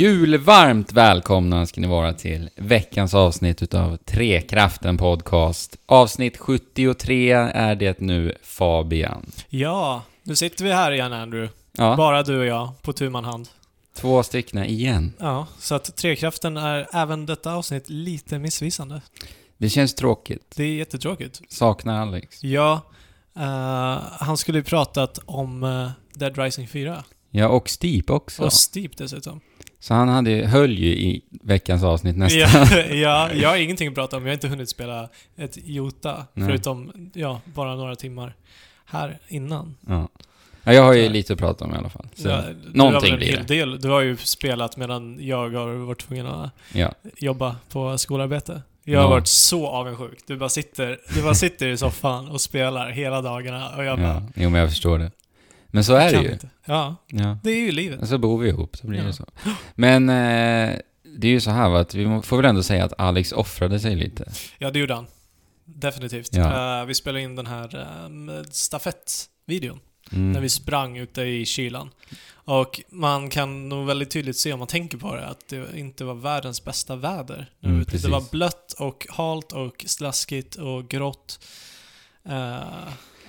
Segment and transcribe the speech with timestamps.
[0.00, 5.76] Julvarmt välkomna ska ni vara till veckans avsnitt utav Trekraften Podcast.
[5.86, 9.32] Avsnitt 73 är det nu, Fabian.
[9.48, 11.54] Ja, nu sitter vi här igen Andrew.
[11.72, 13.48] Ja, Bara du och jag, på tu man hand.
[13.94, 15.12] två stycken igen.
[15.18, 19.02] Ja, så att Trekraften är även detta avsnitt lite missvisande.
[19.58, 20.54] Det känns tråkigt.
[20.56, 21.40] Det är jättetråkigt.
[21.48, 22.44] Saknar Alex.
[22.44, 22.80] Ja,
[23.36, 27.04] eh, han skulle ju pratat om eh, Dead Rising 4.
[27.30, 28.42] Ja, och Steep också.
[28.42, 29.40] Och Steep dessutom.
[29.80, 32.66] Så han hade, höll ju i veckans avsnitt nästan.
[32.68, 34.22] Ja, ja, jag har ingenting att prata om.
[34.22, 36.48] Jag har inte hunnit spela ett Jota, Nej.
[36.48, 38.34] förutom, ja, bara några timmar
[38.84, 39.76] här innan.
[39.86, 40.08] Ja.
[40.62, 42.06] ja, jag har ju lite att prata om i alla fall.
[42.14, 42.42] Så, Ja,
[42.74, 43.80] någonting blir hel del.
[43.80, 46.92] Du har ju spelat medan jag har varit tvungen att ja.
[47.16, 48.62] jobba på skolarbete.
[48.84, 50.18] Jag har varit så avundsjuk.
[50.26, 54.22] Du bara sitter, du bara sitter i soffan och spelar hela dagarna och jag bara...
[54.34, 55.10] Jo, men jag förstår det.
[55.70, 56.32] Men så är det ju.
[56.32, 56.48] Inte.
[56.64, 57.38] Ja, Ja.
[57.42, 58.08] det är ju livet.
[58.08, 59.04] Så bor vi ihop, så blir Ja.
[59.06, 59.26] det så.
[59.74, 60.78] Men eh,
[61.18, 63.80] det är ju så här va, att vi får väl ändå säga att Alex offrade
[63.80, 64.32] sig lite.
[64.58, 65.06] Ja, det gjorde han.
[65.64, 66.28] Definitivt.
[66.34, 66.80] Ja.
[66.80, 69.80] Eh, vi spelade in den här uh, stafettvideon
[70.12, 70.32] Mm.
[70.32, 71.90] när vi sprang ute i kylan.
[72.32, 76.04] Och man kan nog väldigt tydligt se om man tänker på det att det inte
[76.04, 77.50] var världens bästa väder.
[77.62, 81.40] Mm, det var blött och halt och slaskigt och grått.
[82.24, 82.56] Eh,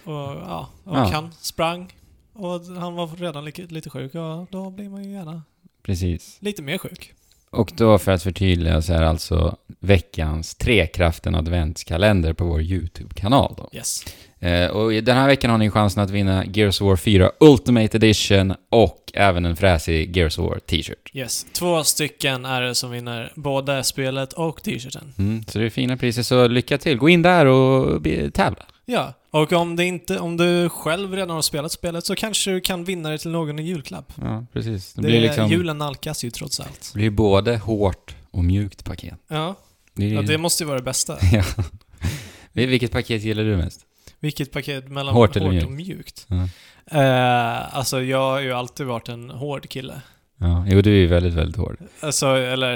[0.03, 1.03] och ja, och Ja.
[1.13, 1.93] han sprang
[2.41, 5.43] och han var redan lite, sjuk och då blir man ju gärna
[5.83, 6.37] Precis.
[6.39, 7.13] lite mer sjuk.
[7.49, 13.69] Och då för att förtydliga så är alltså veckans Trekraften adventskalender på vår YouTube-kanal då.
[13.73, 14.05] Yes.
[14.39, 17.97] Eh, och den här veckan har ni chansen att vinna Gears of War 4 Ultimate
[17.97, 21.11] Edition och även en fräsig Gears of War t-shirt.
[21.13, 21.45] Yes.
[21.53, 25.13] Två stycken är det som vinner både spelet och t-shirten.
[25.17, 26.97] Mm, så det är fina priser, så lycka till.
[26.97, 28.65] Gå in där och tävla.
[28.85, 32.61] Ja, och om, det inte, om du själv redan har spelat spelet så kanske du
[32.61, 34.13] kan vinna det till någon i julklapp.
[34.21, 34.93] Ja, precis.
[34.93, 35.49] Det Det blir liksom...
[35.49, 36.91] Julen nalkas ju trots allt.
[36.93, 39.13] Det blir både hårt och mjukt paket.
[39.27, 39.55] Ja,
[39.93, 41.17] Det ja det måste ju vara det bästa.
[41.31, 41.43] ja.
[42.53, 43.85] Vilket paket gillar du mest?
[44.19, 46.27] Vilket paket mellan Hårt hårt, eller och mjukt?
[46.27, 46.47] Ja.
[47.01, 50.01] Eh, alltså, jag har ju alltid varit en hård kille.
[50.41, 51.77] Ja, jo du är ju väldigt, väldigt hård.
[51.99, 52.73] Alltså, eller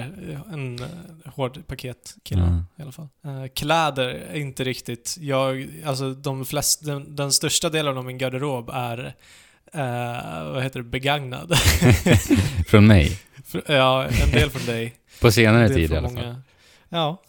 [0.53, 0.87] en uh,
[1.25, 2.63] hård paketkille Ja.
[2.79, 3.07] i alla fall.
[3.25, 5.17] Eh, kläder är inte riktigt...
[5.21, 9.15] Jag, alltså, de flest, den, den största delen av min garderob är,
[9.73, 11.53] eh, vad heter det, begagnad.
[12.67, 13.19] Från mig.
[13.67, 14.93] Ja, en del från dig.
[15.21, 16.35] På senare tid i alla fall.
[16.89, 17.21] Ja.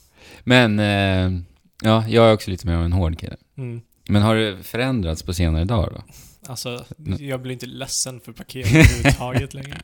[0.44, 1.41] Men, eh,
[1.82, 3.36] ja, jag är också lite mer av en hård kille.
[3.58, 3.80] Mm.
[4.08, 6.03] Men har det förändrats på senare dagar då?
[6.49, 7.27] Alltså, Mm.
[7.29, 9.81] jag blir inte ledsen för paket överhuvudtaget längre.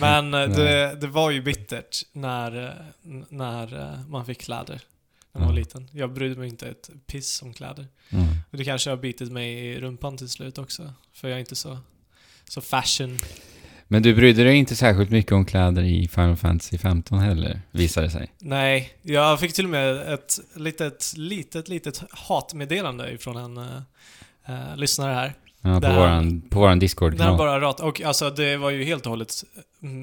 [0.00, 2.72] Men eh, det, det var ju bittert när, eh,
[3.28, 4.80] när eh, man fick kläder
[5.32, 5.60] när man var Mm.
[5.60, 5.88] liten.
[5.92, 7.86] Jag brydde mig inte ett piss om kläder.
[8.10, 8.26] Mm.
[8.50, 10.92] Och det kanske har bitit mig i rumpan till slut också.
[11.12, 11.78] För jag är inte så,
[12.48, 13.18] så fashion.
[13.90, 18.06] Men du brydde dig inte särskilt mycket om kläder i Final Fantasy 15 heller, visade
[18.06, 18.32] det sig.
[18.38, 23.56] Nej, jag fick till och med ett litet, litet, litet hatmeddelande ifrån en
[24.46, 25.34] eh, lyssnare här.
[25.62, 27.38] Ja, på, här- våran, på våran Discord-kanal.
[27.38, 29.44] bara rat, och alltså det var ju helt och hållet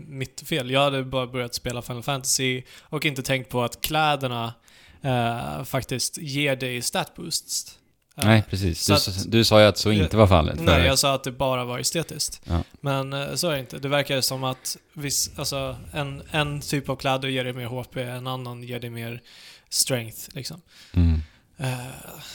[0.07, 0.71] mitt fel.
[0.71, 4.53] Jag hade bara börjat spela Final Fantasy och inte tänkt på att kläderna
[5.01, 7.77] eh, faktiskt ger dig stat boosts.
[8.17, 8.87] Eh, Nej, precis.
[8.87, 10.59] Du, att- du sa ju att så inte var fallet.
[10.59, 12.41] Nej, för- jag sa att det bara var estetiskt.
[12.43, 12.63] Ja.
[12.81, 13.79] Men eh, så är det inte.
[13.79, 17.97] Det verkar som att viss, alltså, en, en typ av kläder ger dig mer HP,
[17.97, 19.21] en annan ger dig mer
[19.69, 20.19] strength.
[20.35, 20.61] Liksom.
[20.93, 21.21] Mm.
[21.57, 21.69] Eh,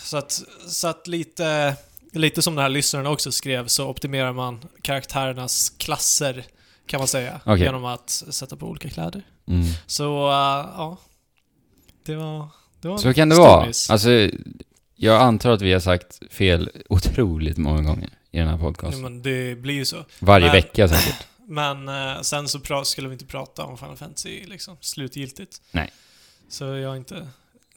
[0.02, 1.76] så att, så att lite,
[2.12, 6.44] lite som den här lyssnaren också skrev så optimerar man karaktärernas klasser
[6.86, 7.40] kan man säga.
[7.44, 7.62] Okej.
[7.64, 9.22] Genom att sätta på olika kläder.
[9.48, 9.64] Mm.
[9.86, 10.98] Så eh, ja,
[12.06, 12.48] det var,
[12.80, 13.66] det var Så kan det vara.
[13.66, 13.90] miss.
[13.90, 14.10] Alltså,
[14.96, 19.02] jag antar att vi har sagt fel otroligt många gånger i den här podcasten.
[19.02, 20.04] men det blir ju så.
[20.18, 21.26] Varje men- vecka säkert.
[21.46, 25.60] Men eh, sen så pra- skulle vi inte prata om Final Fantasy liksom, slutgiltigt.
[25.72, 25.90] Nej.
[26.48, 27.28] Så jag har inte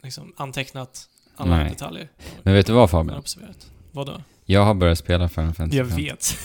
[0.03, 1.69] liksom, antecknat alla Nej.
[1.69, 2.09] detaljer.
[2.43, 3.23] Men vet du vad Fabian?
[3.93, 4.21] Vadå?
[4.45, 6.03] Jag har börjat spela Final Fantasy Jag 15.
[6.03, 6.37] vet.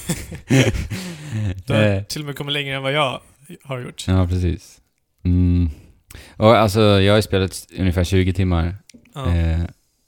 [1.66, 3.20] Du har Eh, till och med kommit längre än vad jag
[3.64, 4.04] har gjort.
[4.08, 4.80] Ja, precis.
[5.24, 5.70] Mm.
[6.36, 8.76] Och alltså, jag har spelat ungefär 20 timmar.
[9.14, 9.34] Ja.
[9.34, 9.60] Eh,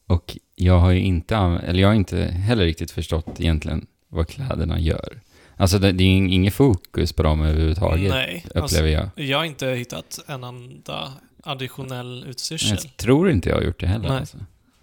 [0.07, 4.79] och jag har ju inte, eller jag har inte heller riktigt förstått egentligen vad kläderna
[4.81, 5.21] gör.
[5.57, 9.09] Alltså det, det är inget fokus på dem överhuvudtaget, Nej, upplever alltså, jag.
[9.15, 11.13] jag har inte hittat en enda
[11.45, 12.79] additionell utstyrsel.
[12.83, 14.09] Jag tror inte jag har gjort det heller.
[14.09, 14.19] Nej.
[14.19, 14.37] Alltså.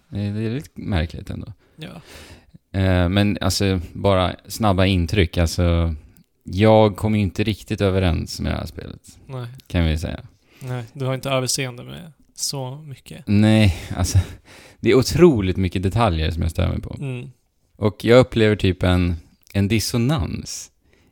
[0.08, 1.52] Det är lite märkligt ändå.
[1.76, 1.88] Ja.
[2.72, 5.38] Eh, men alltså, bara snabba intryck.
[5.38, 5.94] Alltså,
[6.42, 10.20] jag kommer ju inte riktigt överens med det här spelet, Nej, kan vi säga.
[10.60, 13.22] nej, du har inte överseende med så mycket.
[13.26, 14.18] Nej, alltså,
[14.80, 16.96] det är otroligt mycket detaljer som jag stör mig på.
[17.00, 17.30] Mm.
[17.76, 19.16] Och jag upplever typ en,
[19.52, 20.70] en dissonans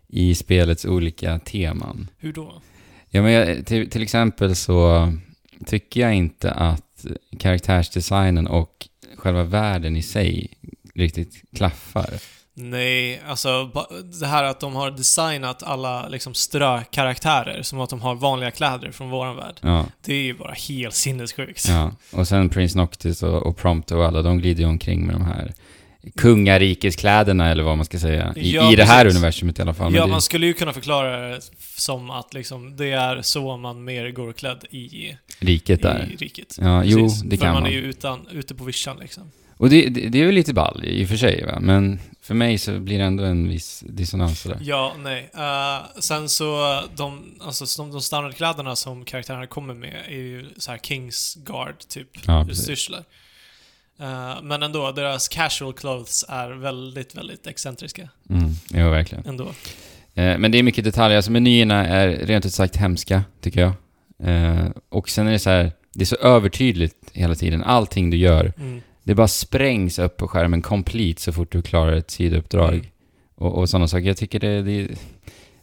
[0.09, 2.09] i spelets olika teman.
[2.19, 2.63] Hur då?
[3.11, 5.13] Ja, men jag, till, till exempel så
[5.67, 7.07] tycker jag inte att
[7.39, 10.49] karaktärsdesignen och själva världen i sig
[10.97, 12.11] riktigt klaffar.
[12.59, 13.71] Nej, alltså
[14.21, 18.91] det här att de har designat alla liksom strökaraktärer som att de har vanliga kläder
[18.91, 19.55] från våran värld.
[19.61, 21.69] Ja, Det är ju bara helt sinnessjukt.
[21.69, 21.93] ja.
[22.13, 25.25] Och sen Prince Noctis och, och Prompto och alla, de glider ju omkring med de
[25.25, 25.53] här
[26.17, 28.33] kungarikeskläderna eller vad man ska säga.
[28.37, 29.17] I, Ja, i det här precis.
[29.19, 29.93] universumet i alla fall.
[29.93, 31.41] men Ja, man skulle ju kunna förklara det
[31.77, 36.09] som att liksom, det är så man mer går klädd i, riket där.
[36.13, 36.57] i riket.
[36.61, 37.73] Ja, jo, det För kan man man.
[37.73, 39.31] är ju utan, ute på vischan liksom.
[39.57, 41.59] Och det, det, det är ju lite ball i och för sig, va?
[41.61, 44.59] men för mig så blir det ändå en viss dissonans där.
[44.61, 45.31] Ja, nej.
[45.35, 50.71] Eh, sen så, de, alltså, de, de standardkläderna som karaktärerna kommer med är ju så
[50.71, 53.05] här Kingsguard typ Ja, styrslar.
[54.01, 58.09] Eh, men ändå, deras casual clothes är väldigt, väldigt excentriska.
[58.31, 59.27] Mm, ja, verkligen.
[59.27, 59.45] Ändå.
[60.15, 61.17] Eh, men det är mycket detaljer.
[61.17, 63.73] Alltså menyerna är rent ut sagt hemska, tycker jag.
[64.31, 67.63] Eh, och sen är det så här, det är så övertydligt hela tiden.
[67.63, 68.83] Allting du gör, Mm.
[69.07, 72.75] Det bara sprängs upp på skärmen complete så fort du klarar ett sidouppdrag.
[72.75, 72.87] Mm.
[73.35, 74.07] Och, och sådana saker.
[74.07, 74.89] Jag tycker det, det,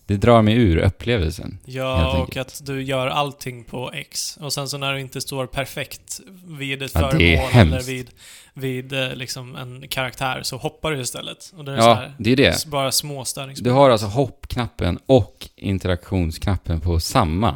[0.06, 1.58] det drar mig ur upplevelsen.
[1.66, 4.38] Ja, och att du gör allting på X.
[4.42, 8.10] Och sen så när du inte står perfekt vid ett Ja, föremål eller vid,
[8.54, 11.54] vid eh, liksom en karaktär så hoppar du istället.
[11.58, 12.66] Och det är Ja, här, det är det.
[12.68, 13.26] bara små
[13.58, 17.56] Du har alltså hoppknappen och interaktionsknappen på samma.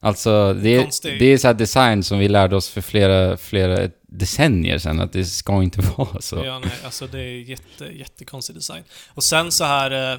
[0.00, 1.18] Alltså, det är, Konstigt.
[1.18, 3.88] det är så här design som vi lärde oss för flera, flera
[4.18, 6.44] decennier sedan, att det ska inte vara så.
[6.44, 8.82] Ja, nej, alltså det är jätte, jättekonstig design.
[9.14, 10.18] Och sen så här, eh,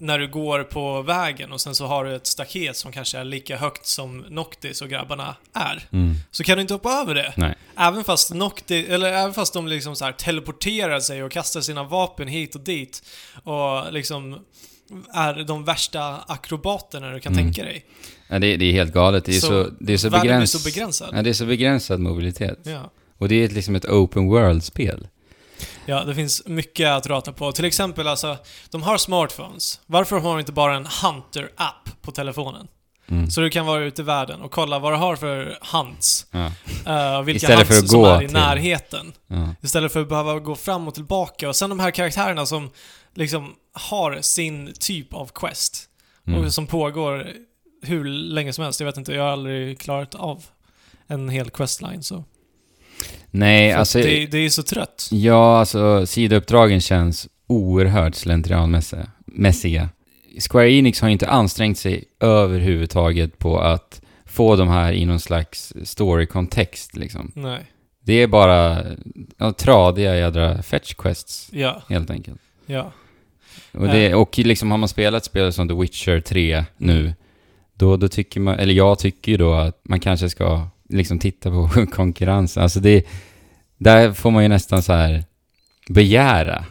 [0.00, 3.24] när du går på vägen och sen så har du ett staket som kanske är
[3.24, 5.88] lika högt som Noctis och grabbarna är.
[5.92, 6.14] Mm.
[6.30, 7.32] Så kan du inte hoppa över det.
[7.36, 7.54] Nej.
[7.78, 11.84] Även fast Noctis, eller även fast de liksom så här teleporterar sig och kastar sina
[11.84, 13.02] vapen hit och dit.
[13.44, 14.38] Och liksom
[15.14, 17.44] är de värsta akrobaterna du kan Mm.
[17.44, 17.84] tänka dig.
[18.28, 19.24] Ja, det, det är helt galet.
[19.24, 20.52] Det är så, Så det är så, begräns...
[20.52, 21.08] så begränsad.
[21.12, 22.58] ja, det är så begränsad mobilitet.
[22.62, 22.90] Ja.
[23.18, 25.08] Och det är liksom ett open world-spel.
[25.86, 27.52] Ja, det finns mycket att rata på.
[27.52, 28.36] Till exempel alltså,
[28.70, 29.80] de har smartphones.
[29.86, 32.68] Varför har de inte bara en Hunter-app på telefonen?
[33.10, 33.30] Mm.
[33.30, 36.26] Så du kan vara ute i världen och kolla vad du har för hunts.
[36.30, 36.50] Ja,
[36.86, 39.12] Uh, vilka Istället hunts för att som gå är i till- närheten.
[39.26, 39.54] ja.
[39.62, 41.48] Istället för att behöva gå fram och tillbaka.
[41.48, 42.70] Och sen de här karaktärerna som
[43.14, 45.88] liksom har sin typ av quest.
[46.26, 46.40] Mm.
[46.44, 47.26] Och som pågår
[47.82, 48.80] hur länge som helst.
[48.80, 50.44] Jag vet inte, jag har aldrig klarat av
[51.06, 52.24] en hel questline så.
[53.30, 53.98] Nej, För alltså...
[53.98, 55.08] det, det är så trött.
[55.10, 59.88] Ja, alltså sidouppdragen känns oerhört slentrianmässiga.
[60.50, 65.72] Square Enix har inte ansträngt sig överhuvudtaget på att få de här i någon slags
[65.84, 67.32] story-kontext liksom.
[67.34, 67.60] Nej.
[68.04, 68.84] Det är bara
[69.36, 72.40] ja, tradiga jädra fetch quests, Ja, helt enkelt.
[72.66, 72.92] ja.
[73.72, 77.14] Och, det, och liksom har man spelat spel som The Witcher 3 nu,
[77.74, 81.50] då, då tycker man, eller jag tycker ju då att man kanske ska liksom titta
[81.50, 82.62] på konkurrensen.
[82.62, 83.06] Alltså det,
[83.78, 85.24] där får man ju nästan så här
[85.88, 86.64] begära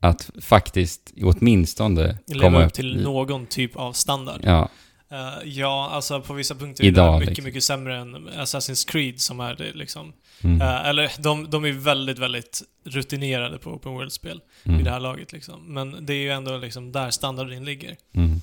[0.00, 4.40] att faktiskt åtminstone Leva upp till någon typ av standard.
[4.42, 4.68] Ja,
[5.10, 7.44] Eh, ja, alltså på vissa punkter är Idag, det mycket, liksom.
[7.44, 10.12] mycket sämre än Assassin's Creed som är det liksom.
[10.40, 14.90] mm, Eh, eller de, de är väldigt, väldigt rutinerade på open world-spel mm, vid det
[14.90, 15.74] här laget liksom.
[15.74, 17.96] Men det är ju ändå liksom där standarden ligger.
[18.14, 18.40] mm.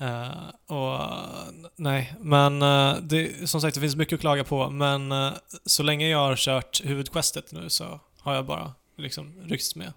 [0.00, 1.00] Eh, och
[1.76, 4.70] nej, men eh, det, som sagt det finns mycket att klaga på.
[4.70, 5.30] Men eh,
[5.66, 9.92] så länge jag har kört huvudquestet nu så har jag bara liksom ryckts med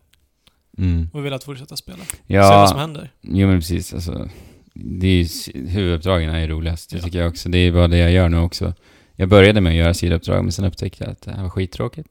[0.77, 1.09] Mm.
[1.13, 1.97] och velat fortsätta spela.
[1.97, 3.11] Se vad som Ja, händer.
[3.21, 3.93] jo men precis.
[3.93, 4.29] Alltså,
[4.73, 7.03] det är ju, huvuduppdragen är ju roligast, det Ja.
[7.03, 7.49] tycker jag också.
[7.49, 8.73] Det är bara det jag gör nu också.
[9.15, 12.09] Jag började med att göra sidouppdrag, men sen upptäckte jag att det här var skittråkigt.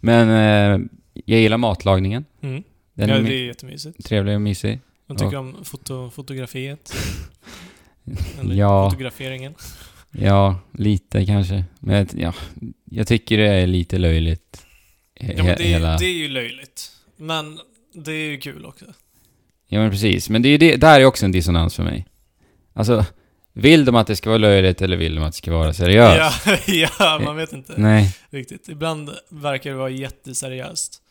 [0.00, 0.28] Men
[1.24, 2.24] jag gillar matlagningen.
[2.42, 2.62] Mm.
[2.94, 4.04] Den ja, det är jättemysigt.
[4.04, 4.80] trevlig och mysig.
[5.06, 6.94] Jag tycker om foto, fotografiet.
[8.40, 8.90] Eller Ja.
[8.90, 9.54] fotograferingen.
[10.10, 11.64] Ja, lite kanske.
[11.80, 12.34] Men jag- ja,
[12.84, 14.66] jag tycker det är lite löjligt.
[15.20, 15.96] He- Ja, men det, hela...
[15.96, 16.90] det är ju löjligt.
[17.16, 17.58] Men
[17.94, 18.84] det är ju kul också.
[19.68, 20.28] Ja, men precis.
[20.30, 22.06] Men det är ju det, där är också en dissonans för mig.
[22.72, 23.04] Alltså,
[23.52, 26.42] vill de att det ska vara löjligt eller vill de att det ska vara seriöst?
[26.46, 26.56] Ja,
[26.98, 28.16] ja, man vet inte Nej.
[28.30, 28.68] riktigt.
[28.68, 31.02] Ibland verkar det vara jätteseriöst.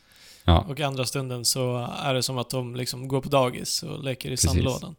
[0.45, 4.03] Ja, Och andra stunden så är det som att de liksom går på dagis och
[4.03, 4.49] leker i Precis.
[4.51, 4.95] sandlådan.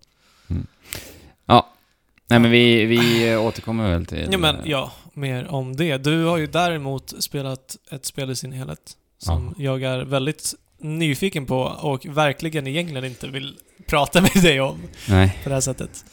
[2.27, 4.29] nej men vi, vi återkommer väl till...
[4.33, 5.97] Ja, men ja, mer om det.
[5.97, 11.47] Du har ju däremot spelat ett spel i sin helhet som jag är väldigt nyfiken
[11.47, 13.57] på och verkligen egentligen inte vill
[13.87, 16.05] prata med dig om Nej, på det här sättet.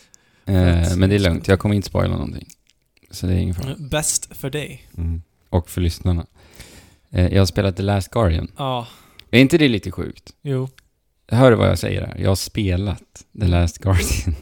[0.45, 1.47] eh, men det är lugnt.
[1.47, 2.47] Jag kommer inte spoila någonting.
[3.11, 3.75] Så det är ingen fara.
[3.77, 4.87] Bäst för dig.
[4.97, 5.21] Mm.
[5.49, 6.25] Och för lyssnarna.
[7.09, 8.51] Eh, jag har spelat The Last Guardian.
[8.57, 8.87] Ja,
[9.31, 10.33] Är inte det lite sjukt?
[10.41, 10.67] jo.
[11.31, 12.17] Hör du vad jag säger här?
[12.19, 14.35] Jag har spelat The Last Guardian.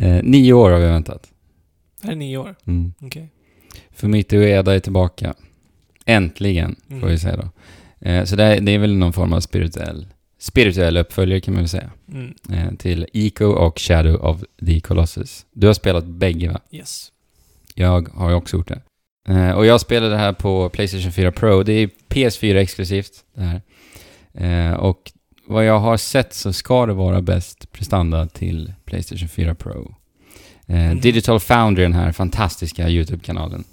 [0.00, 1.30] Eh, nio år har vi väntat.
[2.00, 2.54] Det här är nio år.
[2.66, 2.92] Mm.
[3.00, 3.28] Okej.
[3.90, 5.34] Fumito Ueda är tillbaka.
[6.04, 7.08] Äntligen, får Mm.
[7.08, 7.50] vi säga då.
[8.08, 10.06] Eh, så det är, det är väl någon form av spirituell,
[10.38, 11.90] spirituell uppföljare kan man väl säga.
[12.12, 12.34] Mm.
[12.52, 15.46] Eh, till Eco och Shadow of the Colossus.
[15.52, 16.60] Du har spelat bägge va?
[16.70, 17.12] Yes.
[17.74, 18.80] Jag har ju också gjort det.
[19.28, 21.62] Eh, och jag spelade det här på Playstation 4 Pro.
[21.62, 23.60] Det är PS4 exklusivt det här.
[24.34, 25.12] Eh, och
[25.46, 29.94] vad jag har sett så ska det vara bäst prestanda till Playstation 4 Pro.
[30.66, 31.00] Mm.
[31.00, 33.64] Digital Foundry, den här fantastiska YouTube-kanalen,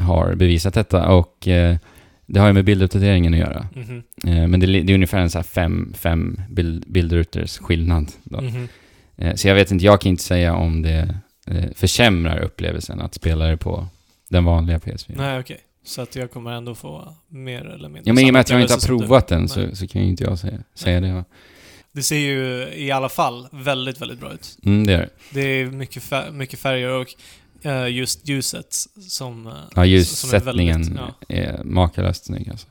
[0.00, 1.36] har bevisat detta och
[2.26, 3.66] det har ju med bilduppdateringen att göra.
[3.74, 4.02] Mhm.
[4.26, 8.12] Eh, men det, det är ungefär en så här fem, fem bild, bildruters skillnad.
[8.24, 8.68] Mhm.
[9.16, 11.18] Eh, Så jag vet inte, jag kan inte säga om det
[11.74, 13.86] försämrar upplevelsen att spela det på
[14.32, 15.12] den vanliga PS4.
[15.16, 15.60] Nej, okej.
[15.84, 18.50] Så att jag kommer ändå få mer eller mindre Ja, men i och med att
[18.50, 21.12] jag inte har provat den så, så kan ju inte jag säga, säga det.
[21.12, 21.24] va?
[21.92, 24.58] Det ser ju i alla fall väldigt, väldigt bra ut.
[24.64, 25.08] Mm, det är det.
[25.30, 27.06] Det är mycket, fär- mycket färger och
[27.66, 28.74] eh, just ljuset
[29.08, 29.46] som...
[29.46, 30.98] eh, Ja, som är ljussättningen väldigt-
[31.28, 31.34] ja.
[31.36, 32.66] är makalöst snygg alltså.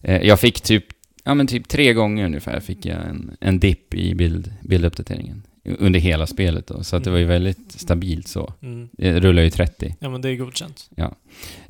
[0.00, 0.84] Eh, Jag fick typ,
[1.24, 5.42] ja men typ tre gånger ungefär fick jag en, en dipp i bild, bilduppdateringen.
[5.78, 8.52] Under hela spelet då, så att det var ju väldigt stabilt så.
[8.62, 8.88] Mm.
[8.92, 9.96] Det rullar ju 30.
[10.00, 10.90] Ja, men det är godkänt.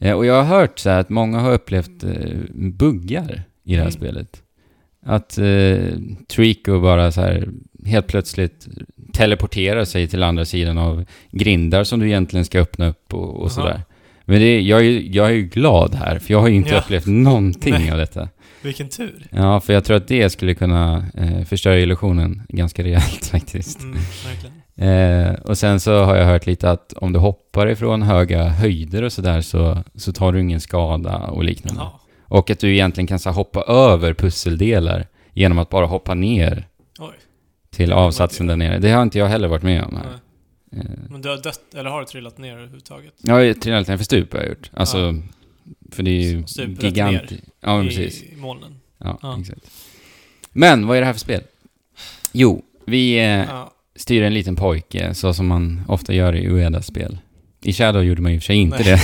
[0.01, 2.13] Eh, Och jag har hört så här att många har upplevt eh,
[2.55, 3.93] buggar i det här Mm.
[3.93, 4.43] spelet.
[5.07, 5.89] Att eh,
[6.29, 7.49] Trico bara så här
[7.87, 8.69] helt plötsligt
[9.13, 13.53] teleporterar sig till andra sidan av grindar som du egentligen ska öppna upp och, och
[13.53, 13.83] sådär.
[14.25, 16.79] Men det, jag, är, jag är ju glad här, för jag har ju inte Ja.
[16.79, 18.29] upplevt någonting av detta.
[18.65, 19.27] Vilken tur.
[19.31, 23.81] Ja, för jag tror att det skulle kunna eh, förstöra illusionen ganska rejält faktiskt.
[23.83, 23.99] Mm.
[24.77, 29.03] Eh, och sen så har jag hört lite att om du hoppar ifrån höga höjder
[29.03, 31.81] och sådär så, så tar du ingen skada och liknande.
[31.81, 31.91] Jaha.
[32.29, 36.69] Och att du egentligen kan så här, hoppa över pusseldelar genom att bara hoppa ner
[36.99, 37.15] Oj.
[37.71, 38.79] till avsatsen där nere.
[38.79, 40.13] Det har inte jag heller varit med om här.
[40.81, 43.13] Eh, Men du har dött, eller har du trillat ner överhuvudtaget?
[43.23, 44.71] jag har trillat ner för stup har jag gjort.
[44.75, 45.15] Alltså, Ja.
[45.91, 46.45] För det är ju
[46.81, 47.31] gigant...
[47.31, 48.23] ner Ja, men I, precis.
[48.23, 48.81] I molnen.
[48.99, 49.41] Ja, Ja.
[49.41, 49.71] exakt.
[50.53, 51.43] Men vad är det här för spel?
[52.33, 53.73] Jo, vi eh, Ja.
[53.97, 57.19] styr en liten pojke så som man ofta gör i Ueda-spel.
[57.63, 59.01] I Shadow gjorde man ju för sig inte Nej.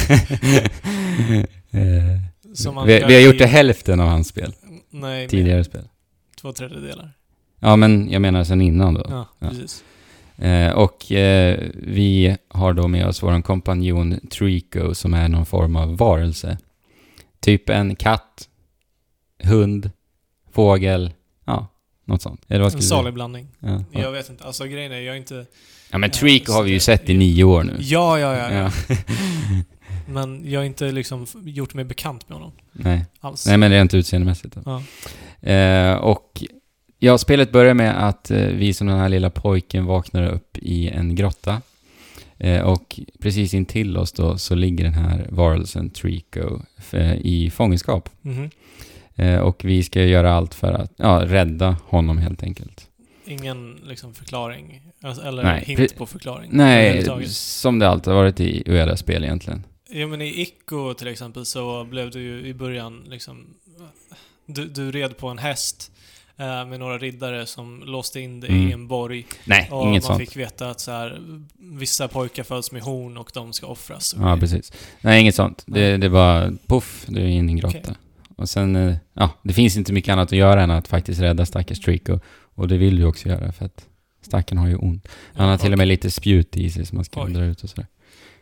[0.51, 1.49] det.
[1.73, 4.53] Eh, vi, vi har gjort i- det hälften av hans spel.
[4.91, 5.89] Nej, Tidigare spel.
[6.41, 7.11] Två tredjedelar.
[7.61, 9.05] Ja, men jag menar sen innan då.
[9.09, 9.29] Ja.
[9.49, 9.85] precis.
[10.41, 15.77] Eh, och eh, vi har då med oss vår kompanjon Trico som är någon form
[15.77, 16.59] av varelse.
[17.41, 18.49] Typ en katt,
[19.43, 19.91] hund,
[20.53, 21.13] fågel,
[21.45, 21.67] ja,
[22.05, 22.45] något sånt.
[22.49, 23.49] Eller vad En salig blandning.
[23.59, 24.01] Ja, ja.
[24.01, 24.45] Jag vet inte.
[24.45, 25.47] Alltså grejen är, jag är inte...
[25.91, 27.77] ja, men Ja, Trico har vi ju sett i nio år nu.
[27.81, 28.53] Ja, ja, ja.
[28.53, 28.97] ja.
[30.07, 33.07] Men jag har inte liksom gjort mig bekant med honom Nej.
[33.21, 33.47] alls.
[33.47, 34.57] Nej, men rent utseendemässigt.
[34.65, 34.83] Ja.
[35.51, 36.43] Eh, och
[37.01, 40.89] ja, spelet börjar med att eh, vi som den här lilla pojken vaknar upp i
[40.89, 41.63] en grotta.
[42.39, 46.61] Eh, och precis intill oss då så ligger den här varelsen Trico
[46.93, 48.09] eh, i fångenskap.
[48.23, 48.51] Mhm.
[49.15, 52.87] Eh, och vi ska göra allt för att ja, rädda honom helt enkelt.
[53.25, 54.83] Ingen liksom förklaring.
[55.03, 56.51] Alltså, eller Nej, hint på förklaring.
[56.53, 59.65] Nej, som det alltid har varit i Ueda-spel egentligen.
[59.89, 63.47] Ja men i Ico till exempel så blev du ju i början liksom...
[64.47, 65.93] Du, du red på en häst
[66.45, 68.69] med några riddare som låste in dig Mm.
[68.69, 69.27] i en borg.
[69.45, 70.21] Nej, Och inget man sånt.
[70.29, 71.19] fick veta att så här,
[71.59, 74.15] vissa pojkar föds med horn och de ska offras.
[74.19, 74.73] Ja, precis.
[75.01, 75.63] Nej, inget sånt.
[75.67, 75.99] Det, Nej.
[75.99, 77.79] det är bara poff, du är inne i en grotta.
[77.79, 77.95] Okej.
[78.37, 81.47] Och sen, eh, ja, det finns inte mycket annat att göra än att faktiskt rädda
[81.47, 82.19] stackars Trico.
[82.55, 83.87] Och det vill du också göra för att
[84.23, 85.09] stackaren har ju ont.
[85.35, 87.33] Han har till och med lite spjut i sig som man ska Oj.
[87.33, 87.87] dra ut och sådär.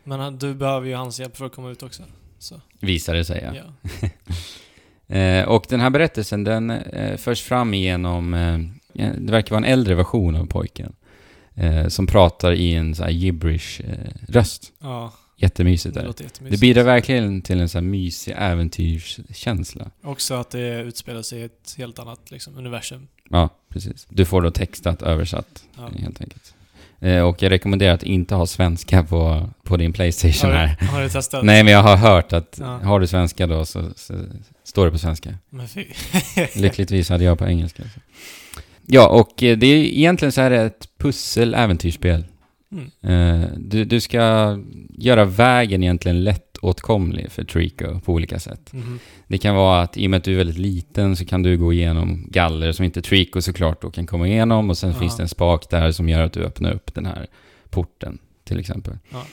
[0.03, 2.03] Men du behöver ju hans hjälp för att komma ut också.
[2.39, 3.61] Så, Visar det sig, ja.
[4.01, 4.09] ja.
[5.09, 8.59] Eh, och den här berättelsen, den eh, förs fram genom, eh,
[9.17, 10.93] det verkar vara en äldre version av pojken.
[11.55, 14.71] Eh, som pratar i en så här gibberish eh, röst.
[14.79, 16.07] ja Jättemysigt det är det.
[16.07, 16.61] låter Det jättemysigt.
[16.61, 19.91] bidrar verkligen till en så här mysig äventyrskänsla.
[20.03, 23.07] Också att det utspelar sig i ett helt annat liksom, universum.
[23.29, 24.07] Ja, precis.
[24.09, 25.89] Du får då textat översatt, Ja.
[25.99, 26.53] helt enkelt.
[27.01, 30.75] Eh, och jag rekommenderar att inte ha svenska på, på din Playstation Har, här.
[30.79, 31.43] du, har du testat?
[31.45, 32.65] Nej, men jag har hört att Ja.
[32.83, 34.13] har du svenska då så, så
[34.63, 35.29] står det på svenska.
[36.55, 37.83] Lyckligtvis hade jag på engelska.
[37.83, 37.99] Så.
[38.85, 42.23] Ja, och eh, det är egentligen så här ett pussel-äventyrsspel.
[42.71, 43.41] Mm.
[43.41, 44.57] Eh, du, du ska
[44.89, 46.23] göra vägen egentligen
[46.63, 48.73] lättåtkomlig för Trico på olika sätt.
[48.73, 48.99] Mhm.
[49.27, 51.57] Det kan vara att i och med att du är väldigt liten så kan du
[51.57, 54.99] gå igenom galler som inte Trico såklart då kan komma igenom och sen Ja.
[54.99, 57.27] finns det en spak där som gör att du öppnar upp den här
[57.69, 58.93] porten till exempel.
[59.09, 59.23] Ja.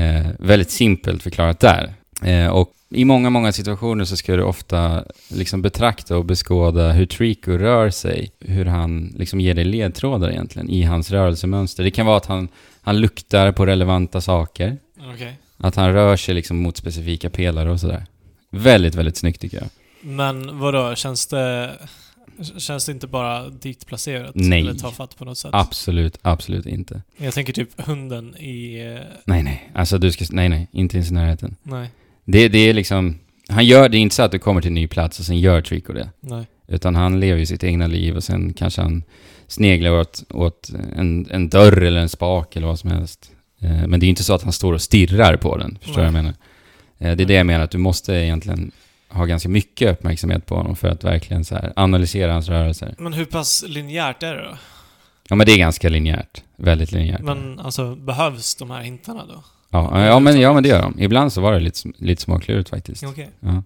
[0.00, 1.92] Eh, väldigt simpelt förklarat där.
[2.22, 7.06] Eh, och i många, många situationer så ska du ofta liksom betrakta och beskåda hur
[7.06, 11.84] Trico rör sig, hur han liksom ger dig ledtrådar egentligen i hans rörelsemönster.
[11.84, 12.48] Det kan vara att han,
[12.82, 14.76] han luktar på relevanta saker,
[15.14, 15.36] Okej.
[15.56, 18.06] Att han rör sig liksom mot specifika pelare och sådär.
[18.50, 19.68] Väldigt, väldigt snyggt tycker jag.
[20.00, 21.70] Men vadå, känns det...
[22.58, 24.32] Känns det inte bara ditplacerat?
[24.34, 24.60] Nej.
[24.60, 25.50] Eller tafatt på något sätt?
[25.54, 27.02] Absolut, absolut inte.
[27.16, 28.80] Jag tänker typ hunden i...
[28.94, 29.70] eh, Nej, nej.
[29.74, 30.24] Alltså du ska...
[30.30, 30.68] Nej, nej.
[30.72, 31.56] Inte ens i närheten.
[31.62, 31.90] Nej,
[32.24, 33.18] Det, det är liksom...
[33.48, 33.88] Han gör...
[33.88, 35.92] Det är inte så att du kommer till en ny plats och sen gör Trico
[35.92, 36.10] det.
[36.20, 36.46] nej.
[36.68, 39.02] Utan han lever ju sitt egna liv och sen kanske han
[39.46, 43.30] sneglar åt, åt en, en dörr eller en spak eller vad som helst.
[43.64, 46.00] Eh, Men det är inte så att han står och stirrar på den, förstår du
[46.00, 46.34] vad jag menar?
[46.98, 48.70] Eh, Det är det jag menar, att du måste egentligen
[49.08, 52.94] ha ganska mycket uppmärksamhet på honom för att verkligen så analysera hans rörelser.
[52.98, 54.56] Men hur pass linjärt är det då?
[55.28, 56.42] Ja men det är ganska linjärt.
[56.56, 57.20] Väldigt linjärt.
[57.22, 59.44] Men alltså, behövs de här hintarna då?
[59.70, 61.00] Ja, ja, men, ja men det gör de.
[61.00, 63.04] Ibland så var det lite, lite småklurigt faktiskt.
[63.04, 63.62] Okej, Ja.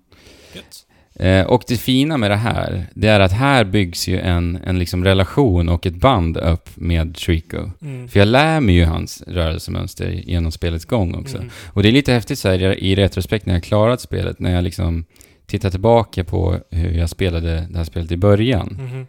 [0.54, 0.84] gött.
[1.18, 4.78] Eh, och det fina med det här, det är att här byggs ju en, en
[4.78, 7.70] liksom relation och ett band upp med Trico.
[7.82, 8.08] Mm.
[8.08, 11.36] För jag lär mig ju hans rörelsemönster genom spelets gång också.
[11.36, 11.50] Mm.
[11.72, 14.64] Och det är lite häftigt så här, i retrospekt när jag klarat spelet, när jag
[14.64, 15.04] liksom
[15.46, 18.76] tittar tillbaka på hur jag spelade det här spelet i början.
[18.80, 19.06] Mhm.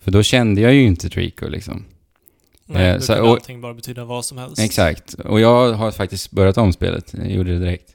[0.00, 1.84] För då kände jag ju inte Trico liksom.
[2.66, 4.58] Nej, Eh, då så- kan och- allting bara betyda vad som helst.
[4.62, 5.14] Exakt.
[5.14, 7.14] Och jag har faktiskt börjat om spelet.
[7.18, 7.88] Jag gjorde det direkt.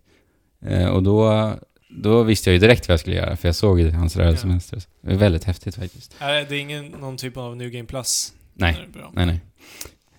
[0.65, 1.51] Eh, och då,
[1.97, 4.81] då visste jag ju direkt vad jag skulle göra, för jag såg ju hans rörelsemönster.
[5.01, 6.15] Det är väldigt häftigt faktiskt.
[6.19, 8.33] Är det, ingen, någon typ av New Game Plus?
[8.53, 8.87] Nej.
[9.13, 9.25] Nej,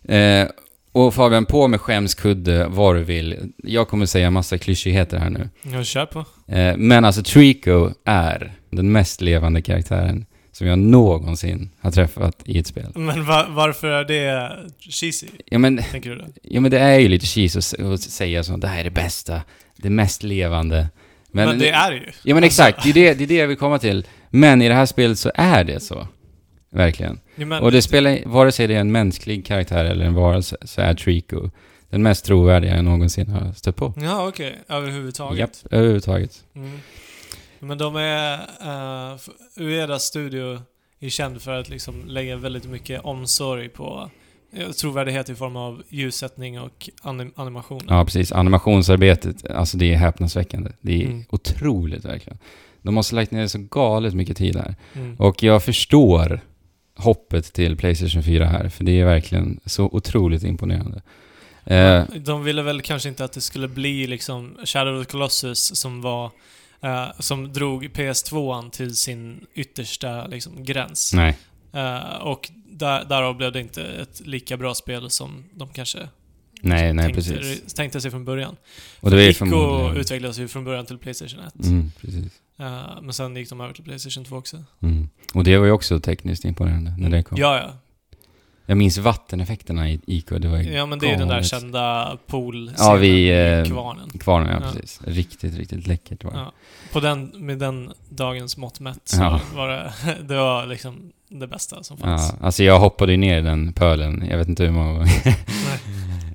[0.03, 0.41] nej.
[0.43, 0.49] Eh,
[0.93, 3.53] och Fabian, på med skämskudde, vad du vill.
[3.57, 5.49] Jag kommer säga massa klyschigheter här nu.
[5.63, 6.19] Jag kör på.
[6.53, 12.59] Eh, men alltså, Trico är den mest levande karaktären som jag någonsin har träffat i
[12.59, 12.87] ett spel.
[12.95, 15.27] Men va, varför är det cheesy?
[15.47, 16.29] Ja, men, Tänker du det?
[16.43, 18.57] ja, men det är ju lite att, s- att säga så.
[18.57, 19.43] Det här är det bästa,
[19.77, 20.89] det mest levande.
[21.33, 22.13] Men, det är det ju.
[22.23, 24.07] Ja men exakt, det är det, det är det jag vill komma till.
[24.31, 26.09] Men i det här spelet så är det så.
[26.71, 27.21] Verkligen.
[27.35, 30.57] Ja, men, Och det spelar, vare sig det är en mänsklig karaktär eller en varelse,
[30.63, 31.51] så är Trico
[31.91, 33.95] den mest trovärdiga jag någonsin har stött på.
[33.97, 34.59] Ja, okej.
[34.69, 35.39] Överhuvudtaget.
[35.39, 36.45] Japp, överhuvudtaget.
[36.55, 36.79] Mm.
[37.59, 38.39] Men de är...
[39.13, 39.19] Uh,
[39.57, 40.63] Ueda Studio
[41.01, 44.18] är känd för att liksom lägga väldigt mycket omsorg på eh,
[44.81, 47.81] trovärdighet i form av ljussättning och anim animation.
[47.89, 48.33] Ja, precis.
[48.33, 50.71] Animationsarbetet, alltså det är häpnadsväckande.
[50.81, 51.25] Det är Mm.
[51.31, 52.39] otroligt verkligen.
[52.83, 54.75] De måste lagt ner så galet mycket tid här.
[54.95, 55.17] Mm.
[55.17, 56.41] Och jag förstår
[56.97, 61.03] hoppet till Playstation 4 här, för det är verkligen så otroligt imponerande.
[61.65, 65.77] Eh, De ville väl kanske inte att det skulle bli liksom Shadow of the Colossus
[65.81, 66.31] som var...
[66.81, 71.13] eh, som drog PS2 till sin yttersta liksom, gräns.
[71.15, 71.37] nej.
[71.73, 76.09] Eh, och där, därav blev det inte ett lika bra spel som de kanske
[76.63, 77.75] Nej, nej, tänkte, precis.
[77.75, 78.57] tänkte sig från början.
[79.01, 79.97] Och det Ico förmodligen...
[79.97, 81.65] utvecklades ju från början till Playstation 1.
[81.65, 82.33] Mm, precis.
[82.59, 84.65] Eh, men sen gick de över till Playstation 2 också.
[84.81, 85.09] Mm.
[85.35, 87.39] Och det var ju också tekniskt imponerande när det kom.
[87.39, 87.73] Ja, ja.
[88.71, 92.17] Jag minns vatteneffekterna i IK, det var Ja, men det är ju den där kända
[92.27, 94.11] pool Ja, vi, i eh, kvarnen.
[94.21, 94.73] Kvarnen, ja, Ja.
[94.73, 95.01] precis.
[95.05, 96.39] Riktigt, riktigt läckert var det.
[96.39, 96.53] Ja.
[96.93, 99.41] På den, med den dagens mått mätt så Ja.
[99.55, 99.93] var det,
[100.29, 102.35] det var liksom det bästa som fanns.
[102.41, 105.11] Ja, alltså jag hoppade ju ner i den pölen, jag vet inte hur många gånger.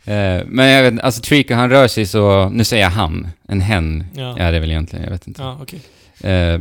[0.06, 3.62] Eh, Men jag vet alltså Trico han rör sig så, nu säger jag han, en
[3.62, 5.42] hen Ja, är det väl egentligen, jag vet inte.
[5.42, 5.82] ja okej.
[6.32, 6.60] Eh,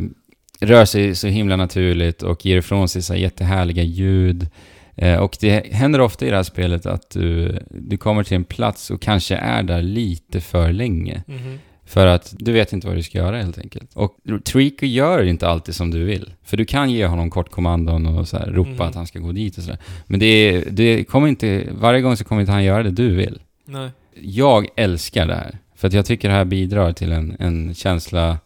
[0.61, 4.49] rör sig så himla naturligt och ger ifrån sig så här jättehärliga ljud.
[4.97, 8.45] Eh, och det händer ofta i det här spelet att du, du kommer till en
[8.45, 11.23] plats och kanske är där lite för länge.
[11.27, 11.59] Mhm.
[11.85, 13.91] För att du vet inte vad du ska göra helt enkelt.
[13.95, 16.33] Och Trico gör inte alltid som du vill.
[16.45, 18.81] För du kan ge honom kort kommandon och så här, ropa Mhm.
[18.81, 19.79] att han ska gå dit och sådär.
[20.07, 23.41] Men det, det kommer inte, varje gång så kommer inte han göra det du vill.
[23.65, 23.91] Nej.
[24.21, 25.59] Jag älskar det här.
[25.77, 28.39] För att jag tycker det här bidrar till en, en känsla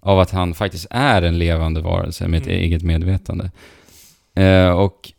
[0.00, 2.58] av att han faktiskt är en levande varelse med ett Mm.
[2.58, 3.50] eget medvetande.
[4.34, 5.12] Eh, och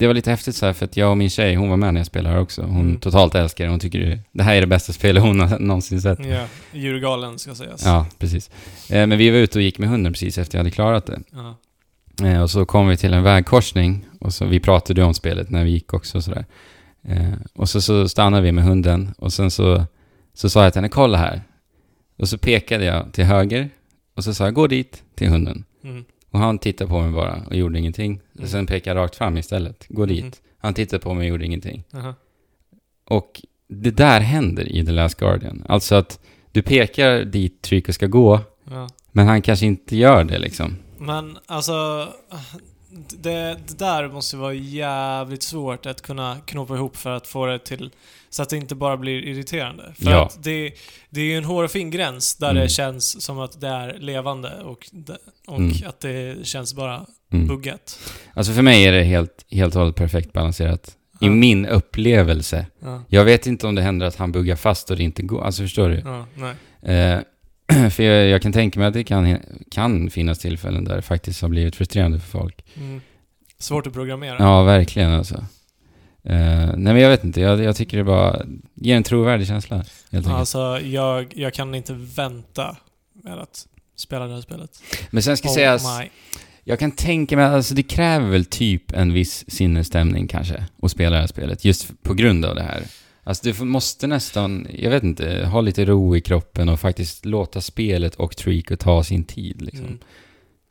[0.00, 1.94] det var lite häftigt så här för att jag och min tjej, hon var med
[1.94, 2.62] när jag spelade här också.
[2.62, 3.00] Hon Mm.
[3.00, 3.70] totalt älskar det.
[3.70, 6.26] Hon tycker det, det här är det bästa spelet hon har någonsin sett.
[6.26, 7.84] Ja, djurgalen ska sägas.
[7.84, 8.50] Ja, precis.
[8.90, 11.20] Eh, men vi var ute och gick med hunden precis efter jag hade klarat det.
[11.32, 11.56] Ja.
[12.26, 15.64] Eh, och så kom vi till en vägkorsning och så, vi pratade om spelet när
[15.64, 16.44] vi gick också och sådär.
[17.08, 19.84] Eh, och så, så stannade vi med hunden och sen så,
[20.34, 21.42] så sa jag till henne, kolla här.
[22.18, 23.70] Och så pekade jag till höger
[24.16, 25.64] och så sa jag, gå dit till hunden.
[25.84, 26.04] Mm.
[26.30, 28.20] Och han tittade på mig bara och gjorde ingenting.
[28.36, 28.48] Mm.
[28.48, 30.24] Sen pekade jag rakt fram istället, gå dit.
[30.24, 30.32] Mhm.
[30.58, 31.84] Han tittade på mig och gjorde ingenting.
[31.94, 32.14] Aha.
[33.04, 35.64] Och det där händer i The Last Guardian.
[35.68, 36.20] Alltså att
[36.52, 38.40] du pekar dit Trico ska gå,
[38.70, 38.88] Ja.
[39.12, 40.76] men han kanske inte gör det liksom.
[40.98, 42.08] Men alltså,
[43.20, 47.58] det, det där måste vara jävligt svårt att kunna knåpa ihop för att få det
[47.58, 47.90] till...
[48.32, 49.92] Så att det inte bara blir irriterande.
[49.98, 50.26] För Ja.
[50.26, 50.72] att det,
[51.10, 52.62] det är ju en hårfin gräns där Mm.
[52.62, 55.72] det känns som att det är levande och, det, och Mm.
[55.86, 57.46] att det känns bara Mm.
[57.46, 57.98] buggat.
[58.34, 60.96] Alltså för mig är det helt, helt och hållet perfekt balanserat.
[61.20, 61.30] I Ja.
[61.30, 62.66] min upplevelse.
[62.82, 63.02] Ja.
[63.08, 65.44] Jag vet inte om det händer att han buggar fast och det inte går.
[65.44, 66.02] Alltså förstår du?
[66.04, 66.26] Ja,
[66.82, 66.94] nej.
[66.96, 67.20] Eh,
[67.90, 69.38] för jag, jag kan tänka mig att det kan,
[69.70, 72.64] kan finnas tillfällen där det faktiskt har blivit frustrerande för folk.
[72.76, 73.00] Mm.
[73.58, 74.36] Svårt att programmera.
[74.38, 75.34] Ja, verkligen alltså.
[76.22, 78.42] Eh, nej men jag vet inte, jag, jag tycker det bara
[78.74, 79.84] ger en trovärdig känsla.
[80.12, 80.26] Helt.
[80.26, 82.76] Alltså, jag, jag kan inte vänta
[83.24, 84.70] med att spela det här spelet.
[85.10, 85.84] men sen ska Oh sägas,
[86.64, 91.10] jag kan tänka mig, alltså det kräver väl typ en viss sinnesstämning kanske, att spela
[91.10, 92.82] det här spelet, just på grund av det här.
[93.30, 97.60] Alltså du måste nästan, jag vet inte, ha lite ro i kroppen och faktiskt låta
[97.60, 99.86] spelet och Trico ta sin tid liksom.
[99.86, 99.98] Mm.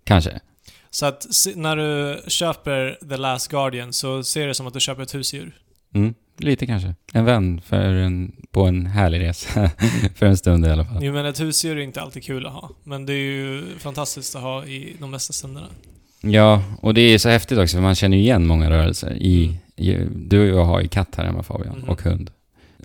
[0.04, 0.39] Kanske.
[0.89, 5.04] Så att när du köper The Last Guardian så ser det som att du köper
[5.04, 5.58] ett husdjur.
[5.93, 6.95] Mm, lite kanske.
[7.13, 9.72] En vän för en, på en härlig resa.
[10.15, 11.04] för en stund i alla fall.
[11.04, 12.69] Jo men ett husdjur är inte alltid kul att ha.
[12.84, 15.67] Men det är ju fantastiskt att ha i de bästa stunderna.
[16.22, 19.60] Ja, och det är så häftigt också för man känner ju igen många rörelser i,
[19.76, 21.89] i du och jag har ju katt här hemma Fabian, Mhm.
[21.89, 22.32] och hund.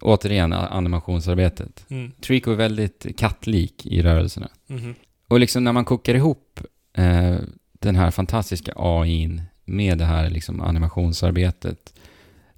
[0.05, 1.85] Återigen, animationsarbetet.
[1.89, 2.13] Mm.
[2.21, 4.49] Trico är väldigt kattlik i rörelserna.
[4.67, 4.95] Mhm.
[5.29, 6.61] Och liksom när man kokar ihop
[6.97, 7.37] eh,
[7.73, 11.95] den här fantastiska AIn med det här liksom animationsarbetet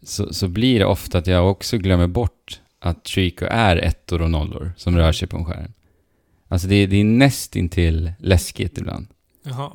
[0.02, 4.30] så, så blir det ofta att jag också glömmer bort att Trico är ettor och
[4.30, 5.72] nollor som rör sig på en skärm.
[6.48, 9.06] Alltså det, det är nästintill läskigt ibland.
[9.42, 9.72] Jaha.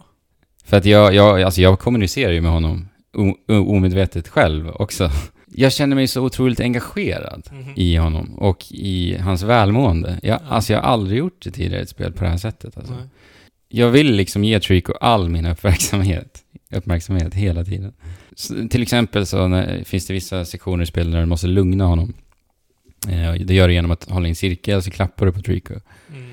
[0.65, 5.09] För att jag, jag, alltså jag kommunicerar ju med honom o, o, omedvetet själv också.
[5.53, 7.73] Jag känner mig så otroligt engagerad Mhm.
[7.75, 10.19] i honom och i hans välmående.
[10.23, 10.45] Jag, Ja.
[10.47, 12.77] Alltså jag har aldrig gjort det tidigare ett spel på det här sättet.
[12.77, 12.93] Alltså.
[12.93, 13.03] Nej.
[13.69, 16.39] Jag vill liksom ge Trico all min uppmärksamhet,
[16.71, 17.93] uppmärksamhet hela tiden.
[18.35, 21.85] Så, till exempel så när, finns det vissa sektioner i spelet där du måste lugna
[21.85, 22.13] honom.
[23.09, 25.73] Eh, det gör du genom att hålla i en cirkel så klappar du på Trico.
[26.09, 26.29] Mm.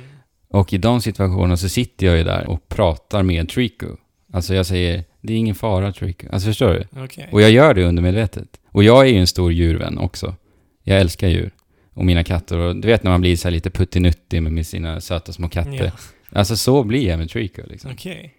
[0.51, 3.87] Och i de situationerna så sitter jag ju där och pratar med Trico.
[4.33, 6.27] Alltså jag säger, det är ingen fara Trico.
[6.33, 7.03] Alltså förstår du?
[7.05, 7.29] Okej.
[7.33, 8.49] Och jag gör det undermedvetet.
[8.71, 10.35] Och jag är ju en stor djurvän också.
[10.83, 11.51] Jag älskar djur.
[11.95, 12.59] Och mina katter.
[12.59, 15.85] Och du vet när man blir så lite puttinuttig med, sina söta små katter.
[15.85, 15.91] Ja.
[16.33, 17.91] Alltså så blir jag med Trico liksom.
[17.93, 18.35] Okej.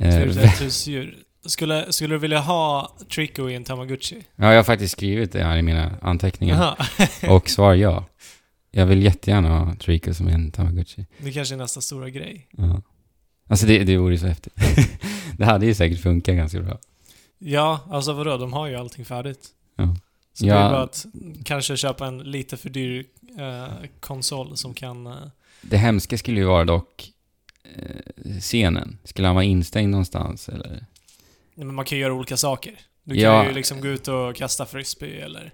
[0.00, 1.16] Eh, Trevligt ett husdjur.
[1.46, 4.16] Skulle, skulle du vilja ha Trico i en Tamagotchi?
[4.36, 6.88] ja, jag har faktiskt skrivit det här i mina anteckningar.
[7.28, 8.04] Och svar ja.
[8.70, 11.06] Jag vill jättegärna ha Trico som en Tamagotchi.
[11.18, 12.48] Det kanske är nästa stora grej.
[12.56, 12.82] Ja.
[13.48, 14.54] Alltså det, det vore så häftigt.
[15.38, 16.78] det hade ju säkert funkat ganska bra.
[17.38, 18.36] Ja, alltså vadå?
[18.36, 19.48] De har ju allting färdigt.
[19.76, 19.96] Ja.
[20.32, 20.70] Så det är Ja.
[20.70, 21.06] bara att
[21.44, 23.06] kanske köpa en lite för dyr
[23.38, 23.66] eh,
[24.00, 25.06] konsol som kan...
[25.06, 25.12] Eh,
[25.62, 27.10] Det hemska skulle ju vara dock
[27.76, 28.98] eh, scenen.
[29.04, 30.70] Skulle han vara instängd någonstans eller?
[31.54, 32.72] nej, men man kan ju göra olika saker.
[33.04, 33.46] Du kan Ja.
[33.46, 35.52] ju liksom gå ut och kasta frisbee eller...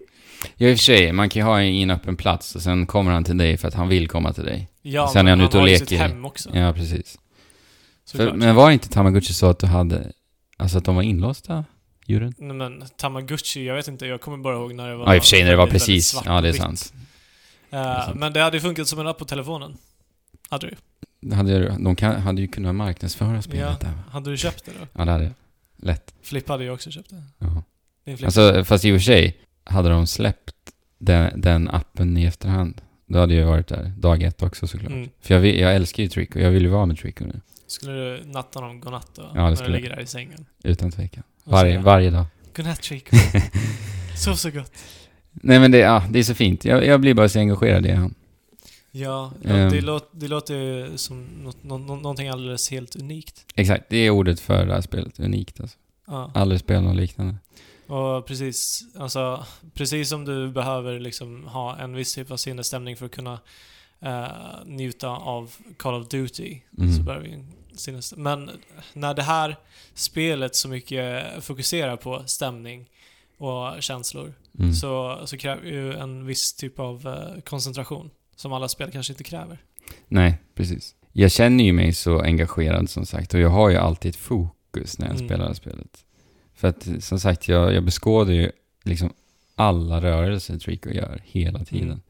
[0.57, 1.13] Ja, i och för sig.
[1.13, 3.75] Man kan ju ha en öppen plats och sen kommer han till dig för att
[3.75, 4.69] han vill komma till dig.
[4.83, 5.87] Ja, Sen är men han ute och har leker.
[5.87, 6.51] sitt hem också.
[6.57, 7.19] Ja, precis.
[8.13, 10.13] För, men var inte Tamagotchi så att du hade...
[10.57, 11.65] Alltså att de var inlåsta,
[12.07, 12.35] djuren?
[12.39, 15.07] Nej men Tamagotchi, jag vet inte, jag kommer bara ihåg när det var...
[15.07, 16.21] Ja, i och för sig när det var precis.
[16.25, 16.93] Ja, det är sant.
[17.71, 18.19] Eh, är sant.
[18.19, 19.77] Men det hade ju funkat som en app på telefonen.
[20.49, 20.75] Hade du?
[21.21, 23.43] Det Hade, de kan, hade ju kunnat marknadsföra Ja.
[23.43, 23.93] spelet där.
[24.11, 24.87] Hade du köpt det då?
[24.93, 25.33] Ja, det hade jag.
[25.77, 26.15] Lätt.
[26.23, 27.23] Flippa hade ju också köpt det.
[27.39, 27.63] Ja.
[28.25, 30.55] Alltså, fast i och för sig, hade de släppt
[30.99, 34.93] den, den appen i efterhand, då hade jag varit där dag ett också såklart.
[34.93, 35.09] Mm.
[35.21, 37.41] För jag, jag älskar ju Trico, jag vill ju vara med Trico nu.
[37.71, 39.23] Skulle du natta dem godnatt då?
[39.23, 39.83] det när skulle du jag.
[39.83, 40.47] ligger där i sängen?
[40.65, 41.23] Utan tvekan.
[41.45, 42.25] Varje, varje dag.
[42.57, 43.17] Godnatt Trico.
[44.17, 44.73] Sov så gott.
[45.33, 46.65] Nej men det, ja, det är så fint.
[46.65, 48.15] Jag, jag blir bara så engagerad i han.
[48.93, 49.71] Ja, ja Ehm.
[49.73, 53.47] det, låt, det låter ju som något, nå, nå, någonting alldeles helt unikt.
[53.55, 55.21] Exakt, det är ordet för det här spelet.
[55.21, 55.77] Unikt alltså.
[56.07, 56.31] Ja.
[56.35, 57.35] Aldrig spelat något liknande.
[57.87, 63.07] Och precis, alltså, precis som du behöver liksom ha en viss typ av sinnesstämning för
[63.07, 63.39] att kunna
[64.01, 64.25] eh,
[64.67, 66.93] njuta av Call of Duty, Mm.
[66.97, 67.47] så behöver vi en
[67.81, 68.23] sinnesstämning.
[68.25, 68.51] Men
[68.93, 69.57] när det här
[69.95, 72.89] spelet så mycket fokuserar på stämning
[73.39, 74.73] och känslor, Mm.
[74.75, 79.25] så, så kräver ju en viss typ av eh, koncentration, som alla spel kanske inte
[79.25, 79.59] kräver.
[80.09, 80.95] Nej, precis.
[81.13, 84.99] Jag känner ju mig så engagerad som sagt och jag har ju alltid ett fokus
[84.99, 85.29] när jag Mm.
[85.29, 86.05] spelar spelet.
[86.55, 88.51] För att som sagt, jag, jag beskådar ju
[88.85, 89.13] liksom
[89.55, 91.87] alla rörelser Trico gör hela tiden.
[91.89, 92.01] Mm.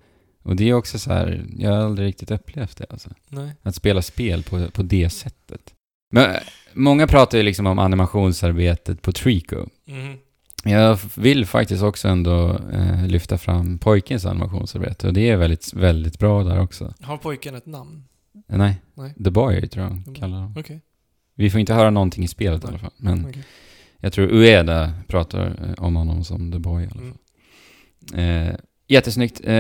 [0.51, 3.11] Och det är också så här, jag har aldrig riktigt upplevt det alltså.
[3.29, 3.51] Nej.
[3.63, 5.75] Att spela spel på, på det sättet.
[6.13, 6.37] Men
[6.73, 9.67] många pratar ju liksom om animationsarbetet på Trico.
[9.87, 10.17] Mhm.
[10.65, 16.19] Jag vill faktiskt också ändå eh, lyfta fram pojkens animationsarbete och det är väldigt, väldigt
[16.19, 16.95] bra där också.
[17.01, 18.05] Har pojken ett namn?
[18.49, 19.15] Eh, nej, Nej.
[19.25, 20.15] The Boy tror jag de Boy.
[20.15, 20.55] kallar dem.
[20.59, 20.81] Okej.
[21.35, 22.93] Vi får inte höra någonting i spelet i alla fall.
[22.97, 23.43] Men Okej.
[23.99, 27.13] jag tror Ueda pratar eh, om honom som The Boy i alla fall.
[28.13, 28.49] Mm.
[28.49, 28.55] Eh,
[28.91, 29.41] jättesnyggt.
[29.45, 29.55] Eh,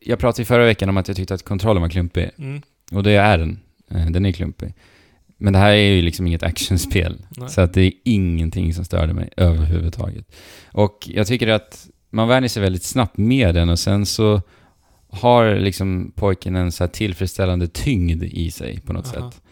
[0.00, 2.30] jag pratade i förra veckan om att jag tyckte att kontrollen var klumpig.
[2.38, 2.62] Mm.
[2.92, 3.60] Och det är den.
[3.90, 4.74] Eh, den är klumpig.
[5.36, 7.16] Men det här är ju liksom inget actionspel.
[7.36, 7.48] Nej.
[7.48, 10.36] Så att det är ingenting som störde mig överhuvudtaget.
[10.72, 14.42] Och jag tycker att man vänjer sig väldigt snabbt med den och sen så
[15.10, 19.30] har liksom pojken en så tillfredsställande tyngd i sig på något Aha.
[19.30, 19.42] sätt.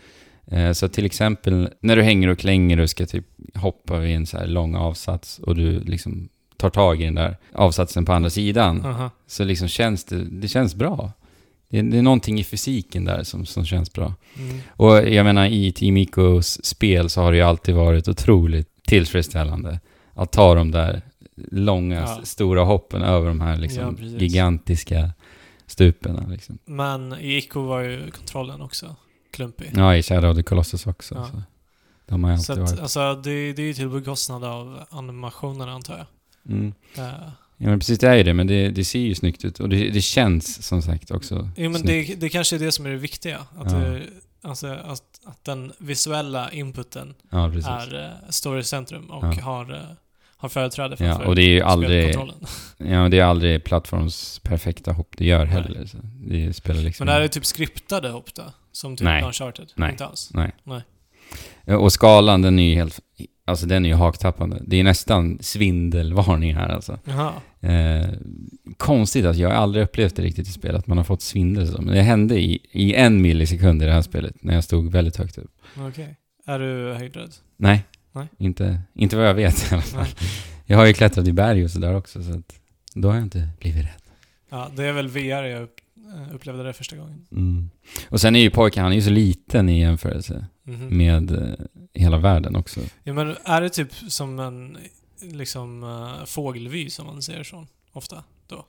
[0.51, 4.27] Eh, Så till exempel när du hänger och klänger och ska typ hoppa vid en
[4.27, 8.31] så här lång avsats och du liksom tar tag i den där avsatsen på andra
[8.31, 9.11] sidan Aha.
[9.27, 11.12] så liksom känns det, det känns bra.
[11.69, 14.14] Det är, det är någonting i fysiken där som, som känns bra.
[14.38, 14.61] Mm.
[14.71, 19.81] Och jag menar, i Team Icos spel så har det ju alltid varit otroligt tillfredsställande
[20.14, 21.03] att ta de där
[21.51, 22.21] långa, Ja.
[22.23, 24.21] stora hoppen över de här Ja, liksom precis.
[24.21, 25.11] gigantiska
[25.66, 26.27] stupen.
[26.31, 26.59] Liksom.
[26.64, 28.97] Men i Ico var ju kontrollen också
[29.33, 29.71] klumpig.
[29.75, 31.14] Ja, i Shadow of the Colossus också.
[31.14, 31.29] Ja.
[31.33, 31.42] Så.
[32.07, 32.81] De har ju Så alltid att, varit...
[32.81, 36.07] alltså, det, det är ju till bekostnad av animationerna antar jag.
[36.48, 36.74] Mm.
[37.59, 39.61] Ja, men precis det är ju det, men det, det ser ju snyggt ut.
[39.61, 42.87] Och det, det känns som sagt också jo, men det, det kanske är det som
[42.87, 43.38] är det viktiga.
[43.38, 43.78] Att, Ja.
[43.78, 44.02] det,
[44.42, 49.42] alltså, att, att den visuella inputen Ja, är uh, story centrum och Ja.
[49.42, 49.78] har, uh,
[50.37, 52.14] har företräde Ja, framför och det är ju aldrig,
[52.78, 55.48] ja, det är aldrig plattforms perfekta hopp det gör Nej.
[55.48, 55.87] heller.
[55.87, 57.06] Så det spelar liksom...
[57.06, 58.42] Men är det typ skriptade hopp då?
[58.72, 59.24] Som typ Nej.
[59.24, 59.72] Uncharted?
[59.74, 59.90] Nej.
[59.90, 60.30] Inte alls?
[60.35, 60.54] Nej.
[60.64, 60.80] Nej.
[61.64, 63.00] Ja, Och skalan, den är ju helt...
[63.48, 64.62] Alltså den är ju haktappande.
[64.66, 66.98] Det är nästan svindelvarning här alltså.
[67.61, 68.09] Eh,
[68.76, 71.82] konstigt att jag aldrig upplevt det riktigt i spel, att man har fått svindel så.
[71.82, 75.16] Men det hände i, i en millisekund i det här spelet, när jag stod väldigt
[75.16, 75.50] högt upp.
[75.78, 76.16] Okej.
[76.46, 77.35] Är du höjdrädd?
[77.56, 78.26] Nej, Nej.
[78.38, 80.00] Inte, inte vad jag vet i alla fall.
[80.00, 80.14] Nej.
[80.64, 82.54] Jag har ju klättrat i berg och sådär också, så att
[82.94, 84.02] då har jag inte blivit rädd.
[84.50, 87.26] Ja, det är väl VR jag eh, upplevde det första gången.
[87.32, 87.70] Mm.
[88.09, 90.96] Och sen är ju pojken, han är ju så liten i jämförelse Mhm.
[90.96, 92.81] med eh, hela världen också.
[93.02, 94.79] Ja, men är det typ som en
[95.20, 98.66] liksom uh, fågelvy som man ser från ofta då?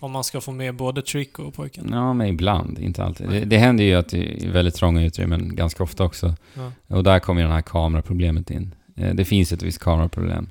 [0.00, 1.88] Om man ska få med både Trick och pojken?
[1.90, 3.28] Ja, men ibland, inte alltid.
[3.28, 6.34] Det, det händer ju att det är väldigt trånga utrymmen ganska ofta också.
[6.54, 6.72] Ja.
[6.86, 8.74] Och där kommer ju det här kameraproblemet in.
[8.96, 10.50] Eh, det finns ett visst kameraproblem.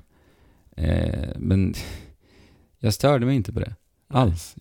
[1.36, 1.74] Men
[2.80, 3.76] jag störde mig inte på det.
[4.08, 4.56] Alls.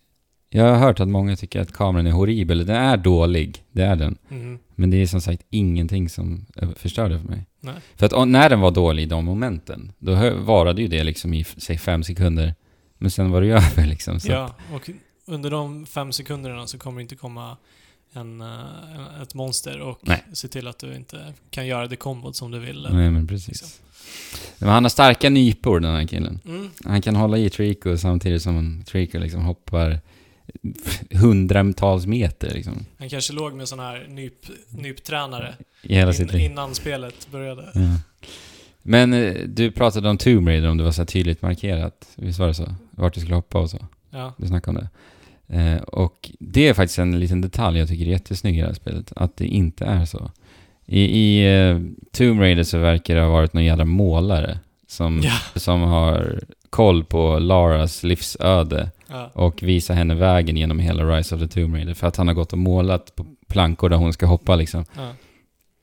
[0.52, 2.66] Jag har hört att många tycker att kameran är horribel.
[2.66, 4.18] Den är dålig, det är den.
[4.28, 4.58] Mhm.
[4.74, 7.46] Men det är som sagt ingenting som eh, förstör det för mig.
[7.60, 7.74] Nej.
[7.96, 11.44] För att när den var dålig i de momenten, då varade ju det liksom i,
[11.44, 12.54] säg fem sekunder.
[12.98, 14.20] Men sen var det ju över liksom.
[14.20, 14.32] Så.
[14.32, 14.90] Ja, och
[15.26, 17.56] under de fem sekunderna så kommer det inte komma
[18.12, 20.24] en, eh, ett monster och Nej.
[20.32, 22.88] se till att du inte kan göra det kombot som du vill.
[22.92, 23.48] Nej men precis.
[23.48, 23.68] Liksom.
[24.58, 26.40] Men han har starka nypor den här killen.
[26.44, 26.70] Mm.
[26.84, 30.00] Han kan hålla i Trico samtidigt som Trico liksom hoppar
[31.10, 32.86] hundratals meter liksom.
[32.98, 34.34] Han kanske låg med sån här nyp,
[34.70, 37.62] nyptränare I hela sitt in, innan spelet började.
[37.74, 37.80] Ja.
[38.82, 42.08] Men eh, du pratade om Tomb Raider, om det var så tydligt markerat.
[42.16, 42.74] Visst var det så?
[42.90, 43.78] Vart du skulle hoppa och så.
[44.10, 44.34] Ja.
[44.36, 44.90] Du snackade om det.
[45.58, 48.74] Eh, och det är faktiskt en liten detalj jag tycker är jättesnygg i det här
[48.74, 49.12] spelet.
[49.16, 50.30] Att det inte är så.
[50.86, 51.78] I, i eh,
[52.12, 55.60] Tomb Raider så verkar det ha varit någon jävla målare som, Ja.
[55.60, 59.30] som har koll på Laras livsöde ja.
[59.34, 61.94] och visar henne vägen genom hela Rise of the Tomb Raider.
[61.94, 64.84] För att han har gått och målat på plankor där hon ska hoppa liksom.
[64.96, 65.12] ja.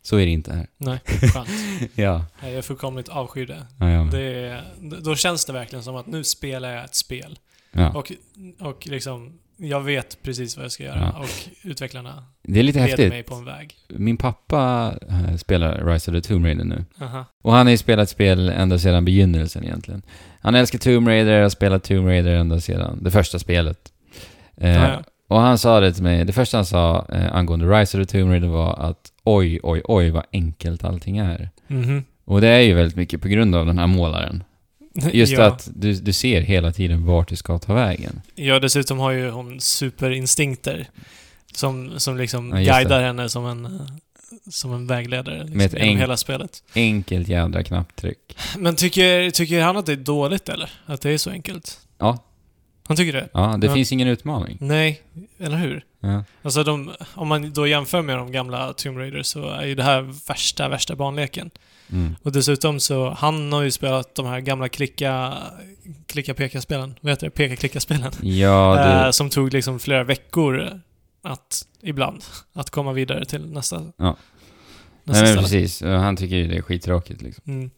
[0.02, 0.68] Så är det inte här.
[0.78, 1.50] Nej, skönt.
[1.96, 2.26] Ja.
[2.42, 3.68] Jag fullkomligt avskyr det.
[3.80, 4.08] ja, ja.
[4.12, 4.64] det är,
[5.02, 7.40] då känns det verkligen som att nu spelar jag ett spel.
[7.72, 7.94] ja.
[7.94, 8.12] Och,
[8.60, 11.12] och liksom, jag vet precis vad jag ska göra.
[11.16, 11.20] Ja.
[11.20, 11.30] Och
[11.64, 13.10] utvecklarna Det är lite leder häftigt.
[13.10, 13.76] mig på en väg.
[13.90, 16.86] Min pappa eh, spelar Rise of the Tomb Raider nu.
[17.02, 17.26] Aha.
[17.44, 20.02] Och han har ju spelat spel ända sedan begynnelsen egentligen.
[20.42, 23.80] Han älskar Tomb Raider, har spelat Tomb Raider ända sedan det första spelet.
[24.58, 25.04] Eh, Ja, ja.
[25.30, 28.18] Och han sa det till mig, det första han sa eh, angående Rise of the
[28.20, 31.50] Tomb Raider var att oj, oj, oj vad enkelt allting är.
[31.68, 32.04] Mhm.
[32.26, 34.44] Och det är ju väldigt mycket på grund av den här målaren.
[35.14, 35.44] Just ja.
[35.46, 38.22] att du, du ser hela tiden vart du ska ta vägen.
[38.36, 40.90] Ja, dessutom har ju hon superinstinkter.
[41.54, 43.82] Som, som liksom Ja, guidar henne som en,
[44.50, 46.64] som en vägledare liksom, Med genom hela spelet.
[46.76, 48.38] Enkelt jädra knapptryck.
[48.58, 50.70] Men tycker, tycker han att det är dåligt eller?
[50.86, 51.80] Att det är så enkelt?
[51.98, 52.24] Ja,
[52.88, 53.30] Han tycker det?
[53.34, 53.74] ja det Ja.
[53.74, 54.58] finns ingen utmaning.
[54.62, 55.02] Nej,
[55.40, 55.84] eller hur?
[56.00, 56.24] Ja.
[56.42, 59.84] Alltså de, om man då jämför med de gamla Tomb Raider så är ju det
[59.84, 61.50] här värsta, värsta banleken.
[61.92, 62.16] Mm.
[62.24, 65.34] Och dessutom så, han har ju spelat de här gamla klicka,
[66.06, 66.96] klicka peka-spelen.
[67.02, 67.32] Vad heter det?
[67.32, 68.12] Peka-klicka-spelen.
[68.22, 70.82] Ja, Eh, du, som tog liksom flera veckor
[71.22, 72.24] att, ibland,
[72.54, 74.18] att komma vidare till nästa, Ja.
[75.04, 75.82] nästa nej men precis.
[75.82, 77.44] Han tycker ju det är skittråkigt liksom.
[77.48, 77.70] Mm.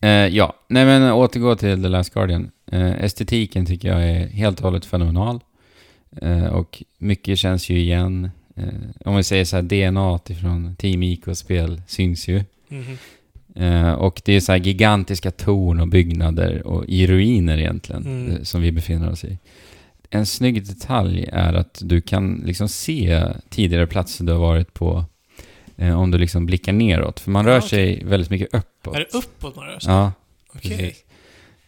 [0.00, 2.50] Eh, ja, nej men återgå till The Last Guardian.
[2.72, 5.40] Eh, estetiken tycker jag är helt och hållet fenomenal.
[6.22, 8.30] Eh, och mycket känns ju igen.
[8.56, 8.64] eh,
[9.04, 12.44] om vi säger så här, DNA ifrån Team Icos spel syns ju.
[13.54, 18.36] Eh, och det är så gigantiska torn och byggnader och i ruiner egentligen, Mm.
[18.36, 19.38] eh, som vi befinner oss i.
[20.10, 25.04] En snygg detalj är att du kan liksom se tidigare platser du har varit på
[25.76, 27.20] eh, om du liksom blickar neråt.
[27.20, 27.68] För man rör Ah, okej.
[27.68, 28.96] sig väldigt mycket uppåt.
[28.96, 29.92] Är det uppåt man rör sig?
[29.92, 30.12] Ja,
[30.54, 30.76] Okej.
[30.76, 31.04] precis.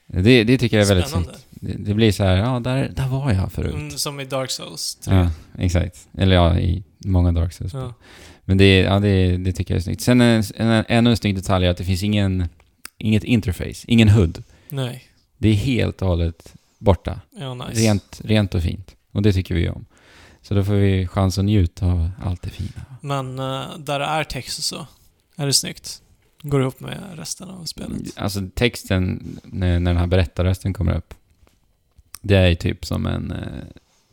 [0.07, 1.33] Det, det tycker jag är väldigt Spännande.
[1.35, 1.47] snyggt.
[1.79, 3.75] Det, det blir så här, ja, där, där var jag förut.
[3.75, 5.15] Mm, som i Dark Souls 3.
[5.15, 6.09] Ja, exakt.
[6.19, 7.75] Eller ja, i många Dark Souls.
[7.75, 7.95] Ja.
[8.51, 10.01] Men det, ja, det, det tycker jag är snyggt.
[10.03, 12.49] Sen en, en, ännu en snygg detalj är att det finns ingen,
[12.99, 14.43] inget interface, ingen HUD.
[14.69, 15.05] Nej.
[15.39, 17.21] Det är helt och hållet borta.
[17.37, 17.81] Ja, nice.
[17.81, 18.97] Rent, rent och fint.
[19.13, 19.87] Och det tycker vi om.
[20.43, 22.85] Så då får vi chans att njuta av allt det fina.
[23.01, 24.87] Men eh, där det är text och så,
[25.37, 26.03] är det snyggt?
[26.43, 28.03] Går ihop med resten av spelet?
[28.17, 31.15] Alltså texten, när, när den här berättarrösten kommer upp,
[32.23, 33.33] det är ju typ som en...
[33.33, 33.65] eh,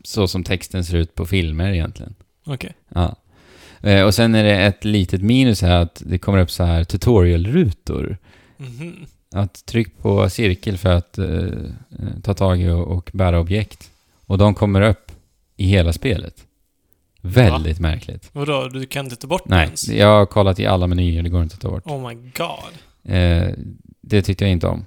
[0.04, 2.14] Så som texten ser ut på filmer egentligen.
[2.44, 2.74] Okej.
[2.88, 3.16] Ja.
[3.80, 6.84] Eh, Och sen är det ett litet minus här att det kommer upp så här
[6.84, 8.16] tutorial-rutor.
[8.56, 9.06] Mhm.
[9.34, 13.90] Att tryck på cirkel för att eh, eh, ta tag i och, och bära objekt.
[14.26, 15.12] Och de kommer upp
[15.56, 16.34] i hela spelet.
[17.22, 18.30] Väldigt märkligt.
[18.32, 19.88] Vadå, du kan inte ta bort Nej, ens?
[19.88, 21.86] jag har kollat i alla menyer, det går inte att ta bort.
[21.86, 22.72] Oh my god.
[23.14, 23.48] Eh,
[24.00, 24.84] det tyckte jag inte om.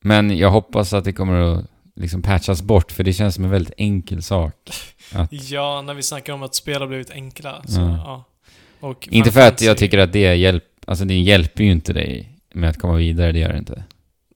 [0.00, 1.64] Men jag hoppas att det kommer att
[1.96, 4.54] liksom patchas bort, för det känns som en väldigt enkel sak.
[5.30, 8.24] Ja, när vi snackar om att spel har blivit enkla, så Ja.
[8.80, 8.94] ja.
[9.10, 12.70] Inte för att jag tycker att det hjälper, alltså det hjälper ju inte dig med
[12.70, 13.84] att komma vidare, det gör det inte.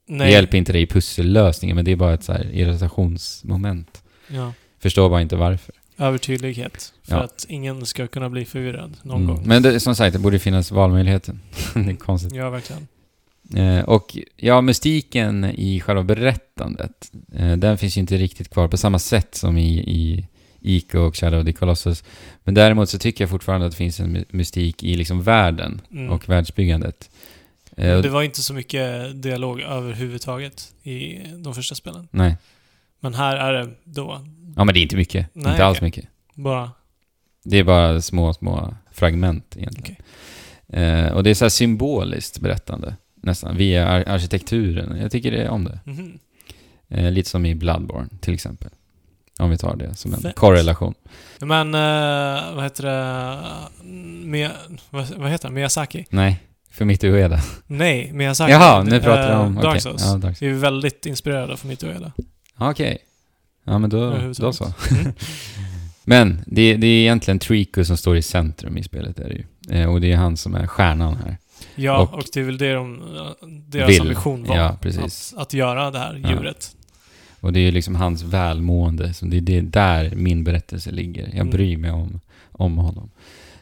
[0.09, 0.27] Nej.
[0.27, 4.03] Det hjälper inte dig i pussellösningen, men det är bara ett så här irritationsmoment.
[4.29, 4.53] Ja.
[4.79, 5.75] Förstår bara inte varför.
[5.99, 6.93] Övertydlighet.
[7.03, 7.23] För Ja.
[7.23, 9.35] att ingen ska kunna bli förvirrad någon Mm.
[9.37, 9.45] gång.
[9.47, 11.41] Men det, som sagt, det borde finnas valmöjligheten.
[11.75, 12.35] det är konstigt.
[12.35, 12.89] Ja, verkligen.
[13.57, 18.77] Eh, och ja, mystiken i själva berättandet, eh, den finns ju inte riktigt kvar på
[18.77, 20.27] samma sätt som i, i
[20.67, 22.05] Ico och Shadow of the Colossus.
[22.45, 25.81] Men däremot så tycker jag fortfarande att det finns en my- mystik i liksom världen
[25.91, 26.11] Mm.
[26.11, 27.11] och världsbyggandet.
[27.77, 32.09] Eh, Men och- det var inte så mycket dialog överhuvudtaget i de första spelen.
[32.11, 32.37] Nej.
[33.01, 34.21] Men här är det då
[34.57, 35.27] Ja, men det är inte mycket.
[35.33, 35.87] Nej, inte alls okej.
[35.87, 36.09] mycket.
[36.35, 36.71] bara...
[37.45, 39.97] Det är bara små, små fragment egentligen.
[40.69, 45.01] Eh, och det är så här symboliskt berättande, nästan, via ar- arkitekturen.
[45.01, 45.81] Jag tycker det är om det.
[45.85, 46.19] Mhm.
[46.89, 48.71] Eh, lite som i Bloodborne, till exempel.
[49.39, 50.35] Om vi tar det som en Fett.
[50.37, 50.95] korrelation.
[51.41, 53.39] Men, eh, vad heter det?
[54.27, 54.51] Mia,
[54.91, 55.55] vad, vad heter det?
[55.55, 56.07] Miyazaki?
[56.11, 57.41] Nej, för mitt Ueda.
[57.67, 58.53] Nej, Miyazaki.
[58.53, 59.55] Jaha, nu pratar du Eh, om...
[59.55, 59.81] Dark okej.
[59.81, 60.03] Souls.
[60.05, 60.43] Ja, Dark Souls.
[60.43, 62.13] Vi är väldigt inspirerade av Fumito Ueda.
[62.59, 62.99] Okej.
[63.65, 64.65] Ja, men då, då så.
[64.91, 65.13] Mm.
[66.09, 69.81] Men det, det är egentligen Trico som står i centrum i spelet, är det ju.
[69.81, 71.37] Eh, och det är han som är stjärnan här.
[71.75, 73.01] Ja, Och- och, det är väl det de,
[73.67, 74.01] deras Vill.
[74.01, 74.57] ambition var.
[74.57, 75.33] Ja, precis.
[75.37, 76.71] Att, att göra det här djuret.
[77.47, 81.23] Och det är liksom hans välmående, som det är det där min berättelse ligger.
[81.23, 81.51] Jag Mm.
[81.51, 82.21] bryr mig om,
[82.53, 83.11] om honom.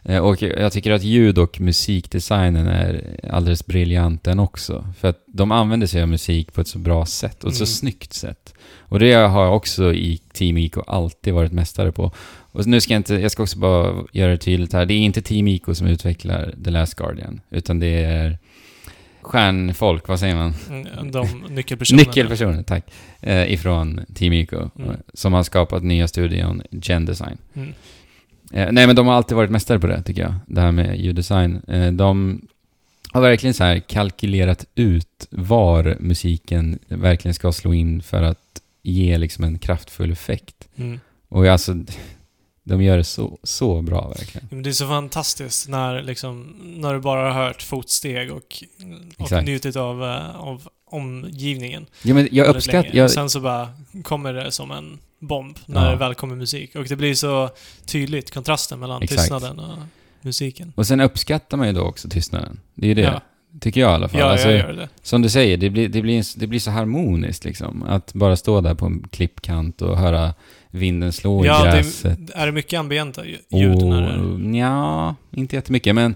[0.03, 4.87] Eh, Och jag tycker att ljud och musikdesignen är alldeles briljant den också.
[4.99, 7.63] För att de använder sig av musik på ett så bra sätt och ett så
[7.65, 7.67] Mm.
[7.67, 8.55] snyggt sätt.
[8.79, 12.11] Och det har jag också i Team Ico alltid varit mästare på.
[12.53, 14.87] Och nu ska jag inte, jag ska också bara göra det tydligt här.
[14.87, 18.39] Det är inte Team Ico som utvecklar The Last Guardian, utan det är
[19.25, 20.55] stjärnfolk, vad säger man?
[20.71, 22.07] Mm, De nyckelpersonerna.
[22.09, 22.85] Nyckelpersoner, tack.
[23.21, 24.71] Eh, ifrån Team Ico.
[24.79, 24.91] Mm.
[24.91, 27.39] eh, Som har skapat nya studion Gen Design.
[27.55, 27.69] Mm.
[28.53, 30.35] Eh, nej, men de har alltid varit mästare på det, tycker jag.
[30.47, 31.63] Det här med ljuddesign.
[31.69, 32.41] Eh, de
[33.13, 39.19] har verkligen så här kalkylerat ut var musiken verkligen ska slå in för att ge
[39.19, 40.69] liksom en kraftfull effekt.
[40.77, 41.01] Mm.
[41.29, 41.75] Och alltså,
[42.65, 44.49] de gör det så, så bra verkligen.
[44.51, 48.37] Men det är så fantastiskt när, liksom, när du bara har hört fotsteg och,
[49.17, 49.47] och Exakt.
[49.47, 51.87] njutit av, eh, av omgivningen.
[52.03, 52.91] Ja, men jag uppskattar...
[52.97, 53.69] Jag, Och sen så bara
[54.03, 55.91] kommer det som en bomb när Ja.
[55.91, 56.77] det väl kommer musik.
[56.77, 57.51] Och det blir så
[57.87, 59.21] tydligt, kontrasten mellan Exakt.
[59.21, 59.79] tystnaden och
[60.21, 60.73] musiken.
[60.77, 62.61] och sen uppskattar man ju då också tystnaden.
[62.75, 63.03] Det är ju det.
[63.03, 63.21] Ja.
[63.61, 64.21] Tycker jag i alla fall.
[64.21, 64.89] Ja, Alltså, jag gör det.
[65.03, 67.83] Som du säger, det blir, det, blir, det blir så harmoniskt liksom.
[67.83, 70.35] Att bara stå där på en klippkant och höra
[70.75, 72.19] vinden slå Ja, i det gräset.
[72.35, 74.19] är, är det mycket ambienta lju- ljud när det...
[74.19, 76.15] och, nja, inte jättemycket, men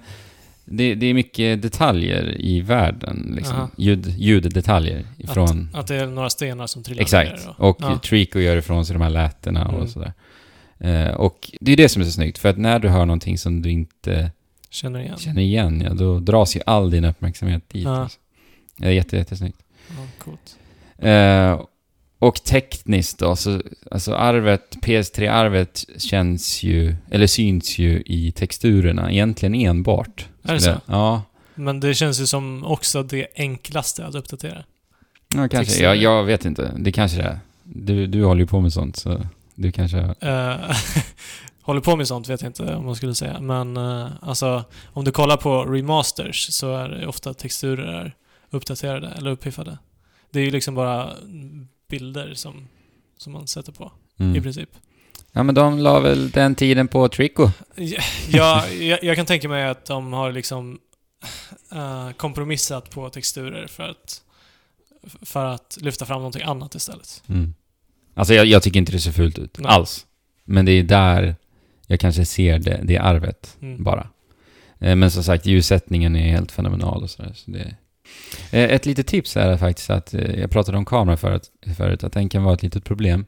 [0.65, 3.33] det, det är mycket detaljer i världen.
[3.37, 3.71] Liksom.
[3.77, 5.71] Ljud, ljuddetaljer ifrån...
[5.75, 7.31] Att det är några stenar som trillar exakt.
[7.31, 7.55] ner.
[7.59, 7.99] Och, Och ja.
[7.99, 9.75] Trico gör ifrån sig de här lätena Mm.
[9.75, 10.13] och sådär.
[10.79, 13.39] Eh, och det är det som är så snyggt, för att när du hör någonting
[13.39, 14.31] som du inte
[14.71, 15.17] Känner igen.
[15.19, 17.85] känner igen, ja, då dras ju all din uppmärksamhet dit.
[17.85, 17.97] Ja.
[18.03, 18.19] Alltså.
[18.77, 19.59] Det är jätte, jättesnyggt.
[19.89, 20.57] Ja, coolt.
[20.99, 21.61] Eh,
[22.19, 29.55] och tekniskt då, så, alltså arvet, PS3-arvet känns ju, eller syns ju i texturerna, egentligen
[29.55, 30.27] enbart.
[30.43, 30.81] Är det så?
[30.87, 31.23] Ja,
[31.55, 34.65] Men det känns ju som också det enklaste att uppdatera.
[35.35, 35.83] ja kanske.
[35.83, 36.73] Ja, jag vet inte.
[36.79, 37.39] Det kanske det är.
[37.63, 39.21] Du, du håller ju på med sånt, så
[39.55, 39.99] du kanske...
[40.21, 40.57] Eh,
[41.63, 43.41] håller på med sånt vet jag inte om man skulle säga.
[43.41, 48.15] Men eh, alltså, om du kollar på remasters så är det ofta texturer
[48.51, 49.79] uppdaterade eller uppiffade.
[50.31, 51.13] Det är ju liksom bara
[51.89, 52.69] bilder som,
[53.17, 54.43] som man sätter på, i Mm.
[54.43, 54.71] princip.
[55.33, 57.51] Ja, men de la väl den tiden på Trico.
[58.31, 60.79] Ja, jag, jag kan tänka mig att de har liksom
[61.73, 64.23] eh, kompromissat på texturer för att,
[65.23, 67.23] för att lyfta fram någonting annat istället.
[67.29, 67.55] Mm.
[68.15, 69.59] Alltså jag, jag tycker inte det ser fult ut.
[69.59, 69.67] Nej.
[69.73, 70.07] Alls.
[70.45, 71.37] Men det är där
[71.87, 73.85] jag kanske ser det, det arvet Mm.
[73.85, 74.09] bara.
[74.79, 77.33] Eh, Men som sagt, ljussättningen är helt fenomenal och sådär.
[77.35, 77.77] Så det...
[78.51, 82.13] Eh, Ett litet tips är faktiskt att, eh, jag pratade om kameran förut, förut att
[82.13, 83.27] den kan vara ett litet problem.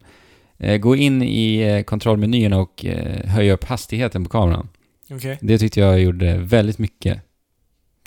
[0.58, 2.84] Eh, Gå in i kontrollmenyn och
[3.24, 4.68] höj upp hastigheten på kameran.
[5.10, 5.38] Okej.
[5.40, 7.20] Det tyckte jag gjorde väldigt mycket.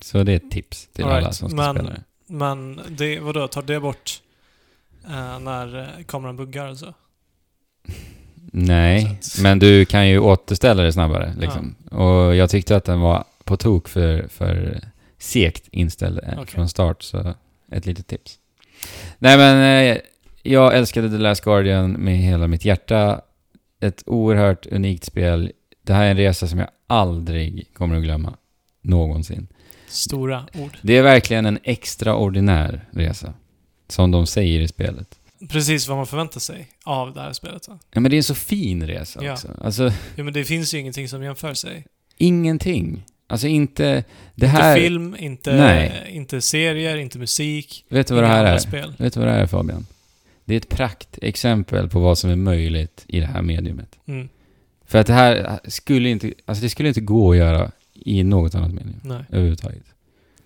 [0.02, 2.04] Så det är ett tips till All alla right, som ska men- spela det.
[2.28, 4.22] Men det, vadå, tar det bort
[5.06, 6.94] eh, när kameran buggar och så?
[8.56, 11.34] Nej, men du kan ju återställa det snabbare.
[11.40, 11.76] Liksom.
[11.92, 14.80] Och jag tyckte att den var på tok för, för
[15.24, 16.46] segt inställd eh, Okej.
[16.48, 17.34] från start, så
[17.72, 18.40] ett litet tips.
[19.20, 19.98] Nej men, eh,
[20.44, 23.22] jag älskade The Last Guardian med hela mitt hjärta.
[23.80, 25.52] Ett oerhört unikt spel.
[25.82, 28.34] Det här är en resa som jag aldrig kommer att glömma.
[28.82, 29.48] Någonsin.
[29.88, 30.78] Stora ord.
[30.82, 33.34] Det är verkligen en extraordinär resa.
[33.88, 35.20] Som de säger i spelet.
[35.50, 37.68] Precis vad man förväntar sig av det här spelet.
[37.68, 37.80] Va?
[37.92, 39.34] Ja, men det är en så fin resa Ja.
[39.34, 39.48] också.
[39.62, 41.86] Alltså, Jo, men det finns ju ingenting som jämför sig.
[42.18, 43.06] ingenting.
[43.34, 43.84] Alltså inte...
[44.36, 44.76] Det inte här...
[44.76, 46.08] film, inte, Nej.
[46.10, 47.86] inte serier, inte musik.
[47.90, 48.58] Vet du vad det här är?
[48.58, 48.94] Spel.
[48.98, 49.86] Vet du vad det här är Fabian?
[50.46, 54.00] Det är ett praktexempel på vad som är möjligt i det här mediumet.
[54.06, 54.30] Mm.
[54.86, 56.34] För att det här skulle inte...
[56.46, 59.24] Alltså det skulle inte gå att göra i något annat medium Nej.
[59.30, 59.86] överhuvudtaget.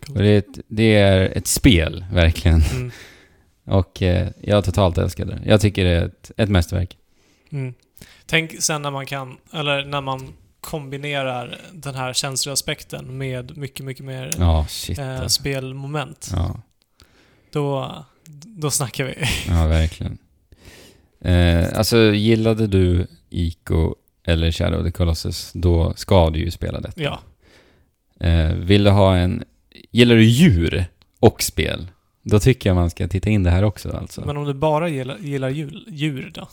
[0.06, 0.18] Coolt.
[0.18, 2.62] Och det är ett, det är ett spel, verkligen.
[2.62, 2.92] Mm.
[3.66, 5.40] Och eh, jag totalt älskar det.
[5.46, 6.98] Jag tycker det är ett, ett mästerverk.
[7.50, 7.74] Mm.
[8.26, 14.06] Tänk sen när man kan, eller när man kombinerar den här känsloaspekten med mycket, mycket
[14.06, 14.66] mer Ja,
[14.98, 15.30] eh, alltså.
[15.42, 16.30] spelmoment.
[16.34, 16.62] Ja,
[17.52, 17.96] Då,
[18.46, 19.16] då snackar vi.
[19.48, 20.18] ja, verkligen.
[21.22, 26.80] Eh, alltså, gillade du Ico eller Shadow of the Colossus, då ska du ju spela
[26.82, 27.02] detta.
[27.02, 27.20] ja.
[28.20, 29.44] Eh, vill du ha en...
[29.92, 30.86] Gillar du djur
[31.20, 31.88] och spel?
[32.24, 34.22] Då tycker jag man ska titta in det här också alltså.
[34.26, 36.48] Men om du bara gillar, gillar djur, djur då?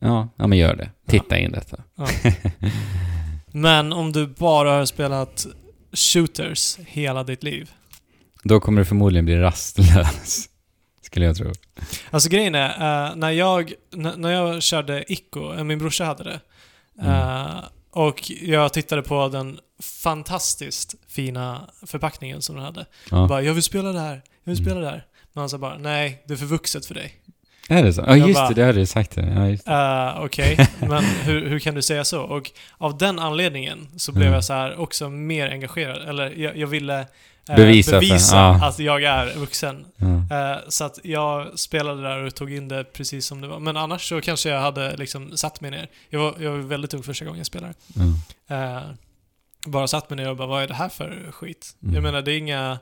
[0.00, 0.90] Ja, ja men gör det.
[1.06, 1.76] Titta in detta.
[3.52, 5.46] Men om du bara har spelat
[5.92, 7.70] shooters hela ditt liv.
[8.42, 10.48] Då kommer du förmodligen bli rastlös.
[11.02, 11.52] Skulle jag tro.
[12.10, 12.68] Alltså grejen är,
[13.08, 13.72] eh, när, jag,
[14.16, 16.40] när jag körde Ico, eh, min brorsa hade det,
[17.02, 17.58] eh,
[17.90, 22.86] och jag tittade på den fantastiskt fina förpackningen som den hade.
[23.10, 23.26] Ja.
[23.28, 24.14] Bara, jag vill spela det här,
[24.44, 24.64] jag vill Mm.
[24.66, 25.06] spela det här.
[25.32, 27.12] Men han sa bara, nej, det är för vuxet för dig.
[27.68, 28.04] Är det så?
[28.06, 28.54] Ja, just bara- det.
[28.54, 29.14] Det hade du sagt.
[29.14, 29.58] Det.
[29.66, 30.14] Ja.
[30.16, 32.20] Uh, Okej, men hur, hur kan du säga så?
[32.22, 34.34] Och av den anledningen så blev Mm.
[34.34, 36.08] jag så här också mer engagerad.
[36.08, 36.98] Eller jag, jag ville
[37.48, 38.66] eh, Bevisa bevisa ja.
[38.68, 39.84] att jag är vuxen.
[39.96, 40.36] Ja.
[40.52, 43.58] Eh, så att jag spelade där och tog in det precis som det var.
[43.60, 45.88] Men annars så kanske jag hade liksom satt mig ner.
[46.10, 47.74] Jag var, jag var väldigt ung första gången jag spelade.
[48.48, 48.82] Eh,
[49.66, 51.76] bara satt mig ner och bara, vad är det här för skit?
[51.82, 51.94] Mm.
[51.94, 52.78] Jag menar, det är inga...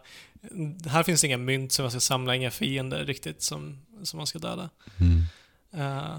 [0.87, 4.39] Här finns inga mynt som man ska samla, inga fiender riktigt som, som man ska
[4.39, 4.71] döda.
[5.01, 5.23] Mm.
[5.77, 6.17] Eh,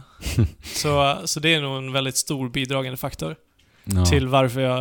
[0.76, 3.36] så, så det är nog en väldigt stor bidragande faktor
[3.86, 4.06] Ja.
[4.06, 4.80] till varför jag,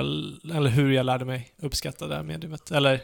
[0.57, 2.71] eller hur jag lärde mig uppskatta det här mediumet.
[2.71, 2.95] Eller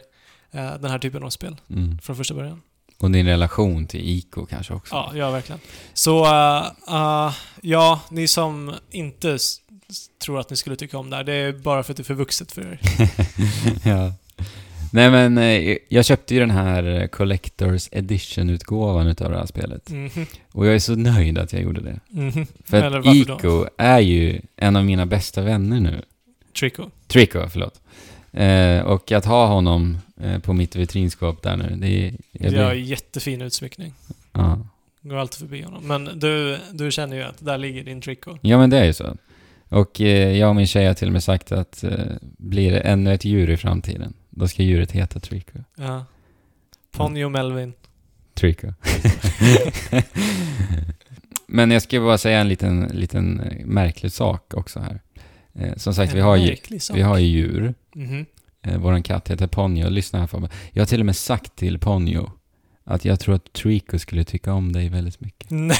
[0.51, 1.99] eh, den här typen av spel Mm.
[1.99, 2.61] från första början.
[2.97, 4.95] Och din relation till Ico kanske också.
[4.95, 5.59] Ja, ja verkligen.
[5.93, 9.37] Så, eh, ja, ni som inte
[10.23, 12.05] tror att ni skulle tycka om det här, det är bara för att det är
[12.05, 12.79] för vuxet för er.
[13.89, 14.13] ja.
[14.91, 19.89] Nej men, eh, jag köpte ju den här eh, Collectors Edition-utgåvan utav det här spelet.
[19.89, 20.09] Mhm,
[20.51, 21.99] Och jag är så nöjd att jag gjorde det.
[22.09, 22.45] mhm.
[22.65, 23.35] För Eller att varför då?
[23.37, 26.01] Ico är ju en av mina bästa vänner nu.
[26.59, 26.83] Trico.
[27.07, 27.81] Trico, förlåt.
[28.33, 32.13] Eh, och att ha honom eh, på mitt vitrinskåp där nu, det är...
[32.31, 33.93] Jag Jag har blir, jättefin utsmyckning.
[34.33, 34.59] ja.
[35.01, 35.87] Går alltid förbi honom.
[35.87, 38.37] Men du, du känner ju att där ligger din Trico.
[38.41, 39.17] ja, men det är ju så.
[39.69, 42.79] Och eh, jag och min tjej har till och med sagt att eh, blir det
[42.79, 45.59] ännu ett djur i framtiden, då ska djuret heta Trico.
[45.77, 46.05] Ja.
[46.91, 47.73] Ponyo Melvin.
[48.33, 48.67] Trico.
[51.47, 54.99] Men jag ska bara säga en liten, liten eh, märklig sak också här.
[55.55, 56.97] Eh, som sagt, vi En har, ju, sak.
[56.97, 57.73] vi har ju djur.
[57.95, 58.25] Mhm.
[58.65, 59.89] Eh, våran katt heter Ponyo.
[59.89, 60.51] Lyssna här Fabian.
[60.71, 62.31] Jag har till och med sagt till Ponyo
[62.83, 65.47] att jag tror att Trico skulle tycka om dig väldigt mycket.
[65.51, 65.77] Nej!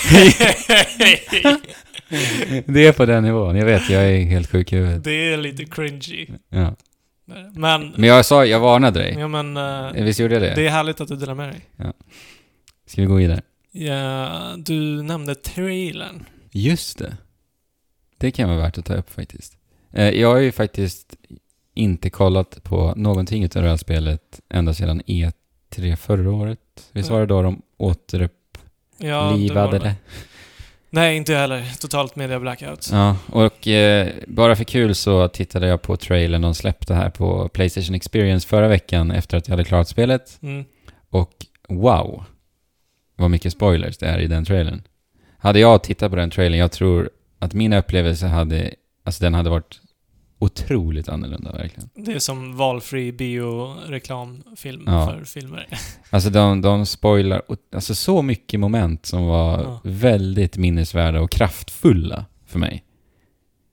[2.65, 3.55] Det är på den nivån.
[3.55, 5.03] Jag vet, jag är helt sjuk i huvudet.
[5.03, 6.27] det är lite cringy.
[6.49, 6.75] Ja.
[7.53, 9.15] Men, Men jag sa, jag varnade dig.
[9.19, 10.55] ja men, Eh, Visst gjorde jag det?
[10.55, 11.61] det är härligt att du delar med dig.
[12.85, 13.41] Ska vi gå vidare?
[13.71, 16.25] Ja, du nämnde trailern.
[16.51, 17.17] Just det.
[18.17, 19.57] Det kan vara värt att ta upp faktiskt.
[19.93, 21.15] Eh, jag har ju faktiskt
[21.73, 26.59] inte kollat på någonting utav det här spelet ända sedan E3 förra året.
[26.91, 29.95] Visst var det då de återupplivade Ja, det?
[30.89, 31.79] Nej, inte jag heller.
[31.81, 32.89] Totalt media blackout.
[32.91, 37.49] Ja, och eh, bara för kul så tittade jag på trailern de släppte här på
[37.49, 40.39] Playstation Experience förra veckan efter att jag hade klarat spelet.
[40.41, 40.65] Mm.
[41.09, 41.33] Och
[41.69, 42.23] wow,
[43.15, 44.81] vad mycket spoilers det är i den trailern.
[45.37, 47.09] Hade jag tittat på den trailern, jag tror
[47.39, 48.73] att min upplevelse hade,
[49.03, 49.81] alltså den hade varit
[50.39, 51.89] otroligt annorlunda verkligen.
[51.95, 55.07] Det är som valfri bioreklamfilm Ja.
[55.07, 55.67] för filmer.
[56.09, 57.41] Alltså de, de spoilar,
[57.75, 59.79] alltså så mycket moment som var Ja.
[59.83, 62.83] väldigt minnesvärda och kraftfulla för mig.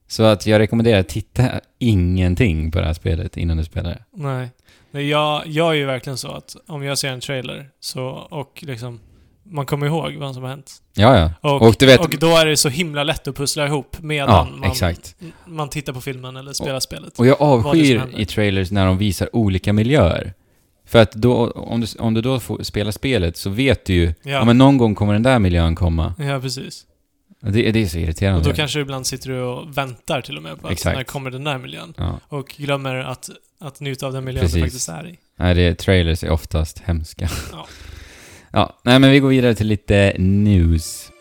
[0.08, 4.04] Så att jag rekommenderar att titta ingenting på det här spelet innan du spelar det.
[4.12, 4.50] Nej.
[4.90, 8.62] Men jag, jag är ju verkligen så att om jag ser en trailer så, och
[8.66, 9.00] liksom,
[9.50, 10.72] man kommer ihåg vad som har hänt.
[10.94, 11.50] Ja, ja.
[11.50, 14.28] Och, Och du vet- och då är det så himla lätt att pussla ihop medan
[14.30, 15.16] Ja, man, exakt.
[15.46, 17.18] man tittar på filmen eller spelar spelet.
[17.18, 20.32] Och jag avskyr i trailers när de visar olika miljöer.
[20.86, 24.06] För att då, om du, om du då får spela spelet så vet du ju,
[24.06, 24.30] ja.
[24.30, 26.14] Ja, men någon gång kommer den där miljön komma.
[26.18, 26.84] ja precis.
[27.40, 28.38] Det, det är så irriterande.
[28.40, 30.96] Och då kanske ibland sitter du och väntar till och med på att Exakt.
[30.96, 31.94] när kommer den där miljön.
[31.96, 32.20] Ja.
[32.28, 33.30] Och glömmer att,
[33.60, 34.54] att njuta av den miljön Precis.
[34.56, 35.18] du faktiskt är i.
[35.38, 37.28] Nej, det, trailers är oftast hemska.
[37.52, 37.66] Ja
[38.52, 41.12] ja, nej men vi går vidare till lite news.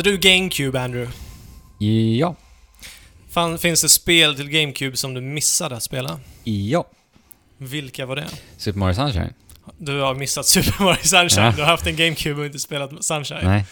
[0.00, 1.12] Hade du GameCube, Andrew?
[2.18, 2.34] Ja.
[3.30, 6.20] Fan, finns det spel till GameCube som du missade att spela?
[6.44, 6.84] Ja.
[7.58, 8.26] Vilka var det?
[8.56, 9.32] Super Mario Sunshine?
[9.78, 11.44] Du har missat Super Mario Sunshine.
[11.44, 11.52] Ja.
[11.56, 13.40] Du har haft en GameCube och inte spelat Sunshine.
[13.44, 13.64] Nej.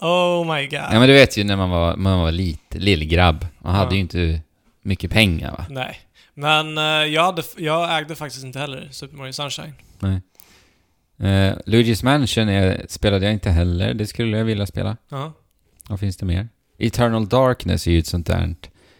[0.00, 0.72] Oh my god.
[0.72, 3.46] Ja men du vet ju när man var, man var lite, lillgrabb.
[3.58, 3.94] Man hade Ja.
[3.94, 4.40] ju inte
[4.82, 5.66] mycket pengar va?
[5.70, 6.00] Nej.
[6.34, 9.72] Men eh, jag, hade, jag ägde faktiskt inte heller Super Mario Sunshine.
[9.98, 10.20] Nej.
[11.20, 13.94] Uh, Luigi's Mansion är, spelade jag inte heller.
[13.94, 14.96] Det skulle jag vilja spela.
[15.08, 15.32] Ja.
[15.88, 16.48] Vad finns det mer?
[16.78, 18.54] Eternal Darkness är ju ett sånt där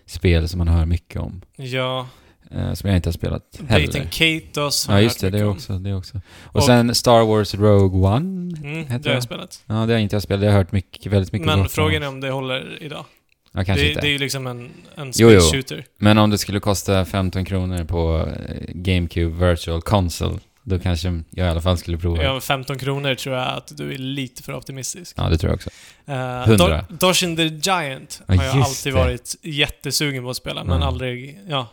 [0.06, 1.42] spel som man hör mycket om.
[1.56, 2.06] Ja.
[2.50, 3.86] eh, som jag inte har spelat heller.
[3.86, 5.78] Dating Katos Ja just det, det också.
[5.78, 6.20] Det också.
[6.42, 8.56] Och, Och- sen Star Wars Rogue One.
[8.62, 9.62] Mm, det har jag spelat.
[9.66, 10.40] Ja, det har inte jag spelat.
[10.40, 13.04] Det har jag hört mycket, väldigt mycket Men frågan är om det håller idag.
[13.52, 14.00] Ja, kanske Det, inte.
[14.00, 15.40] det är ju liksom en, en Jo, jo.
[15.40, 15.84] shooter.
[15.98, 21.46] Men om det skulle kosta 15 kronor på eh, GameCube Virtual Console, då kanske jag
[21.46, 22.16] i alla fall skulle prova.
[22.16, 25.16] Ja, Ja, med 15 kronor tror jag att du är lite för optimistisk.
[25.16, 25.70] det tror jag också.
[26.08, 26.84] Uh, 100.
[26.88, 28.98] Doshin the Giant Ja, har jag alltid det.
[28.98, 30.88] varit jättesugen på att spela, men Mm.
[30.88, 31.38] aldrig...
[31.48, 31.66] Ja.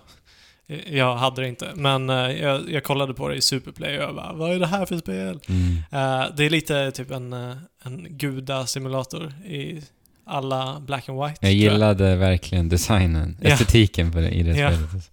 [0.89, 1.67] Jag hade det inte.
[1.75, 4.67] Men eh, jag, jag kollade på det i Superplay och jag bara, vad är det
[4.67, 5.39] här för spel?
[5.49, 5.77] Mm.
[5.91, 9.81] Eh, det är lite typ en, eh, en gudasimulator i
[10.25, 11.37] alla black and white.
[11.41, 13.49] Jag gillade verkligen designen, Ja.
[13.49, 14.71] estetiken på det, i det Ja.
[14.71, 15.11] spelet.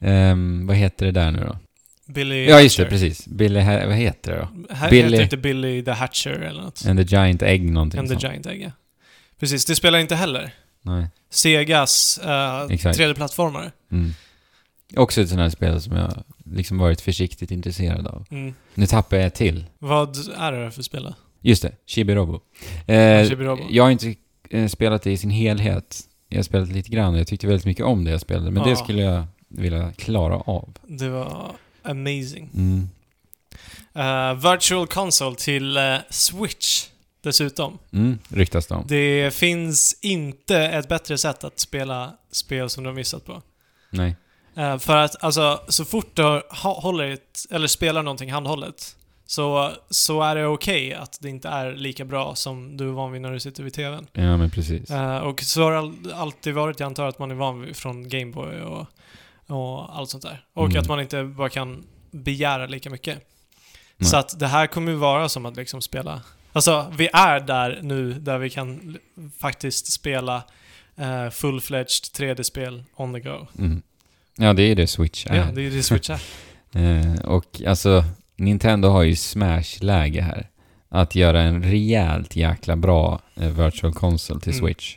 [0.00, 1.56] Ehm, vad heter det där nu då?
[2.12, 2.90] Billy Ja, just det, Hatcher.
[2.90, 3.26] precis.
[3.26, 4.38] Billy, Ha- vad heter det
[4.68, 4.74] då?
[4.74, 6.86] Här Billy- heter inte Billy the Hatcher eller något.
[6.86, 8.22] And the Giant Egg någonting And the sånt.
[8.24, 8.70] Giant Egg, ja.
[9.40, 10.54] Precis, det spelar inte heller.
[10.82, 11.06] Nej.
[11.30, 12.98] Segas uh, Exakt.
[12.98, 13.70] 3D-plattformare.
[13.92, 14.10] Mm.
[14.96, 16.12] Också ett sånt här spel som jag
[16.44, 18.26] liksom varit försiktigt intresserad av.
[18.30, 18.54] Mm.
[18.74, 19.64] Nu tappar jag till.
[19.78, 21.14] Vad är det för spel då?
[21.40, 22.40] Just det, Chibi-Robo.
[22.86, 23.66] Eh, Chibi-Robo.
[23.70, 24.14] jag har inte
[24.50, 26.00] eh, spelat det i sin helhet.
[26.28, 28.50] Jag har spelat lite grann och jag tyckte väldigt mycket om det jag spelade.
[28.50, 28.76] Men det Ja.
[28.76, 30.78] skulle jag vilja klara av.
[30.86, 31.52] Det var
[31.84, 32.50] amazing.
[32.54, 32.88] Mm.
[33.94, 36.86] Eh, Virtual Console till eh, Switch
[37.22, 37.78] dessutom.
[37.92, 38.84] Mm, ryktas det om.
[38.88, 43.42] Det finns inte ett bättre sätt att spela spel som du har missat på.
[43.90, 44.16] Nej.
[44.56, 49.72] Eh, för att alltså, så fort du har- håller ett, eller spelar någonting handhållet så,
[49.90, 53.22] så är det okej att det inte är lika bra som du är van vid
[53.22, 54.06] när du sitter vid TVn.
[54.12, 54.90] Ja, men precis.
[54.90, 57.76] Eh, och så har det all, alltid varit, jag antar att man är van vid
[57.76, 58.86] från Gameboy och,
[59.52, 60.44] och allt sånt där.
[60.54, 60.80] Och Mm.
[60.80, 63.18] att man inte bara kan begära lika mycket.
[63.96, 64.10] Nej.
[64.10, 66.22] Så att det här kommer ju vara som att liksom spela...
[66.52, 68.98] Alltså, vi är där nu där vi kan
[69.40, 70.36] faktiskt spela
[71.00, 73.46] uh, full-fledged 3D-spel on the go.
[73.58, 73.82] Mm.
[74.36, 75.36] Ja, det är det Switch är.
[75.36, 76.20] Ja, det är det Switch är.
[76.74, 78.04] Eh, och alltså,
[78.36, 80.48] Nintendo har ju smash-läge här.
[80.88, 84.64] Att göra en rejält jäkla bra eh, virtual console till Mm.
[84.64, 84.96] Switch.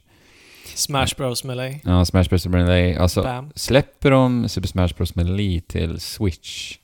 [0.68, 1.80] Smash Bros Melee.
[1.84, 2.45] Ja, Smash Bros.
[2.45, 2.99] Melee.
[2.99, 3.51] Alltså, Bam.
[3.55, 5.16] släpper de Super Smash Bros.
[5.16, 6.78] Melee till Switch,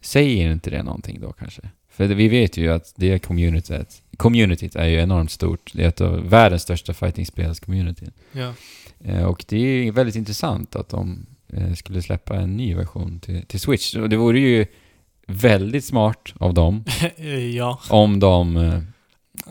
[0.00, 1.62] säger inte det någonting då kanske?
[1.90, 5.70] För vi vet ju att det communityt, communityt är ju enormt stort.
[5.74, 8.10] Det är ett av världens största fightingspels-community.
[8.32, 8.52] Ja.
[9.04, 13.46] Eh, och det är väldigt intressant att de eh, skulle släppa en ny version till,
[13.46, 13.94] till Switch.
[13.94, 14.66] Och det vore ju
[15.26, 16.84] väldigt smart av dem
[17.54, 17.80] ja.
[17.90, 18.56] om de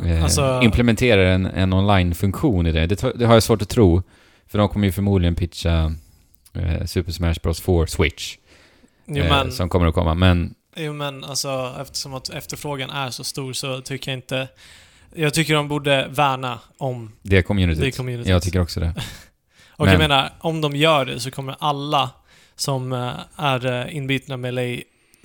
[0.06, 2.86] eh, Alltså- implementerar en, en online-funktion i det.
[2.88, 3.12] det.
[3.16, 4.04] Det har jag svårt att tro.
[4.48, 5.93] För de kommer ju förmodligen pitcha
[6.54, 7.62] eh, Super Smash Bros.
[7.62, 8.38] for Switch.
[9.06, 10.14] Jo, eh, men, Som kommer att komma.
[10.14, 14.48] Men jo, men alltså eftersom att efterfrågan är så stor så tycker jag inte...
[15.16, 17.82] Jag tycker de borde värna om det communityt.
[17.84, 18.28] det communityt.
[18.28, 18.93] Jag tycker också det.
[19.72, 22.10] Och jag Men- menar, om de gör det så kommer alla
[22.56, 24.38] som eh, är eh, inbitna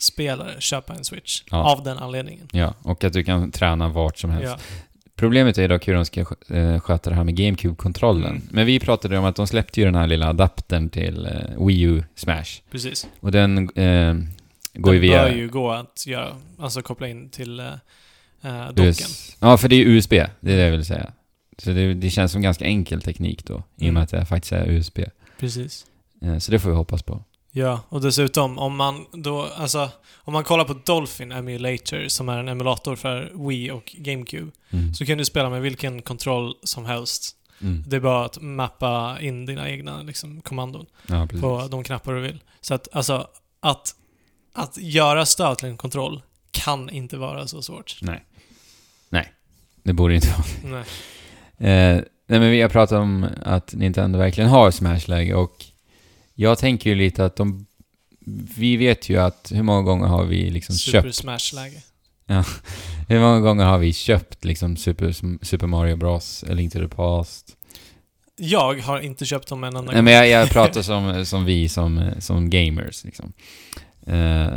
[0.03, 1.43] Melee-spelare köpa en Switch.
[1.51, 1.57] Ja.
[1.57, 2.49] Av den anledningen.
[2.53, 4.57] Ja, och att du kan träna vart som helst.
[4.59, 4.77] Ja.
[5.17, 8.31] Problemet är dock hur de ska eh, sköta det här med GameCube-kontrollen.
[8.31, 8.43] Mm.
[8.51, 11.83] Men vi pratade om att de släppte ju den här lilla adaptern till eh, Wii
[11.83, 12.61] U Smash.
[12.71, 13.09] Precis.
[13.21, 14.15] Och den eh,
[14.75, 15.23] går ju det via...
[15.23, 18.85] bör ju gå att göra, alltså koppla in till uh, docken.
[18.85, 20.11] US Ja, för det är USB.
[20.11, 21.13] Det är det jag vill säga.
[21.59, 24.03] Så det, det känns som ganska enkel teknik då, i och med Mm.
[24.03, 24.99] att det faktiskt är USB.
[25.39, 25.87] Precis.
[26.23, 27.25] Eh, så det får vi hoppas på.
[27.55, 32.39] Ja, och dessutom om man då, alltså om man kollar på Dolphin Emulator som är
[32.39, 34.95] en emulator för Wii och GameCube Mm.
[34.95, 37.37] så kan du spela med vilken kontroll som helst.
[37.61, 37.85] Mm.
[37.87, 40.87] Det är bara att mappa in dina egna liksom, kommandon.
[41.07, 42.41] Ja, på de knappar du vill.
[42.61, 43.27] Så att, alltså,
[43.61, 43.95] att,
[44.53, 47.99] att göra stöd till en kontroll kan inte vara så svårt.
[48.03, 48.25] Nej.
[49.09, 49.33] Nej.
[49.83, 50.45] Det borde inte vara.
[50.65, 50.85] Nej.
[51.97, 55.65] Eh, nej, men vi har pratat om att Nintendo verkligen har Smash-läge och
[56.35, 57.67] jag tänker ju lite att de...
[58.57, 61.15] Vi vet ju att hur många gånger har vi liksom Super köpt...
[61.15, 61.83] Smash-läge.
[63.09, 65.13] Hur många gånger har vi köpt liksom Super,
[65.45, 67.57] Super Mario Bros, Link to the Past?
[68.37, 70.05] Jag har inte köpt dem en enda Nej, gång.
[70.05, 73.33] men jag, jag pratar som, som vi, som, som gamers liksom.
[74.07, 74.53] Eh,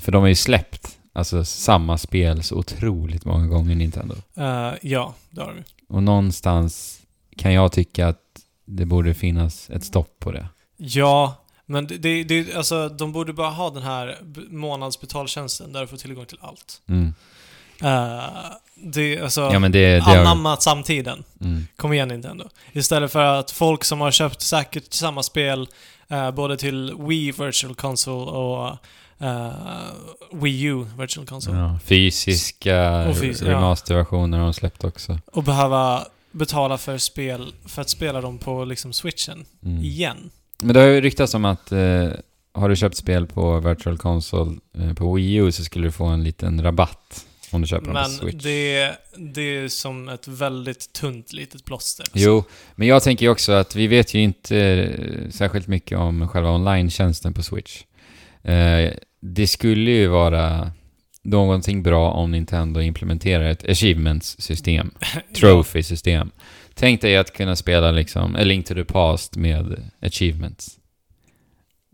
[0.00, 4.14] för de har ju släppt alltså samma spel så otroligt många gånger Nintendo.
[4.36, 5.62] Eh, ja, det har du.
[5.94, 7.00] Och någonstans
[7.36, 8.22] kan jag tycka att
[8.64, 10.48] det borde finnas ett stopp på det.
[10.76, 11.34] Ja,
[11.66, 14.18] men det, det, det, alltså, de borde bara ha den här
[14.50, 16.80] månadsbetaltjänsten där du får tillgång till allt.
[16.88, 17.14] Mm.
[17.82, 18.24] Eh,
[18.74, 19.94] det, alltså, Ja men det...
[19.94, 21.24] det har, anammat samtiden.
[21.40, 21.66] mm.
[21.76, 22.44] Kom igen Nintendo.
[22.72, 25.68] Istället för att folk som har köpt säkert samma spel
[26.08, 28.68] eh, både till Wii Virtual Console och
[29.26, 29.52] eh,
[30.32, 31.58] Wii U Virtual Console.
[31.58, 33.50] ja, fysiska Och fys- ja.
[33.50, 35.18] remasterversioner har de släppt också.
[35.32, 39.84] Och behöva betala för spel för att spela dem på liksom switchen Mm.
[39.84, 40.30] igen.
[40.58, 42.08] Men det har ju ryktats om att eh,
[42.52, 46.04] har du köpt spel på Virtual Console eh, på Wii U så skulle du få
[46.04, 48.44] en liten rabatt om du köper dem på Men Switch.
[48.44, 52.06] det, det är som ett väldigt tunt litet plåster.
[52.12, 52.44] Jo,
[52.74, 56.50] men jag tänker ju också att vi vet ju inte eh, särskilt mycket om själva
[56.50, 57.82] online-tjänsten på Switch.
[58.42, 58.90] Eh,
[59.20, 60.72] det skulle ju vara
[61.22, 64.90] någonting bra om Nintendo implementerar ett achievements-system,
[65.36, 66.30] trophy-system.
[66.78, 70.78] Tänk dig att kunna spela liksom A Link to the Past med achievements.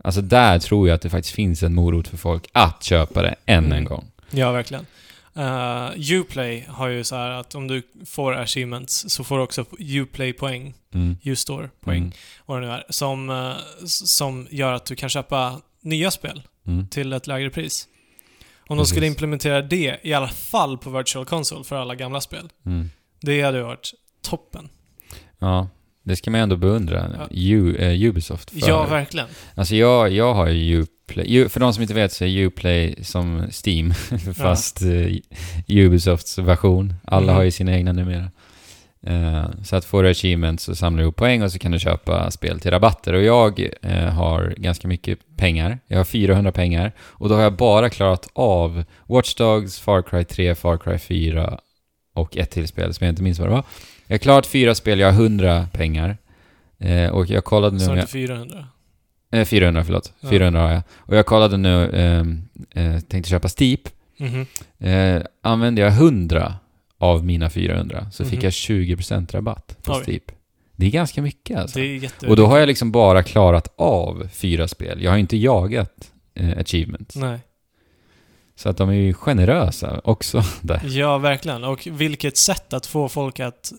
[0.03, 3.35] Alltså där tror jag att det faktiskt finns en morot för folk att köpa det
[3.45, 3.85] än en Mm.
[3.85, 4.11] gång.
[4.31, 4.85] Ja, verkligen.
[5.37, 9.65] Uh, Uplay har ju så här att om du får achievements så får du också
[9.79, 11.17] Uplay-poäng, Mm.
[11.23, 12.11] U-store-poäng, Mm.
[12.45, 13.29] vad det nu är, som,
[13.83, 16.87] s- som gör att du kan köpa nya spel Mm.
[16.87, 17.87] till ett lägre pris.
[18.67, 18.91] Om de Precis.
[18.91, 22.89] skulle implementera det, i alla fall på Virtual Console för alla gamla spel, Mm.
[23.21, 23.93] det hade varit
[24.23, 24.69] toppen.
[25.39, 25.67] Ja,
[26.03, 27.11] Det ska man ju ändå beundra.
[27.17, 27.27] Ja.
[27.31, 28.69] U, eh, Ubisoft för.
[28.69, 29.27] Ja, verkligen.
[29.55, 31.25] Alltså jag, jag har ju Uplay.
[31.37, 33.93] U, för de som inte vet så är Uplay som Steam,
[34.35, 35.15] fast eh,
[35.67, 36.93] Ubisofts version.
[37.05, 37.35] Alla Mhm.
[37.35, 38.31] har ju sina egna numera.
[39.05, 41.79] Eh, så att får du achievements så samlar du ihop poäng och så kan du
[41.79, 43.13] köpa spel till rabatter.
[43.13, 45.79] Och jag eh, har ganska mycket pengar.
[45.87, 46.91] Jag har 400 pengar.
[46.99, 51.59] Och då har jag bara klarat av Watch Dogs, Far Cry 3, Far Cry 4
[52.13, 53.63] och ett till spel som jag inte minns vad det var.
[54.07, 56.17] Jag har klarat fyra spel, jag har 100 pengar.
[56.79, 57.97] Eh, och jag kollade nu Så jag...
[57.97, 58.67] det 400.
[59.31, 60.13] Eh, 400, förlåt.
[60.19, 60.29] Ja.
[60.29, 60.81] 400 har jag.
[60.97, 63.79] Och jag kollade nu, eh, eh, tänkte köpa Steep.
[64.17, 64.45] Mhm.
[64.79, 66.55] Eh, använde jag 100
[66.97, 68.43] av mina 400 så fick Mhm.
[68.43, 70.01] jag 20% rabatt på Oj.
[70.03, 70.23] Steep.
[70.75, 71.79] Det är ganska mycket alltså.
[72.27, 75.01] Och då har jag liksom bara klarat av fyra spel.
[75.03, 77.15] Jag har inte jagat eh, achievements.
[77.15, 77.39] Nej.
[78.55, 80.81] Så att de är ju generösa också där.
[80.85, 81.63] Ja, verkligen.
[81.63, 83.73] Och vilket sätt att få folk att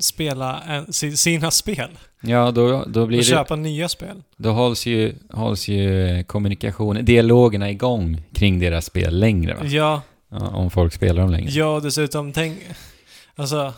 [0.00, 1.88] spela en, si- sina spel.
[2.20, 3.30] Ja, då, då blir Och det...
[3.30, 4.22] köpa nya spel.
[4.36, 9.60] Då hålls ju, hålls ju kommunikationen, dialogerna igång kring deras spel längre va?
[9.66, 11.50] Ja, Ja, om folk spelar dem längre.
[11.50, 12.58] ja dessutom tänk...
[13.36, 13.72] Alltså,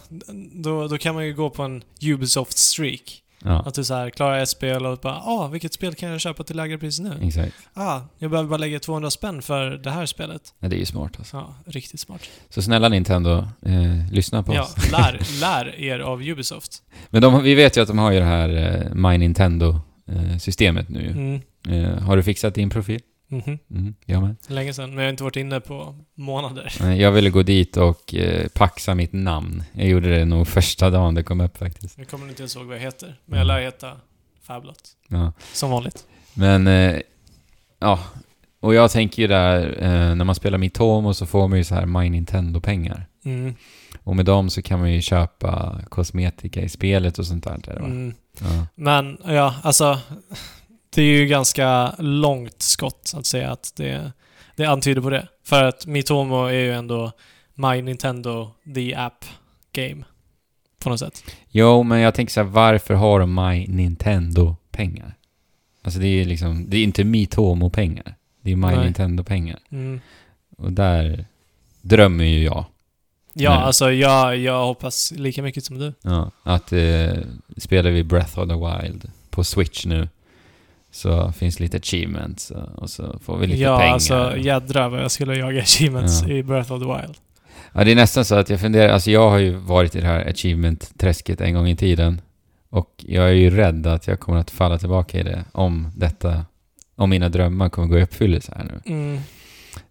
[0.53, 3.03] då, då kan man ju gå på en Ubisoft-streak.
[3.45, 6.21] Ja, Att du så här klarar ett spel och bara ah, vilket spel kan jag
[6.21, 7.19] köpa till lägre pris nu?
[7.23, 7.55] exakt.
[7.75, 10.55] Ah, jag behöver bara lägga 200 spänn för det här spelet.
[10.59, 11.37] Ja, det är ju smart alltså.
[11.37, 12.21] Ja, riktigt smart.
[12.49, 14.91] Så snälla Nintendo, eh, lyssna på Ja, oss.
[14.93, 16.83] lär, lär er av Ubisoft.
[17.11, 18.49] Men de, vi vet ju att de har ju det här
[18.89, 21.11] eh, My Nintendo-systemet nu ju.
[21.11, 21.41] Mm.
[21.85, 23.01] eh, Har du fixat din profil?
[23.31, 23.59] Mhm.
[23.71, 24.37] Mm, jag med.
[24.47, 26.73] Länge sedan, men jag har inte varit inne på månader.
[26.95, 29.63] Jag ville gå dit och eh, paxa mitt namn.
[29.73, 31.99] Jag gjorde det nog första dagen det kom upp faktiskt.
[31.99, 33.93] Jag kommer inte ens ihåg vad jag heter, men jag lär heta
[34.43, 34.81] Fablot.
[35.09, 35.33] Ja.
[35.53, 36.07] Som vanligt.
[36.35, 37.01] Men, eh,
[37.79, 37.99] ja.
[38.61, 41.75] Och jag tänker ju där, eh, när man spelar Mitomo så får man ju så
[41.75, 43.07] här My Nintendo-pengar.
[43.25, 43.55] Mm.
[44.03, 47.53] Och med dem så kan man ju köpa kosmetika i spelet och sånt där.
[47.53, 47.87] Är det, va?
[47.87, 48.15] Mm.
[48.41, 48.67] Ja.
[48.75, 49.99] Men ja, alltså.
[50.95, 54.13] Det är ju ganska långt skott att säga att det,
[54.57, 55.29] det antyder på det.
[55.45, 57.13] För att Mitomo är ju ändå
[57.55, 59.25] My Nintendo The App
[59.73, 60.05] Game.
[60.79, 61.23] På något sätt.
[61.51, 65.15] Jo, men jag tänker så här, varför har de My Nintendo-pengar?
[65.83, 68.15] Alltså det är ju liksom, det är inte Mitomo-pengar.
[68.41, 68.77] Det är My.
[68.77, 69.59] Nintendo-pengar.
[69.71, 70.01] Mm.
[70.57, 71.25] Och där
[71.81, 72.65] drömmer ju jag.
[73.33, 73.65] Ja, Nej.
[73.65, 75.95] alltså jag, jag hoppas lika mycket som du.
[76.03, 77.15] Ja, att eh,
[77.57, 80.09] spelar vi Breath of the Wild på Switch nu
[80.91, 83.93] så finns lite achievements och, och så får vi lite ja, pengar.
[83.93, 86.29] alltså jädrar vad jag skulle jaga achievements Ja.
[86.35, 87.17] i Breath of the Wild.
[87.73, 90.07] Ja, det är nästan så att jag funderar, alltså jag har ju varit i det
[90.07, 92.21] här achievement-träsket en gång i tiden.
[92.71, 96.45] Och jag är ju rädd att jag kommer att falla tillbaka i det om detta,
[96.97, 98.93] om mina drömmar kommer gå i uppfyllelse här nu.
[98.95, 99.21] Mm.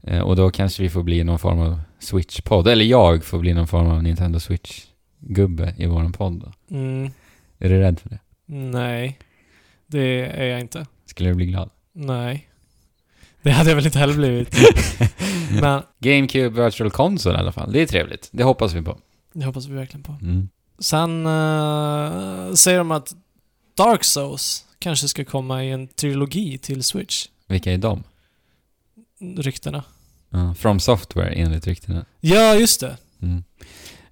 [0.02, 3.54] Eh, och då kanske vi får bli någon form av Switch-podd, eller jag får bli
[3.54, 6.76] någon form av Nintendo Switch-gubbe i våran podd då.
[6.76, 7.12] Mm.
[7.60, 8.20] Är du rädd för det?
[8.46, 9.20] Nej.
[9.92, 10.86] Det är jag inte.
[11.06, 11.70] Skulle du bli glad?
[11.94, 12.50] Nej.
[13.42, 14.56] Det hade jag väl inte heller blivit.
[15.62, 18.30] Men GameCube Virtual Console i alla fall, det är trevligt.
[18.32, 18.98] Det hoppas vi på.
[19.34, 20.12] det hoppas vi verkligen på.
[20.22, 20.50] Mm.
[20.80, 23.14] Sen eh, säger de att
[23.78, 27.26] Dark Souls kanske ska komma i en trilogi till Switch.
[27.48, 28.04] Vilka är de?
[29.38, 29.84] Ryktena.
[30.30, 32.06] Ja, From Software enligt ryktena.
[32.20, 32.98] Ja, just det.
[33.22, 33.44] Mm.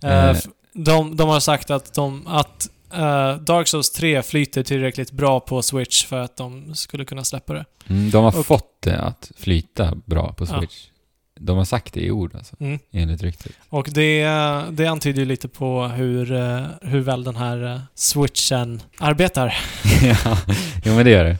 [0.03, 5.39] F- de, de har sagt att, de, att eh, Dark Souls 3 flyter tillräckligt bra
[5.39, 7.65] på Switch för att de skulle kunna släppa det.
[7.87, 10.59] Mm, de har Och- fått det att flyta bra på Ja.
[10.59, 10.85] Switch.
[11.39, 12.79] De har sagt det i ord alltså, Mm.
[12.91, 13.51] enligt ryktet.
[13.69, 14.23] Och det,
[14.71, 19.55] det antyder ju lite på hur, eh, hur väl den här eh, switchen arbetar.
[20.03, 20.37] ja,
[20.85, 21.37] jo men det gör det.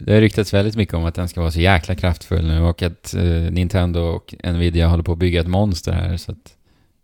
[0.00, 2.82] Det har ryktats väldigt mycket om att den ska vara så jäkla kraftfull nu och
[2.82, 3.14] att
[3.50, 6.52] Nintendo och Nvidia håller på att bygga ett monster här så att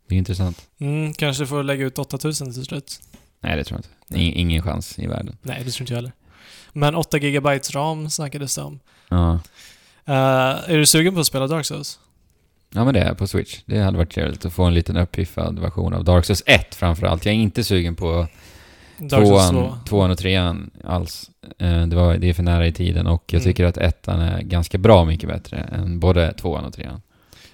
[0.08, 0.66] det är intressant.
[0.80, 3.00] Mm, kanske får lägga ut 8000 till slut.
[3.40, 4.24] Nej, det tror jag inte.
[4.24, 5.36] In, ingen chans i världen.
[5.42, 6.12] Nej, det tror inte jag heller.
[6.72, 8.80] Men 8 GB ram snackades det om.
[9.08, 9.32] Ja.
[10.04, 11.98] Eh, är du sugen på att spela Dark Souls?
[12.74, 13.60] ja, men det är på Switch.
[13.66, 17.24] Det hade varit trevligt att få en liten uppiffad version av Dark Souls 1 framförallt.
[17.24, 18.26] Jag är inte sugen på
[18.98, 19.50] Dark Souls 2?
[19.50, 21.30] tvåan, tvåan och trean alls.
[21.58, 23.44] Eh, Det, var, det är för nära i tiden och jag Mm.
[23.50, 27.02] tycker att ettan är ganska bra mycket bättre än både tvåan och trean.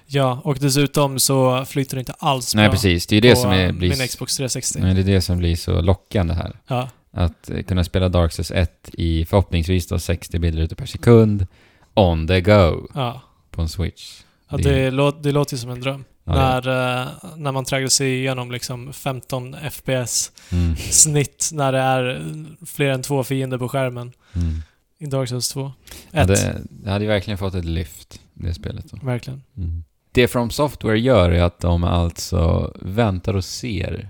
[0.09, 3.07] Ja, och dessutom så flyter det inte alls Nej, bra precis.
[3.07, 4.79] Det är det på som är, blir, min Xbox 360.
[4.81, 6.55] nej, det är det som blir så lockande här.
[6.67, 6.89] Ja.
[7.11, 11.47] Att eh, kunna spela Dark Souls 1 i förhoppningsvis då 60 bilder per sekund
[11.93, 13.21] on the go Ja.
[13.51, 14.21] på en Switch.
[14.49, 16.03] ja Det- det, lå- det låter ju som en dröm.
[16.23, 16.67] Ja, när,
[17.01, 22.25] eh, när man tragglar sig igenom liksom 15 FPS Mm, snitt när det är
[22.65, 24.61] fler än två fiender på skärmen mm.
[24.99, 25.71] i Dark Souls 2.
[26.11, 28.97] Ja, det, det hade ju verkligen fått ett lyft, det spelet då.
[29.05, 29.43] Verkligen.
[29.57, 29.83] Mm.
[30.17, 34.09] Det From Software gör är att de alltså väntar och ser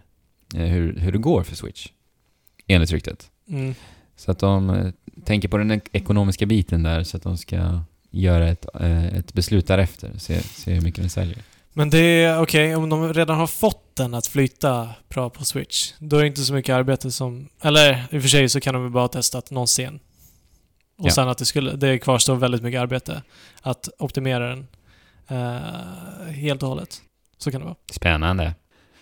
[0.55, 1.87] eh, hur, hur det går för Switch.
[2.67, 3.31] enligt ryktet.
[3.49, 3.75] Mm.
[4.15, 4.91] Så att de eh,
[5.25, 7.79] tänker på den ek- ekonomiska biten där, så att de ska
[8.11, 10.11] göra ett, eh, ett beslut därefter.
[10.17, 11.37] Se, se hur mycket den säljer.
[11.73, 15.93] Men det är okej, om de redan har fått den att flyta bra på Switch,
[15.99, 17.49] då är det inte så mycket arbete som...
[17.61, 19.99] Eller i och för sig så kan de väl bara ha testat någon scen.
[20.97, 21.11] Och Ja.
[21.11, 21.71] sen att det skulle...
[21.75, 23.21] Det kvarstår väldigt mycket arbete
[23.61, 24.67] att optimera den
[25.27, 27.01] eh, helt och hållet.
[27.37, 27.75] Så kan det vara.
[27.91, 28.53] Spännande.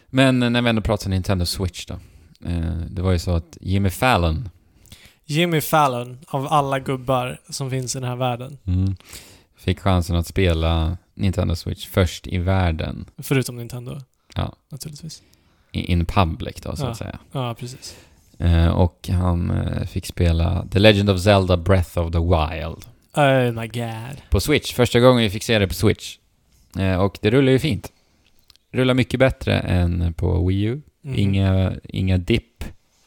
[0.08, 1.94] Men när vi ändå pratar Nintendo Switch då.
[2.46, 4.50] Eh, det var ju så att Jimmy Fallon
[5.28, 8.96] Jimmy Fallon, av alla gubbar som finns i den här världen, mm,
[9.58, 13.06] fick chansen att spela Nintendo Switch först i världen.
[13.18, 14.00] förutom Nintendo.
[14.36, 14.56] Ja.
[14.70, 15.22] Naturligtvis.
[15.72, 16.90] In public då, så Ja.
[16.90, 17.20] att säga.
[17.32, 17.98] Ja, precis.
[18.38, 23.51] Eh, och han eh, fick spela The Legend of Zelda Breath of the Wild Oh
[23.61, 24.22] my god.
[24.30, 24.74] på Switch.
[24.74, 26.18] Första gången vi fick se det på Switch.
[26.80, 27.91] Eh, och det rullar ju fint.
[28.72, 30.82] Rullar mycket bättre än på Wii U.
[31.01, 31.16] Mhm.
[31.20, 32.63] Inga, inga dipp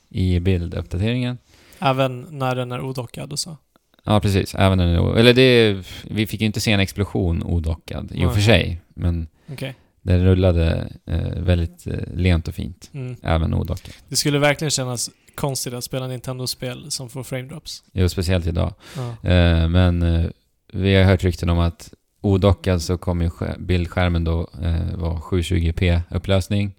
[0.09, 1.39] i bilduppdateringen.
[1.79, 3.57] Även när den är odockad och så.
[4.05, 4.55] Ja, precis.
[4.55, 5.77] Även en, eller det,
[6.11, 8.81] vi fick ju inte se en explosion odockad i och för sig.
[8.95, 9.75] Men Okej.
[10.03, 12.91] den rullade eh, väldigt eh, lent och fint.
[12.95, 13.17] Mm.
[13.23, 13.95] Även odockad.
[14.09, 17.83] Det skulle verkligen kännas konstigt att spela Nintendo-spel som får frame drops.
[17.93, 18.75] Jo, speciellt idag.
[18.97, 19.31] Ja.
[19.31, 20.31] Eh, men eh,
[20.73, 26.01] vi har hört rykten om att odockad så kommer ju bildskärmen då eh, vara 720p
[26.11, 26.75] upplösning.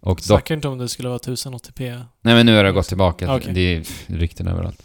[0.00, 0.20] Och dock...
[0.20, 2.02] Snackar inte om det skulle vara 1080p.
[2.20, 3.34] Nej men nu har det gått tillbaka.
[3.36, 3.52] Okej.
[3.54, 4.82] Det är rykten överallt.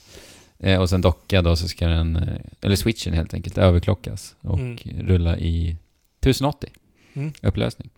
[0.59, 4.59] Eh, och sen dockad då så ska den, eh, eller switchen helt enkelt, överklockas och
[4.59, 4.77] Mm.
[5.07, 5.77] rulla i
[6.21, 6.69] 1080
[7.13, 7.33] Mm.
[7.41, 7.89] upplösning.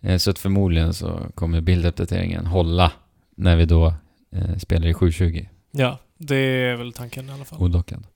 [0.00, 2.92] Eh, så att förmodligen så kommer bilduppdateringen hålla
[3.36, 3.94] när vi då
[4.36, 7.62] eh, spelar i 720 Ja, det är väl tanken i alla fall.
[7.62, 8.06] odockad.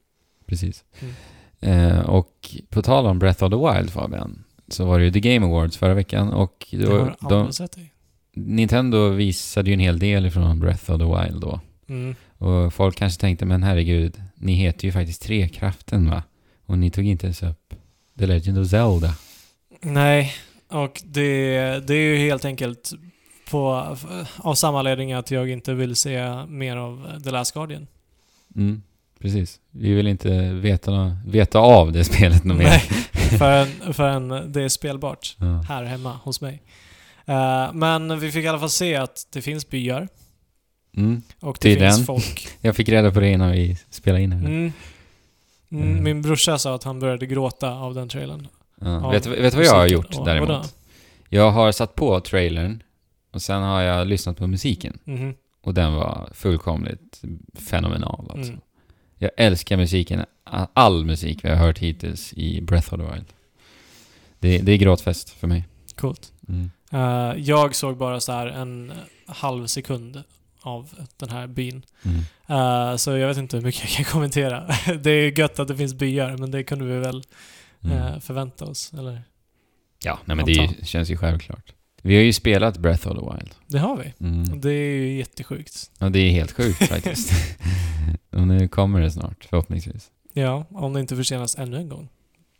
[0.46, 0.84] Precis.
[1.00, 1.14] Mm.
[1.60, 5.20] Eh, och på tal om Breath of the Wild Fabian, så var det ju The
[5.20, 7.90] Game Awards förra veckan och Det då, har de, rätt i.
[8.34, 11.60] Nintendo visade ju en hel del ifrån Breath of the Wild då.
[11.88, 12.14] Mm.
[12.38, 16.22] Och folk kanske tänkte, men herregud, ni heter ju faktiskt Trekraften va?
[16.66, 17.74] Och ni tog inte ens upp
[18.18, 19.14] The Legend of Zelda.
[19.80, 20.32] Nej,
[20.68, 22.92] och det, det är ju helt enkelt
[23.50, 23.96] på,
[24.36, 27.86] av samma anledning att jag inte vill se mer av The Last Guardian.
[28.56, 28.82] Mm,
[29.20, 29.60] precis.
[29.70, 32.64] Vi vill inte veta, veta av det spelet något mer.
[32.64, 32.80] Nej,
[33.38, 35.46] förrän, förrän det är spelbart Ja.
[35.68, 36.62] här hemma hos mig.
[37.26, 40.08] Eh, men vi fick i alla fall se att det finns byar
[40.96, 41.22] Mm.
[41.40, 41.94] och det Tydligen.
[41.94, 42.48] finns folk.
[42.60, 44.38] Jag fick reda på det innan vi spelade in här.
[44.38, 44.72] Mm.
[45.72, 46.04] Mm, Mm.
[46.04, 48.48] min brorsa sa att han började gråta av den trailern.
[48.80, 48.86] Ja.
[49.02, 50.48] Ja, vet, du- vet du vad jag har gjort Och- däremot?
[50.48, 50.64] vadå?
[51.28, 52.82] Jag har satt på trailern
[53.30, 54.98] och sen har jag lyssnat på musiken.
[55.04, 55.34] Mhm.
[55.62, 57.22] Och den var fullkomligt
[57.54, 58.52] fenomenal alltså.
[58.52, 58.60] Mm.
[59.18, 60.24] Jag älskar musiken,
[60.72, 63.26] all musik vi har hört hittills i Breath of the Wild.
[64.38, 65.64] Det, det är gråtfest för mig.
[65.96, 66.32] Coolt.
[66.48, 66.70] Mm.
[66.92, 68.92] Eh, jag såg bara så en
[69.26, 70.22] halv sekund
[70.60, 71.82] av den här byn.
[72.02, 72.20] Mm.
[72.46, 74.66] Eh, så jag vet inte hur mycket jag kan kommentera.
[75.00, 77.22] det är gött att det finns byar, men det kunde vi väl
[77.84, 77.96] Mm.
[77.96, 79.22] eh, förvänta oss, eller?
[80.04, 81.72] Ja, nej men det känns ju självklart.
[82.02, 83.54] Vi har ju spelat Breath of the Wild.
[83.66, 84.26] Det har vi.
[84.26, 84.60] Mm.
[84.60, 85.90] Det är ju jättesjukt.
[85.98, 87.32] Och det är helt sjukt faktiskt.
[88.32, 90.10] och nu kommer det snart, förhoppningsvis.
[90.32, 92.08] Ja, om det inte försenas ännu en gång.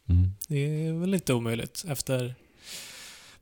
[0.09, 0.33] Mm.
[0.49, 2.35] Det är väl inte omöjligt efter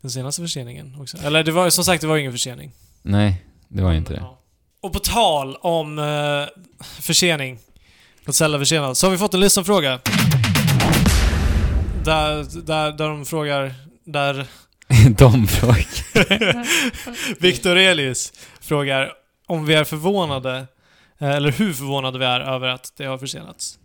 [0.01, 1.17] den senaste förseningen också.
[1.17, 2.73] Eller det var som sagt, det var ingen försening.
[3.03, 4.21] Nej, det var inte det.
[4.21, 4.39] Ja.
[4.81, 6.65] Och på tal om eh,
[7.01, 7.59] försening,
[8.25, 10.01] att Zelda försenad, så har vi fått en lyssnarfråga.
[12.05, 13.75] Där, där, där de frågar,
[14.05, 14.47] där
[15.19, 15.85] De frågor.
[17.41, 19.13] Victor Elius frågar
[19.47, 20.67] om vi är förvånade,
[21.19, 23.79] eh, eller hur förvånade vi är över att det har försenats.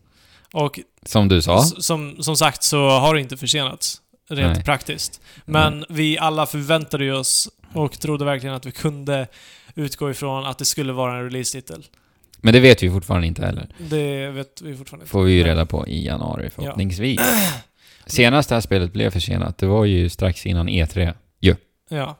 [0.53, 1.61] Och Som du sa.
[1.63, 4.65] som, som sagt så har det inte försenats, rent Nej.
[4.65, 5.21] praktiskt.
[5.45, 9.27] Men vi alla förväntade oss och trodde verkligen att vi kunde
[9.75, 11.85] utgå ifrån att det skulle vara en release-titel.
[12.37, 13.69] Men det vet vi fortfarande inte heller.
[13.77, 15.11] Det vet vi fortfarande inte.
[15.11, 17.21] Får vi ju reda på i januari förhoppningsvis.
[18.05, 21.13] Senast det här spelet blev försenat, det var ju strax innan E3.
[21.89, 22.15] Ja.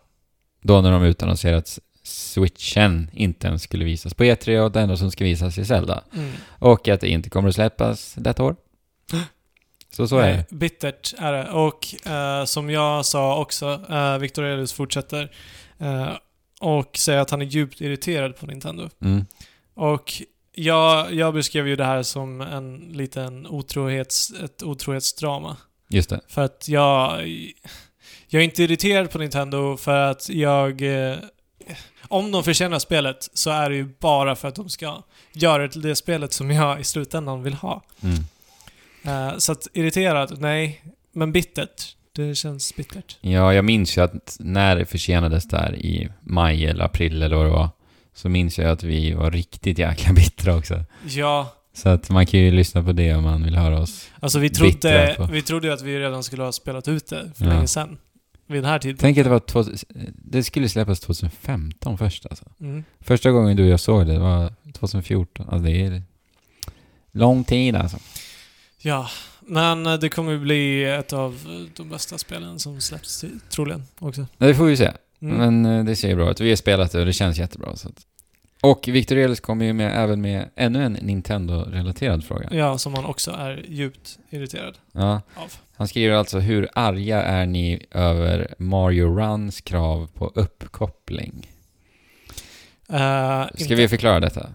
[0.61, 4.97] Då när de utannonserade att Switchen inte ens skulle visas på E3 och det enda
[4.97, 6.03] som ska visas är Zelda.
[6.13, 6.31] Mm.
[6.47, 8.55] Och att det inte kommer att släppas detta år.
[9.91, 10.45] Så så är det.
[10.49, 11.49] Bittert är det.
[11.49, 15.31] Och eh, som jag sa också, eh, Victor Elius fortsätter
[15.77, 16.09] eh,
[16.61, 18.89] och säger att han är djupt irriterad på Nintendo.
[19.01, 19.25] Mm.
[19.73, 20.13] Och
[20.55, 25.57] jag, jag beskrev ju det här som en liten otrohets, ett otrohetsdrama.
[25.94, 26.20] Just det.
[26.28, 27.28] För att jag...
[28.28, 30.82] Jag är inte irriterad på Nintendo för att jag...
[30.82, 31.18] Eh,
[32.08, 35.80] om de förtjänar spelet så är det ju bara för att de ska göra det
[35.82, 37.84] det spelet som jag i slutändan vill ha.
[38.02, 38.24] Mm.
[39.04, 40.84] Eh, så att irriterad, nej.
[41.12, 41.96] Men bittert.
[42.16, 43.18] Det känns bittert.
[43.22, 47.46] Ja, jag minns ju att när det försenades där i maj eller april eller vad
[47.46, 47.70] det var,
[48.14, 50.84] så minns jag att vi var riktigt jäkla bittra också.
[51.08, 54.09] Ja, Så att man kan ju lyssna på det om man vill höra oss.
[54.19, 55.26] alltså vi trodde, på.
[55.26, 57.53] vi trodde ju att vi redan skulle ha spelat ut det för Ja.
[57.53, 57.97] länge sedan.
[58.47, 59.05] Vid den här tidpunkten.
[59.07, 59.63] Tänk att det var två,
[60.15, 62.45] det skulle släppas 2015 först alltså.
[62.59, 62.84] Mm.
[62.99, 65.45] Första gången du och jag såg det var 2014.
[65.49, 66.01] Alltså det är
[67.11, 67.97] lång tid alltså.
[68.82, 69.09] Ja,
[69.41, 71.39] men det kommer ju bli ett av
[71.76, 74.28] de bästa spelen som släpps troligen också.
[74.38, 74.91] Det får vi se.
[75.21, 75.38] Mm.
[75.61, 76.39] Men eh, det ser ju bra ut.
[76.41, 77.76] Vi har spelat det och det känns jättebra.
[77.76, 78.05] Så att.
[78.64, 82.49] Och Victor Elis kommer ju med, även med ännu en Nintendo-relaterad fråga.
[82.51, 85.22] Ja, som man också är djupt irriterad Ja.
[85.36, 85.53] av.
[85.76, 91.47] Han skriver alltså hur arga är ni över Mario Runs krav på uppkoppling?
[92.93, 94.49] Uh, Ska vi förklara detta?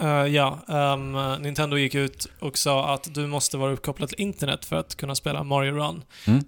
[0.00, 4.64] Eh, ja, ehm, Nintendo gick ut och sa att du måste vara uppkopplad till internet
[4.64, 6.02] för att kunna spela Mario Run.
[6.26, 6.44] Mm.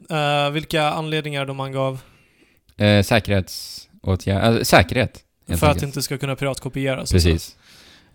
[0.46, 2.00] Eh, vilka anledningar de angav
[2.76, 5.24] Eh, säkerhetsåtgärd, alltså, säkerhet.
[5.48, 5.80] För att enkelt.
[5.80, 7.12] det inte ska kunna piratkopieras.
[7.12, 7.56] Precis.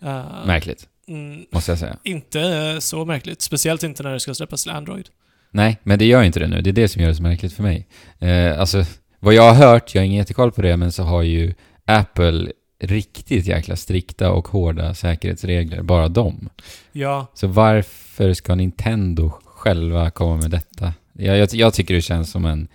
[0.02, 1.96] Uh, Märkligt, mm, måste jag säga.
[2.02, 3.42] inte så märkligt.
[3.42, 5.08] Speciellt inte när det ska släppas till Android.
[5.50, 6.60] Nej, men det gör inte det nu.
[6.62, 7.86] Det är det som gör det så märkligt för mig.
[8.18, 8.84] Eh, alltså,
[9.20, 11.54] vad jag har hört, jag har ingen jättekoll på det, men så har ju
[11.84, 16.48] Apple riktigt jäkla strikta och hårda säkerhetsregler, bara de.
[16.92, 20.92] Ja, Så varför ska Nintendo själva komma med detta?
[21.12, 22.68] Jag, jag, jag tycker det känns som en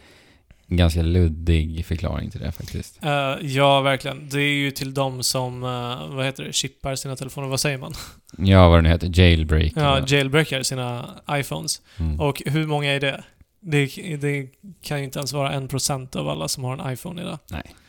[0.69, 2.99] ganska luddig förklaring till det faktiskt.
[3.03, 4.29] eh, ja verkligen.
[4.29, 7.47] Det är ju till de som, eh, vad heter det, chippar sina telefoner.
[7.47, 7.93] Vad säger man?
[8.37, 9.71] Ja, vad den heter, jailbreak.
[9.75, 11.81] Ja, eller- jailbreakar sina iPhones.
[11.99, 12.19] mm.
[12.19, 13.23] Och hur många är det?
[13.61, 13.85] Det,
[14.21, 14.47] det
[14.83, 17.37] kan ju inte ens vara en procent av alla som har en iPhone idag.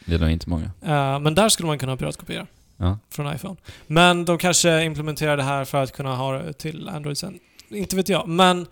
[0.04, 0.64] Det är nog inte många.
[0.82, 2.98] Eh, men där skulle man kunna piratkopiera Ja.
[3.10, 3.56] från iPhone.
[3.86, 7.38] Men de kanske implementerar det här för att kunna ha det till Android sen.
[7.70, 8.28] Inte vet jag.
[8.28, 8.66] Men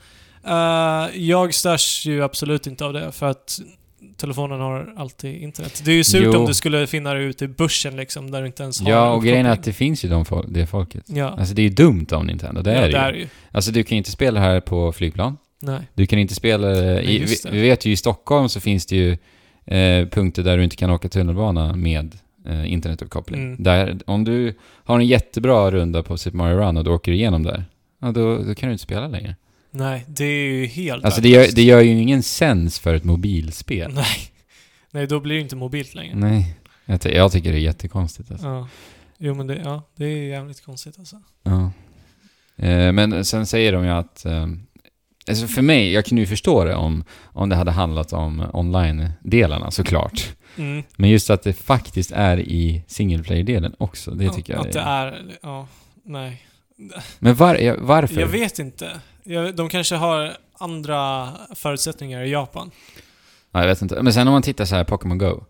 [1.15, 3.61] jag störs ju absolut inte av det för att
[4.19, 5.83] telefonen har alltid internet.
[5.85, 6.37] Det är ju surt Jo.
[6.39, 9.11] om du skulle finna det ute i börsen liksom, där du inte ens har Ja,
[9.13, 11.05] och grejen är att det finns ju de fol- det folket.
[11.07, 13.05] Ja, Alltså det är ju dumt av Nintendo, det ja, är det det ju.
[13.05, 13.27] är det ju.
[13.53, 15.37] Alltså du kan ju inte spela här på flygplan.
[15.63, 15.81] Nej.
[15.95, 19.13] Du kan inte spela i, vi, vi vet ju i Stockholm så finns det ju
[19.77, 22.17] eh, punkter där du inte kan åka tunnelbana med
[22.47, 23.43] eh, internetuppkoppling.
[23.43, 23.63] Mm.
[23.63, 24.55] Där, om du
[24.85, 27.65] har en jättebra runda på Super Mario Run och du åker igenom där,
[28.03, 29.37] ja då, då kan du inte spela längre.
[29.71, 33.05] Nej, det är ju helt Alltså det gör, det gör ju ingen sens för ett
[33.05, 33.93] mobilspel.
[33.95, 34.19] Nej.
[34.91, 36.17] Nej, då blir det inte mobilt längre.
[36.17, 36.55] Nej.
[36.85, 38.47] Jag, ty- jag tycker det är jättekonstigt alltså.
[38.47, 38.69] Ja.
[39.19, 41.17] Jo men det, ja, det är jävligt konstigt alltså.
[41.43, 41.73] Ja.
[42.57, 44.25] Eh, men sen säger de ju att...
[44.25, 44.47] Eh,
[45.29, 49.71] alltså för mig, jag kunde ju förstå det om, om det hade handlat om online-delarna
[49.71, 50.35] såklart.
[50.57, 50.83] Mm.
[50.97, 54.81] Men just att det faktiskt är i single player-delen också, det tycker jag Att det
[54.81, 55.69] är, ja,
[56.05, 56.43] nej.
[57.19, 58.21] Men var, ja, varför?
[58.21, 59.01] Jag vet inte.
[59.55, 62.71] De kanske har andra förutsättningar i Japan.
[63.53, 64.03] Ja, jag vet inte.
[64.03, 65.45] Men sen om man tittar så här, Pokémon Go.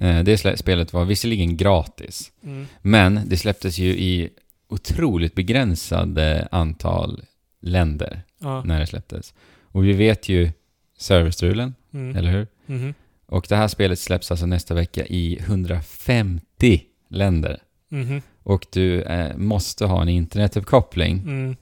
[0.00, 2.66] Eh, det spelet var visserligen gratis, Mm.
[2.82, 4.30] men det släpptes ju i
[4.68, 7.22] otroligt begränsade antal
[7.62, 8.62] länder Ja.
[8.64, 9.34] när det släpptes.
[9.62, 10.50] Och vi vet ju
[10.98, 12.16] serverstrulen, Mm.
[12.16, 12.46] eller hur?
[12.66, 12.94] Mhm.
[13.26, 17.58] Och det här spelet släpps alltså nästa vecka i 150 länder.
[17.88, 18.22] Mhm.
[18.42, 21.56] Och du eh, måste ha en internetuppkoppling.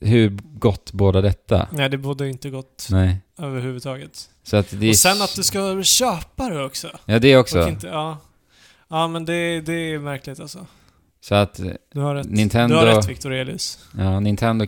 [0.00, 1.68] Hur gott båda detta?
[1.72, 3.16] Nej, det borde inte gått Nej.
[3.38, 4.30] överhuvudtaget.
[4.42, 4.90] Så att det är...
[4.90, 6.88] Och sen att du ska köpa det också.
[7.04, 7.68] Ja, det också.
[7.68, 8.18] Inte, ja.
[8.88, 10.66] ja, men det, det är märkligt alltså.
[11.20, 11.60] Så att,
[11.92, 12.26] Du har rätt.
[12.26, 13.78] Nintendo- Du har rätt, Victor Elius.
[13.98, 14.66] ja, Nintendo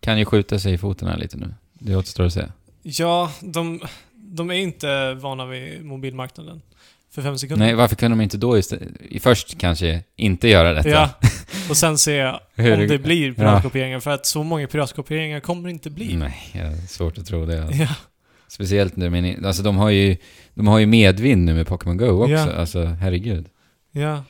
[0.00, 1.54] kan ju skjuta sig i foten här lite nu.
[1.72, 2.46] Det återstår att se.
[2.82, 3.80] Ja, de,
[4.14, 6.62] de är inte vana vid mobilmarknaden.
[7.16, 7.66] För fem sekunder.
[7.66, 8.58] Nej, varför kunde de inte då
[9.00, 10.88] i först kanske inte göra detta?
[10.88, 11.10] Ja,
[11.70, 14.00] och sen se Hur- om det blir piratkopieringar.
[14.00, 16.16] För att så många piratkopieringar kommer det inte bli.
[16.16, 17.62] Nej, jag har svårt att tro det.
[17.62, 17.76] Alltså.
[17.82, 17.88] Ja,
[18.48, 20.16] Speciellt nu, men alltså de har ju,
[20.54, 22.32] de har ju medvind nu med Pokémon Go också.
[22.32, 22.52] Ja.
[22.52, 23.46] Alltså, herregud.
[23.92, 24.24] ja.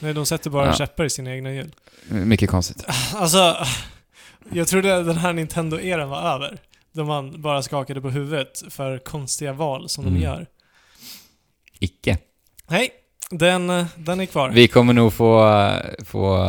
[0.00, 0.72] Nej, de sätter bara Ja.
[0.74, 1.70] käppar i sina egna hjul.
[2.08, 2.84] Mycket konstigt.
[3.14, 3.56] Alltså,
[4.52, 6.58] jag trodde den här Nintendo-eran var över.
[6.92, 10.14] Då man bara skakade på huvudet för konstiga val som Mm.
[10.18, 10.46] de gör.
[11.80, 12.18] Icke.
[12.68, 12.90] Nej,
[13.30, 14.50] den, den är kvar.
[14.50, 15.72] Vi kommer nog få,
[16.04, 16.48] få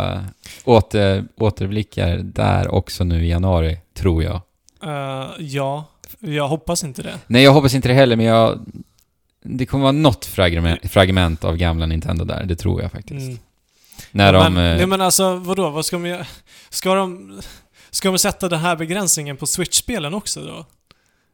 [0.63, 4.41] åter, återblickar där också nu i januari, tror jag.
[4.83, 5.85] Eh, ja,
[6.19, 7.19] jag hoppas inte det.
[7.27, 8.65] Nej, jag hoppas inte det heller, men jag...
[9.43, 13.27] Det kommer vara något fragment, fragment av gamla Nintendo där, det tror jag faktiskt.
[13.27, 13.39] Mm.
[14.11, 14.53] När de...
[14.53, 15.69] men, eh, nej men alltså, vadå?
[15.69, 16.25] Vad ska de göra?
[16.69, 17.41] Ska de...
[17.89, 20.65] Ska de sätta den här begränsningen på Switch-spelen också då?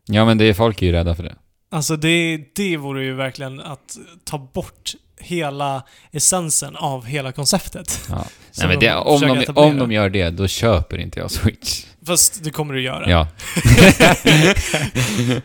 [0.05, 1.35] Ja, men det är folk är ju rädda för det.
[1.69, 8.07] Alltså det, det vore ju verkligen att ta bort hela essensen av hela konceptet.
[8.09, 8.25] Ja.
[8.57, 9.65] Nej, men de det, om, de, etablera.
[9.67, 11.85] om de gör det, då köper inte jag Switch.
[12.05, 13.09] Fast det kommer du göra.
[13.09, 13.27] Ja.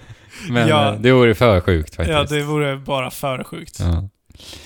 [0.49, 0.93] men Ja.
[0.95, 2.13] eh, det vore för sjukt faktiskt.
[2.19, 3.81] Ja, det vore bara för sjukt.
[3.81, 4.09] Ja.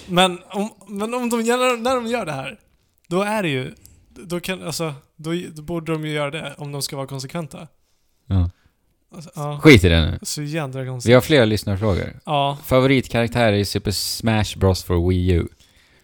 [0.07, 1.37] Men om, men om de,
[1.83, 2.59] när de gör det här,
[3.09, 3.75] då är det ju...
[4.09, 7.69] Då, kan, alltså, då, då borde de ju göra det om de ska vara konsekventa.
[8.27, 8.51] Ja.
[9.15, 10.19] Alltså, ja, Skit i det nu.
[10.23, 11.11] så jädra konstigt.
[11.11, 12.21] Vi har flera lyssnarfrågor.
[12.25, 15.47] Ja, Favoritkaraktär i Super Smash Bros for Wii U?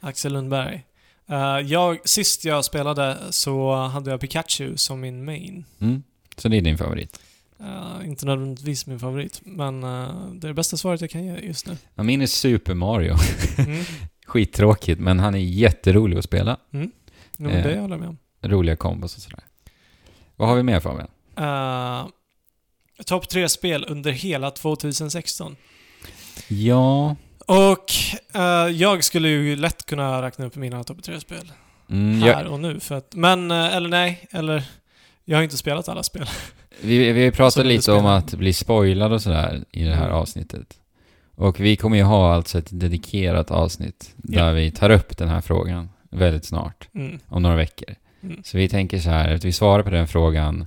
[0.01, 0.85] Axel Lundberg.
[1.29, 5.65] Eh, jag, sist jag spelade så hade jag Pikachu som min main.
[5.81, 6.03] Mm.
[6.37, 7.21] Så det är din favorit?
[7.61, 9.89] Eh, inte nödvändigtvis min favorit, men eh,
[10.33, 11.77] det är det bästa svaret jag kan ge just nu.
[11.95, 13.17] Ja, min är Super Mario.
[13.59, 13.85] Mm.
[14.27, 16.57] Skittråkigt, men han är jätterolig att spela.
[16.71, 16.81] Jo,
[17.51, 17.63] Eh.
[17.63, 18.19] det håller jag med om.
[18.43, 19.41] Roliga kombos och sådär.
[20.37, 21.09] Vad har vi mer Fabian?
[21.39, 22.09] Uh,
[23.07, 25.57] Topp tre spel under hela 2016.
[26.49, 27.17] Ja...
[27.47, 27.93] Och
[28.35, 31.53] eh, jag skulle ju lätt kunna räkna upp mina topp tre spel
[31.91, 32.81] Mm, här jag, och nu.
[32.81, 34.63] För att, men, eh, eller nej, eller...
[35.25, 36.27] Jag har inte spelat alla spel.
[36.81, 37.33] vi, vi
[37.63, 40.17] du lite om att bli spoilad och sådär i det här Mm.
[40.17, 40.79] avsnittet.
[41.35, 44.51] Och vi kommer ju ha alltså ett dedikerat avsnitt där Ja.
[44.53, 47.19] vi tar upp den här frågan väldigt snart, Mm.
[47.29, 47.95] om några veckor.
[48.23, 48.43] Mm.
[48.45, 50.67] Så vi tänker så här, att vi svarar på den frågan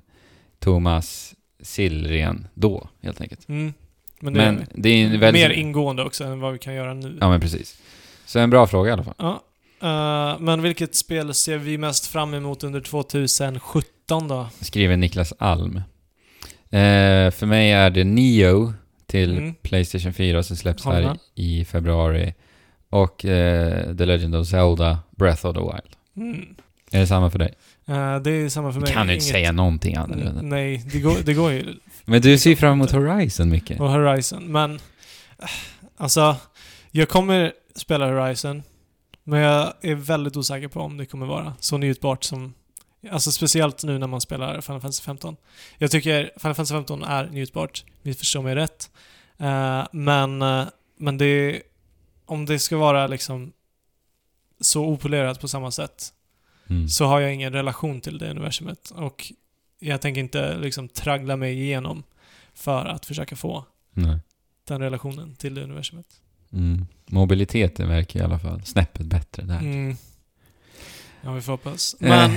[0.59, 1.33] Thomas
[1.65, 3.49] Sillren då, helt enkelt.
[3.49, 3.73] Mm.
[4.19, 5.41] Men det Men är det är en väldigt...
[5.41, 7.17] mer ingående också än vad vi kan göra nu.
[7.21, 7.77] Ja, men precis.
[8.25, 9.13] Så en bra fråga i alla fall.
[9.17, 9.43] Ja.
[9.81, 14.47] Eh, men vilket spel ser vi mest fram emot under 2017 då?
[14.61, 15.77] Skriver Niklas Alm.
[16.69, 18.73] Eh, för mig är det Neo
[19.05, 19.53] till Mm.
[19.53, 22.33] Playstation 4 som släpps Håller här i februari.
[22.89, 25.95] Och eh, The Legend of Zelda Breath of the Wild.
[26.31, 26.55] Mm.
[26.91, 27.53] Är det samma för dig?
[27.87, 28.93] Eh, det är samma för mig.
[28.93, 30.41] kan du inte Inget- säga någonting annorlunda.
[30.41, 31.73] Nej, det går, det går ju.
[32.05, 33.79] Men du ser fram emot Horizon mycket.
[33.79, 34.43] Och Horizon.
[34.51, 34.75] Men,
[35.39, 35.49] eh,
[35.97, 36.35] alltså,
[36.91, 38.63] jag kommer spela Horizon.
[39.23, 42.53] Men jag är väldigt osäker på om det kommer vara så njutbart som...
[43.11, 45.35] Alltså speciellt nu när man spelar Final Fantasy 15.
[45.77, 48.89] Jag tycker Final Fantasy 15 är njutbart, missförstå mig rätt.
[49.39, 50.37] Eh, men,
[50.97, 51.61] men det...
[52.25, 53.51] Om det ska vara liksom
[54.61, 56.09] så opolerat på samma sätt
[56.69, 56.87] Mm.
[56.87, 58.89] så har jag ingen relation till det universumet.
[58.89, 59.31] Och
[59.79, 62.03] jag tänker inte liksom traggla mig igenom
[62.53, 64.19] för att försöka få Nej.
[64.67, 66.05] den relationen till det universumet.
[66.53, 66.87] Mm.
[67.05, 69.59] Mobiliteten verkar i alla fall snäppet bättre där.
[69.59, 69.95] Mm.
[71.21, 71.95] Ja, vi får hoppas.
[71.99, 72.31] Eh, Men,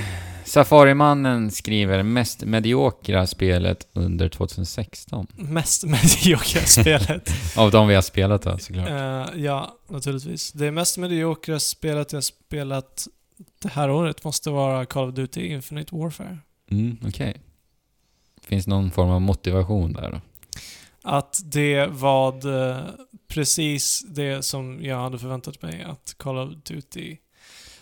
[0.45, 5.27] Safarimannen skriver mest mediokra spelet under 2016.
[5.35, 7.31] mest mediokra spelet.
[7.57, 8.89] Av de vi har spelat då, såklart.
[8.89, 10.51] Eh, ja, naturligtvis.
[10.51, 13.07] Det mest mediokra spelet jag spelat
[13.59, 16.37] det här året måste vara Call of Duty Infinite Warfare.
[16.71, 17.41] Mm, okej.
[18.41, 20.21] Finns någon form av motivation där då?
[21.01, 22.83] Att det var eh,
[23.27, 27.17] precis det som jag hade förväntat mig att Call of Duty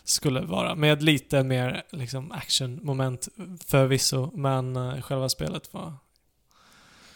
[0.03, 0.75] skulle vara.
[0.75, 3.27] Med lite mer liksom, action-moment
[3.65, 5.93] förvisso, men eh, själva spelet var...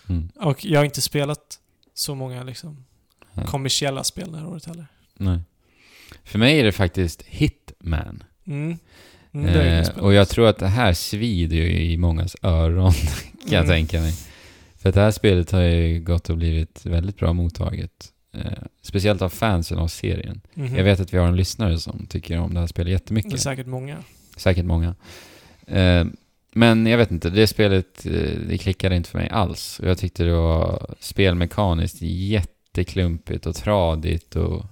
[0.09, 0.29] Mm.
[0.35, 1.59] Och jag har inte spelat
[1.93, 2.85] så många liksom,
[3.47, 4.87] kommersiella spel det här året heller.
[5.13, 5.39] Nej.
[6.23, 8.23] För mig är det faktiskt Hitman.
[8.51, 8.77] Mm.
[9.33, 12.91] Mm, eh, och jag tror att det här svider ju i mångas öron,
[13.41, 13.67] kan jag Mm.
[13.67, 14.13] tänka mig.
[14.75, 18.07] För det här spelet har ju gått och blivit väldigt bra mottaget.
[18.33, 20.41] Eh, speciellt av fansen av serien.
[20.53, 20.75] Mhm.
[20.75, 22.93] Jag vet att vi har en lyssnare som tycker om det här spelet Det är
[22.93, 23.39] jättemycket.
[23.41, 23.97] säkert många.
[24.37, 24.95] Säkert många.
[25.67, 26.05] Eh,
[26.53, 28.11] men jag vet inte, det spelet eh,
[28.49, 29.79] det klickade inte för mig alls.
[29.79, 34.65] Och Jag tyckte det var spelmekaniskt jätteklumpigt och tradigt och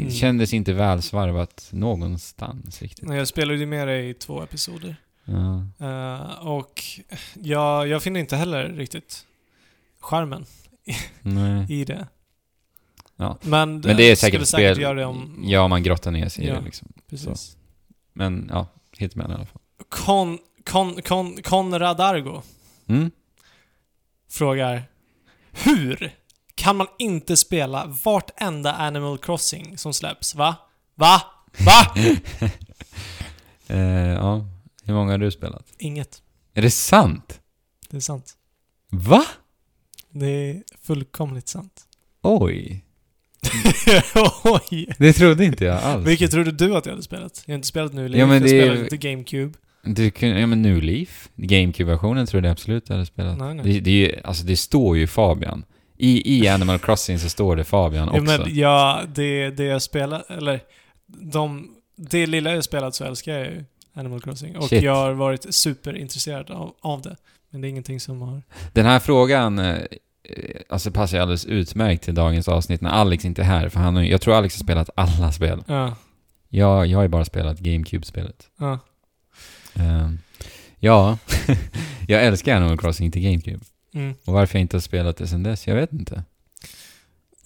[0.00, 0.10] Mm.
[0.12, 3.08] kändes inte välsvarvat någonstans riktigt.
[3.08, 4.96] Jag spelade ju med dig i två episoder.
[5.24, 5.62] Ja.
[5.86, 6.82] Eh, och
[7.34, 9.26] jag, jag finner inte heller riktigt
[10.00, 10.46] charmen
[11.68, 12.06] i det.
[13.16, 13.38] Ja.
[13.42, 15.42] Men, Men det är jag säkert spel, göra det om...
[15.44, 16.54] ja man grottar ner sig i Ja.
[16.54, 16.92] det liksom.
[17.10, 17.56] Precis.
[18.12, 18.66] Men ja,
[18.98, 19.60] Hitman i alla fall.
[19.88, 22.42] Kon, kon, kon, Konrad Argo
[22.88, 23.10] Mm?
[24.30, 24.82] frågar
[25.52, 26.14] Hur
[26.56, 30.34] kan man inte spela vartenda Animal Crossing som släpps?
[30.34, 30.56] Va?
[30.94, 31.22] Va?
[31.58, 31.94] Va?
[33.68, 33.78] Eh,
[34.08, 34.46] ja,
[34.84, 35.66] hur många har du spelat?
[35.78, 36.22] Inget.
[36.54, 37.40] Är det sant?
[37.90, 38.34] Det är sant.
[38.90, 39.24] Va?
[40.10, 41.72] Det är fullkomligt sant.
[42.22, 42.84] Oj.
[44.44, 44.88] Oj!
[44.98, 46.06] Det trodde inte jag alls.
[46.06, 47.42] Vilket trodde du att jag hade spelat?
[47.46, 49.58] Jag har inte spelat nu, Ja, men jag spelade lite GameCube.
[49.82, 53.38] Du kunde, ja men New Leaf, GameCube-versionen tror jag absolut jag hade spelat.
[53.38, 53.64] Nej, nej.
[53.64, 55.64] Det, det, är ju, alltså det står ju Fabian.
[55.98, 58.38] I, I Animal Crossing så står det Fabian Ja, också.
[58.42, 60.60] men ja, det, det jag spelar, eller
[61.06, 63.64] de, det lilla jag spelat så älskar jag ju
[63.94, 64.56] Animal Crossing.
[64.56, 64.82] Och Shit.
[64.82, 67.16] jag har varit superintresserad av, av det.
[67.50, 68.42] Men det är ingenting som har...
[68.72, 69.80] Den här frågan eh, eh,
[70.68, 73.68] alltså passar ju alldeles utmärkt till dagens avsnitt när Alex inte är här.
[73.68, 75.64] För han jag tror Alex har spelat alla spel.
[75.66, 75.94] Ja,
[76.48, 78.46] Jag, jag har ju bara spelat GameCube-spelet.
[78.58, 78.78] ja.
[79.74, 80.18] Ehm,
[80.78, 81.18] ja,
[82.08, 83.64] jag älskar Animal Crossing till GameCube.
[83.96, 84.14] Mm.
[84.24, 86.22] Och varför jag inte har spelat det sedan dess, jag vet inte.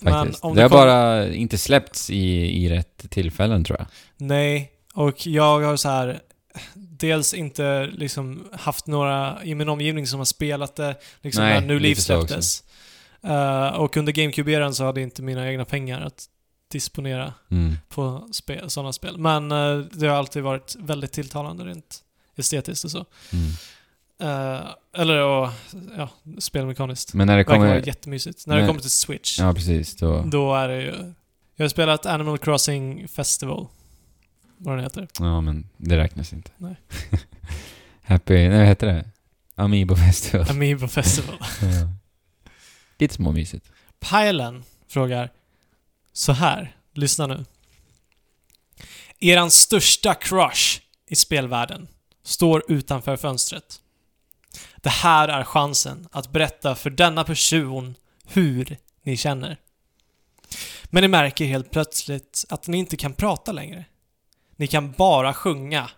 [0.02, 0.44] faktiskt.
[0.44, 3.86] om det det har kom- bara inte släppts i, i rätt tillfällen tror jag.
[4.16, 6.20] Nej, och jag har så här
[6.74, 11.66] dels inte liksom haft några i min omgivning som har spelat det liksom Nej, när
[11.66, 12.62] Nu Liv släpptes.
[13.22, 16.24] Eh, och under GameCube-eran så hade jag inte mina egna pengar att
[16.72, 17.76] disponera Mm.
[17.88, 19.18] på spel, sådana spel.
[19.18, 21.98] Men eh, det har alltid varit väldigt tilltalande rent
[22.36, 23.04] estetiskt och så.
[23.32, 23.50] Mm.
[24.20, 24.60] Eh,
[24.92, 25.48] eller och,
[25.96, 27.14] ja, spelmekaniskt.
[27.14, 27.86] Men när det Det verkar kommer...
[27.86, 28.46] jättemysigt.
[28.46, 29.96] När det Men- kommer till Switch, Ja, precis.
[29.96, 31.12] Då, då är det ju...
[31.56, 33.66] Jag har spelat Animal Crossing Festival.
[34.56, 35.08] Vad den heter.
[35.18, 36.50] ja, men det räknas inte.
[36.56, 36.76] Nej.
[38.02, 38.34] Happy...
[38.34, 39.04] Nej, vad heter det?
[39.54, 40.46] Amiibo Festival.
[40.50, 41.36] Amiibo Festival.
[41.62, 41.88] ja.
[42.98, 43.66] Lite småmysigt.
[44.00, 45.30] Pajlen frågar
[46.12, 46.76] så här.
[46.94, 47.44] Lyssna nu.
[49.20, 51.88] Eran största crush i spelvärlden
[52.22, 53.80] står utanför fönstret.
[54.76, 57.94] Det här är chansen att berätta för denna person
[58.26, 59.56] hur ni känner.
[60.84, 63.84] Men ni märker helt plötsligt att ni inte kan prata längre.
[64.56, 65.90] Ni kan bara sjunga.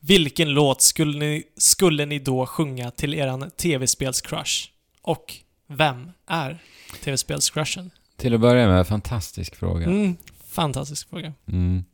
[0.00, 4.68] Vilken låt skulle ni, skulle ni då sjunga till eran tv-spels-crush?
[5.02, 5.34] Och
[5.66, 6.62] vem är
[7.04, 7.90] tv-spelscrushen?
[8.16, 9.86] Till att börja med, fantastisk fråga.
[9.86, 10.16] Mm,
[10.48, 11.32] fantastisk fråga.
[11.48, 11.84] Mm.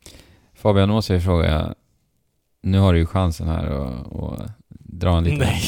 [0.55, 1.75] Fabian, måste jag fråga.
[2.63, 4.51] Nu har du ju chansen här att att
[4.89, 5.63] dra en liten, Nej.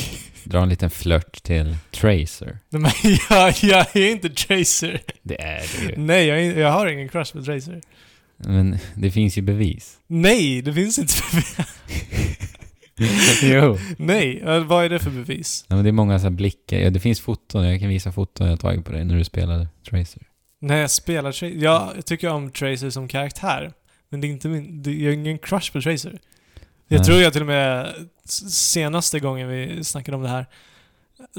[0.44, 2.58] dra en liten flört till Tracer.
[2.68, 2.90] Nej, men
[3.30, 5.00] jag, jag är inte Tracer.
[5.22, 5.94] Det är ju.
[5.96, 7.80] Nej, jag, är, jag har ingen crush på Tracer.
[8.36, 9.98] Men det finns ju bevis.
[10.06, 11.12] Nej, det finns inte
[13.42, 13.78] jo.
[13.98, 15.64] Nej, vad är det för bevis?
[15.68, 16.78] Ja, men det är många så här blickar.
[16.78, 17.68] Ja, det finns foton.
[17.68, 20.22] Jag kan visa foton jag tagit på dig när du spelade Tracer.
[20.60, 21.46] När jag spelar Tracer...
[21.62, 23.72] Jag tycker om Tracer som karaktär.
[24.10, 24.82] Men det är inte min...
[24.82, 26.18] det- Jag har ingen crush på Tracer.
[26.88, 27.94] Jag tror jag till och med
[28.50, 30.46] senaste gången vi snackade om det här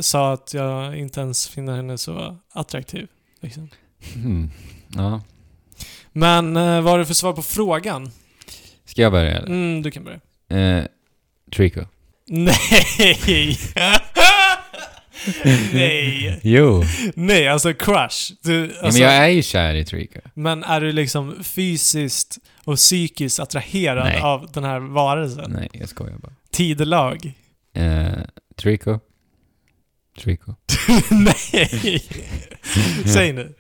[0.01, 3.07] sa att jag inte ens finner henne så attraktiv.
[3.39, 3.69] Liksom.
[4.15, 4.49] Mm.
[4.88, 5.21] Ja.
[6.11, 8.11] Men eh, vad är det för svar på frågan?
[8.85, 9.47] Ska jag börja eller?
[9.47, 10.19] Mm, du kan börja.
[10.80, 10.85] Eh,
[11.55, 11.85] Trico.
[12.27, 13.57] Nej!
[15.73, 16.39] Nej!
[16.43, 16.83] Jo.
[17.15, 18.31] Nej, alltså crush.
[18.43, 20.19] Du, ja, alltså, men jag är ju kär i Trico.
[20.33, 24.21] men är du liksom fysiskt och psykiskt attraherad Nej.
[24.21, 25.51] av den här varelsen?
[25.51, 26.33] Nej, jag skojar bara.
[26.51, 27.33] Tidelag?
[27.73, 28.07] Eh,
[28.55, 28.99] Trico.
[30.19, 30.53] Trico.
[31.11, 32.03] Nej!
[33.05, 33.53] Säg nu.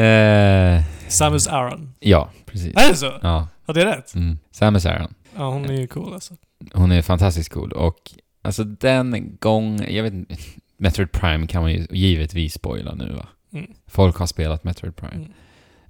[0.00, 1.94] Eh, Samus Aron.
[2.00, 2.76] ja, precis.
[2.76, 3.12] Är det så?
[3.22, 3.48] Ja.
[3.66, 4.14] Hade jag rätt?
[4.14, 4.38] Mm.
[4.52, 5.14] Samus Aran.
[5.36, 6.34] Ja, hon är ju cool alltså.
[6.72, 7.96] Hon är fantastiskt cool och
[8.42, 10.36] alltså den gång, jag vet inte,
[10.80, 13.28] Metroid Prime kan man ju givetvis spoila nu va?
[13.52, 13.66] Mm.
[13.86, 15.14] Folk har spelat Metroid Prime.
[15.14, 15.32] Mm.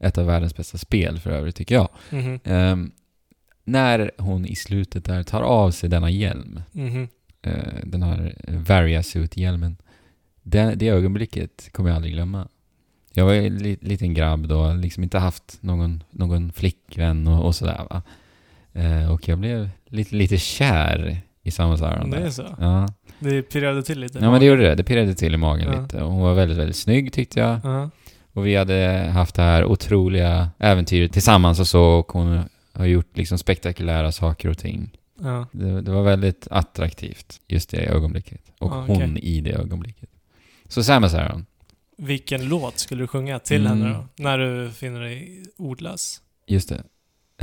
[0.01, 1.89] Ett av världens bästa spel för övrigt tycker jag.
[2.11, 2.41] Mhm.
[2.45, 2.91] Ehm,
[3.65, 7.09] när hon i slutet där tar av sig denna hjälm, Mhm.
[7.43, 9.77] eh, den här Variasuit-hjälmen,
[10.43, 12.49] det, det ögonblicket kommer jag aldrig glömma.
[13.15, 17.47] Jag var ju en li, liten grabb då, liksom inte haft någon, någon flickvän och,
[17.47, 18.03] och sådär va.
[18.73, 22.57] Eh, och jag blev lite, lite kär i Samus Aran Det är så?
[22.59, 22.89] Ja.
[23.21, 24.19] Det pirrade till lite.
[24.19, 24.75] ja, men det gjorde det.
[24.75, 25.83] Det pirrade till i magen Ja.
[25.83, 26.03] lite.
[26.03, 27.61] Och hon var väldigt, väldigt snygg tyckte jag.
[27.65, 27.91] Ja.
[28.33, 31.83] Och vi hade haft det här otroliga äventyret tillsammans och så.
[31.83, 32.43] Och hon
[32.73, 34.91] har gjort liksom spektakulära saker och ting.
[35.21, 35.47] Ja.
[35.53, 38.41] Det, det var väldigt attraktivt just det ögonblicket.
[38.59, 38.97] Och Ja, okej.
[38.97, 40.09] hon i det ögonblicket.
[40.69, 41.47] Så Samus Aran.
[41.99, 43.83] Vilken låt skulle du sjunga till Mm.
[43.83, 44.23] henne då?
[44.25, 46.21] När du finner dig ordlös?
[46.47, 46.83] Just det.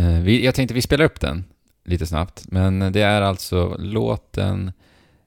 [0.04, 1.44] Eh, vi, jag tänkte vi spelar upp den
[1.88, 2.46] lite snabbt.
[2.52, 4.72] Men det är alltså låten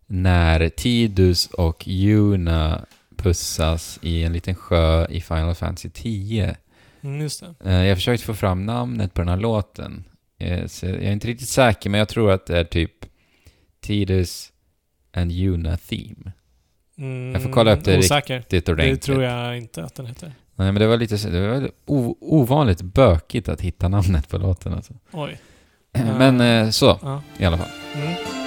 [0.06, 2.84] när Tidus och Yuna
[3.16, 6.56] pussas i en liten sjö i Final Fantasy 10.
[7.02, 7.70] Mm, just det.
[7.70, 10.04] Eh, jag försökte få fram namnet på den här låten.
[10.38, 12.92] Eh, så jag är inte riktigt säker, men jag tror att det är typ
[13.80, 14.52] Tidus
[15.12, 16.32] and Yuna Theme.
[16.98, 18.36] Mm, Jag får kolla upp det Osäker.
[18.36, 19.02] Riktigt Det ordentligt.
[19.02, 20.32] tror jag inte att den heter.
[20.54, 21.70] Nej, men det var lite det var
[22.20, 24.94] ovanligt bökigt att hitta namnet på låten alltså.
[25.12, 25.38] Oj.
[25.92, 27.22] Men eh, så, Ja.
[27.38, 27.68] i alla fall.
[27.94, 28.39] Mm.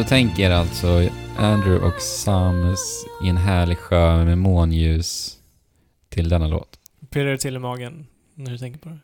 [0.00, 5.38] Så tänk er alltså Andrew och Samus i en härlig sjö med månljus
[6.08, 6.78] till denna låt.
[7.10, 8.98] Pirrar det till i magen när du tänker på det?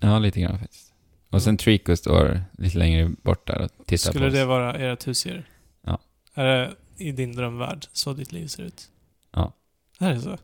[0.00, 0.92] Ja, lite grann faktiskt.
[1.30, 4.34] Och sen Trico står lite längre bort där och tittar Skulle på oss.
[4.34, 5.48] det vara ert husdjur?
[5.86, 5.98] Ja.
[6.34, 8.88] Är det i din drömvärld så ditt liv ser ut?
[9.32, 9.52] Ja.
[9.98, 10.38] Är det så?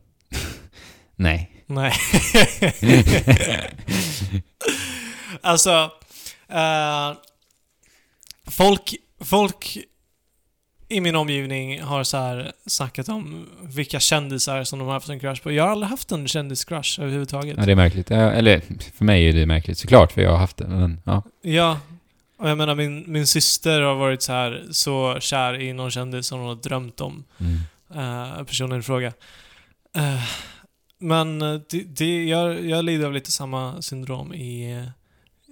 [1.17, 1.65] Nej.
[1.67, 1.93] Nej.
[5.41, 5.91] alltså,
[6.49, 7.13] eh,
[8.51, 9.79] folk, folk
[10.89, 15.21] i min omgivning har så här snackat om vilka kändisar som de har haft en
[15.21, 15.53] crush på.
[15.53, 17.57] Jag har aldrig haft en kändiscrush överhuvudtaget.
[17.59, 18.11] Ja, det är märkligt.
[18.11, 18.63] Eller,
[18.97, 20.69] för mig är det märkligt såklart, för jag har haft det.
[20.69, 21.23] Men ja.
[21.43, 21.81] Ja,
[22.39, 26.27] och jag menar min, min syster har varit så här så kär i någon kändis
[26.27, 27.25] som hon har drömt om.
[27.39, 27.59] Mm.
[27.95, 29.13] eh, personen i fråga.
[29.97, 30.23] Eh,
[30.99, 34.85] men eh, det, det, jag, jag lider av lite samma syndrom i,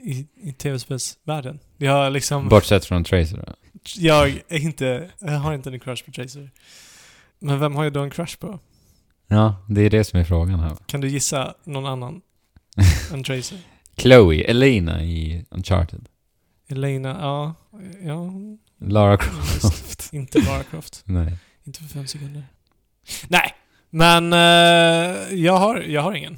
[0.05, 1.59] i, i tv-spelsvärlden.
[1.77, 2.49] Jag liksom...
[2.49, 3.53] Bortsett från Tracer då.
[3.97, 5.11] Jag är inte...
[5.19, 6.51] Jag har inte en crush på Tracer.
[7.39, 8.59] Men vem har jag då en crush på?
[9.29, 10.77] Ja, det är det som är frågan här.
[10.87, 12.21] Kan du gissa någon annan
[13.13, 13.59] än Tracer?
[13.97, 16.09] Chloe, Elena i Uncharted.
[16.69, 17.55] Elena, ja...
[18.03, 18.31] Ja,
[18.81, 19.65] Lara Croft.
[19.65, 21.03] just, inte Lara Croft.
[21.07, 21.39] Nej.
[21.65, 22.45] Inte för fem sekunder.
[23.29, 23.55] Nej,
[23.91, 24.39] men eh,
[25.35, 26.37] jag, har, jag har ingen.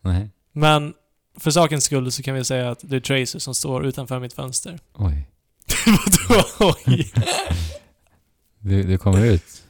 [0.00, 0.30] Nej.
[0.52, 0.94] Men
[1.36, 4.32] för sakens skull så kan vi säga att det är Tracer som står utanför mitt
[4.32, 4.78] fönster.
[4.94, 5.28] Oj.
[6.28, 6.74] Vadå?
[6.86, 7.12] Oj.
[8.58, 9.64] Du, du kommer ut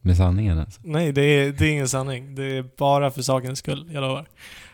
[0.00, 0.80] med sanningen alltså.
[0.84, 2.34] Nej, det är, det är ingen sanning.
[2.34, 4.28] Det är bara för sakens skull, jag lovar.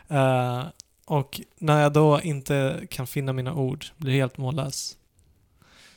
[0.08, 0.64] Eh,
[1.06, 4.96] och när jag då inte kan finna mina ord, blir helt mållös,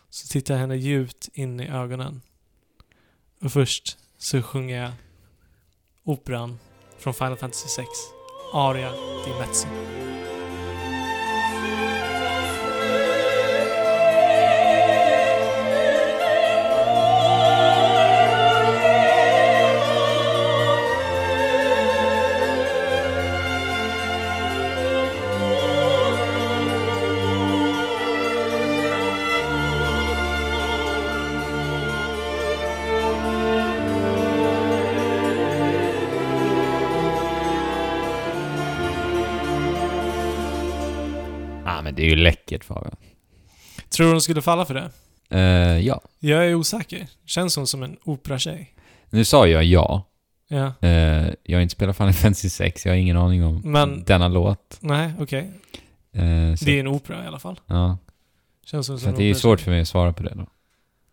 [0.09, 2.21] så tittar jag henne djupt in i ögonen.
[3.41, 4.91] Och först så sjunger jag
[6.03, 6.59] operan
[6.97, 7.87] från Final Fantasy 6,
[8.51, 8.91] Aurea
[9.23, 9.67] di Metzi.
[41.99, 42.95] Det är ju läckert Fabian.
[43.89, 44.89] Tror du hon skulle falla för det?
[45.29, 46.01] Eh, ja.
[46.19, 47.07] Jag är osäker.
[47.25, 48.73] Känns hon som en operatjej?
[49.09, 50.03] Nu sa jag ja.
[50.47, 50.73] Ja.
[50.87, 54.27] Eh, jag har inte spelat Final Fantasy 6, jag har ingen aning om Men- denna
[54.27, 54.77] låt.
[54.81, 55.51] Nej, okej.
[56.13, 57.59] Eh, så, Det är en opera i alla fall.
[57.65, 57.97] ja.
[58.65, 60.23] Känns som, så som att det är ju en svårt för mig att svara på
[60.23, 60.45] det då.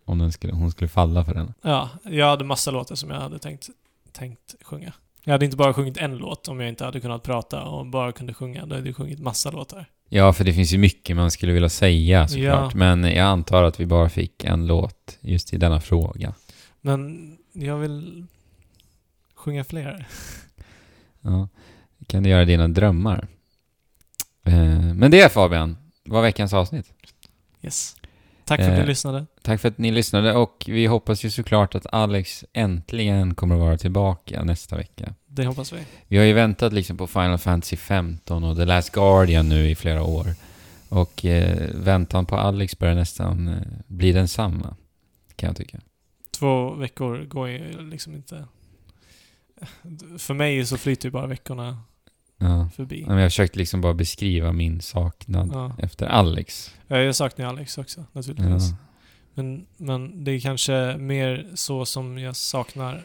[0.05, 1.55] Om den skulle, hon skulle falla för den.
[1.63, 3.69] Ja, jag hade massa låtar som jag hade tänkt,
[4.13, 4.93] tänkt sjunga.
[5.25, 8.13] Jag hade inte bara sjungit en låt om jag inte hade kunnat prata och bara
[8.13, 8.67] kunde sjunga.
[8.67, 9.87] Då hade jag sjungit massa låtar.
[10.09, 12.73] Ja, för det finns ju mycket man skulle vilja säga såklart.
[12.74, 12.78] Ja.
[12.78, 16.35] Men jag antar att vi bara fick en låt just i denna fråga.
[16.81, 18.27] Men jag vill
[19.35, 20.09] sjunga fler.
[21.20, 21.49] Ja.
[22.07, 23.28] Kan du göra dina drömmar?
[24.45, 26.93] Eh, men det Fabian, var veckans avsnitt.
[27.62, 27.97] Yes.
[28.47, 29.27] Tack för att Eh, ni lyssnade.
[29.43, 33.60] Tack för att ni lyssnade och vi hoppas ju såklart att Alex äntligen kommer att
[33.60, 35.14] vara tillbaka nästa vecka.
[35.27, 35.78] Det hoppas vi.
[36.09, 39.74] Vi har ju väntat liksom på Final Fantasy 15 och The Last Guardian nu i
[39.74, 40.27] flera år.
[40.89, 44.77] Och eh, väntan på Alex börjar nästan eh, bli densamma,
[45.36, 45.78] kan jag tycka.
[46.31, 48.44] Två veckor går ju liksom inte...
[50.18, 51.78] För mig så flyter ju bara veckorna
[52.39, 52.71] Ja.
[52.77, 53.05] förbi.
[53.07, 55.73] Men jag har försökt liksom bara beskriva min saknad Ja.
[55.79, 56.75] efter Alex.
[56.87, 58.71] Ja, Jag saknar Alex också, naturligtvis.
[58.71, 58.77] Ja.
[59.35, 63.05] Men, men det är kanske mer så som jag saknar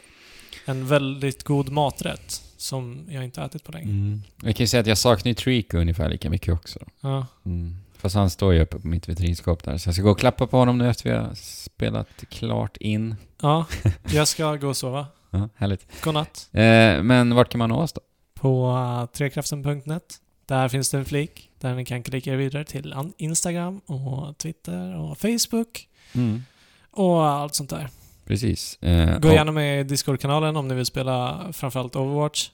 [0.64, 3.90] en väldigt god maträtt som jag inte ätit på länge.
[3.90, 4.22] Mm.
[4.42, 6.78] Jag kan ju säga att jag saknar ju Trico ungefär lika mycket också.
[7.00, 7.26] Ja.
[7.46, 7.76] Mm.
[7.96, 9.78] Fast han står ju uppe på mitt vitrinskåp där.
[9.78, 13.16] Så jag ska gå och klappa på honom nu efter vi har spelat klart in.
[13.42, 13.66] ja,
[14.12, 15.06] jag ska gå och sova.
[15.30, 16.02] Ja, härligt.
[16.04, 16.48] Godnatt.
[16.52, 18.00] Eh, men vart kan man nå oss då?
[18.42, 20.14] På uh, trekraften.net.
[20.46, 24.96] Där finns det en flik där ni kan klicka er vidare till Instagram och Twitter
[24.96, 26.42] och Facebook Mm.
[26.90, 27.88] och allt sånt där.
[28.26, 28.82] Precis.
[28.82, 32.50] Eh, Gå gärna med i Discord-kanalen om ni vill spela framförallt Overwatch.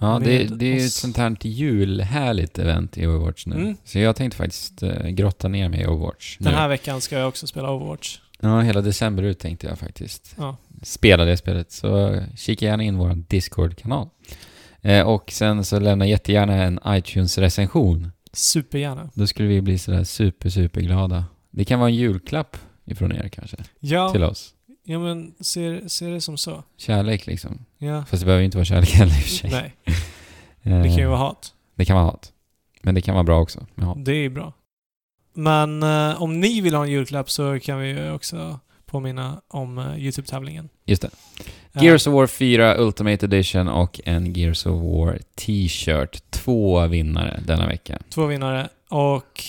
[0.00, 3.56] Ja, det, det är ju ett sånt här julhärligt event i Overwatch nu.
[3.56, 3.76] Mm.
[3.84, 6.58] Så jag tänkte faktiskt eh, grotta ner mig i Overwatch Den nu.
[6.58, 8.18] här veckan ska jag också spela Overwatch.
[8.40, 10.34] Ja, hela december ut tänkte jag faktiskt.
[10.38, 10.56] Ja.
[10.82, 11.72] Spela det spelet.
[11.72, 14.08] Så kika gärna in vår Discord-kanal.
[14.82, 18.10] Eh, och sen så lämna jättegärna en iTunes-recension.
[18.32, 19.10] Supergärna.
[19.14, 21.24] Då skulle vi bli sådär super, super glada.
[21.50, 24.54] Det kan vara en julklapp ifrån er kanske, Ja, till oss.
[24.84, 26.62] ja men se, se det som så.
[26.76, 27.64] Kärlek liksom.
[27.78, 28.04] Ja.
[28.04, 29.50] Fast det behöver ju inte vara kärlek heller i och för sig.
[29.50, 29.74] Nej,
[30.64, 31.54] Eh, det kan ju vara hat.
[31.74, 32.32] Det kan vara hat.
[32.82, 34.04] Men det kan vara bra också hat.
[34.04, 34.52] Det är bra.
[35.34, 38.60] Men eh, om ni vill ha en julklapp så kan vi ju också
[38.92, 40.68] påminna om eh, YouTube-tävlingen.
[40.86, 41.10] Just det.
[41.72, 46.22] Eh, Gears of War 4 Ultimate Edition och en Gears of War t-shirt.
[46.30, 47.98] Två vinnare denna vecka.
[48.10, 49.44] Två vinnare och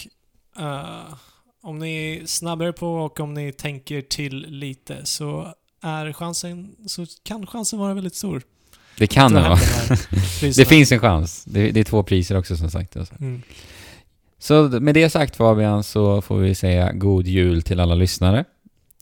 [0.59, 1.13] eh,
[1.63, 7.05] om ni är snabbare på och om ni tänker till lite så är chansen, så
[7.23, 8.41] kan chansen vara väldigt stor
[8.97, 9.59] Det kan det vara.
[10.41, 11.43] Det finns en chans.
[11.45, 12.97] Det, det är två priser också som sagt.
[12.97, 13.15] Alltså.
[13.19, 13.41] Mm.
[14.39, 18.45] Så med det sagt Fabian så får vi säga god jul till alla lyssnare.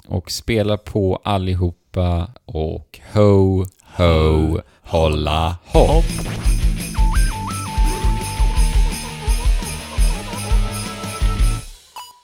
[0.08, 3.66] Och spela på allihopa och ho,
[3.98, 5.56] ho, hopp.
[5.66, 6.06] Hopp.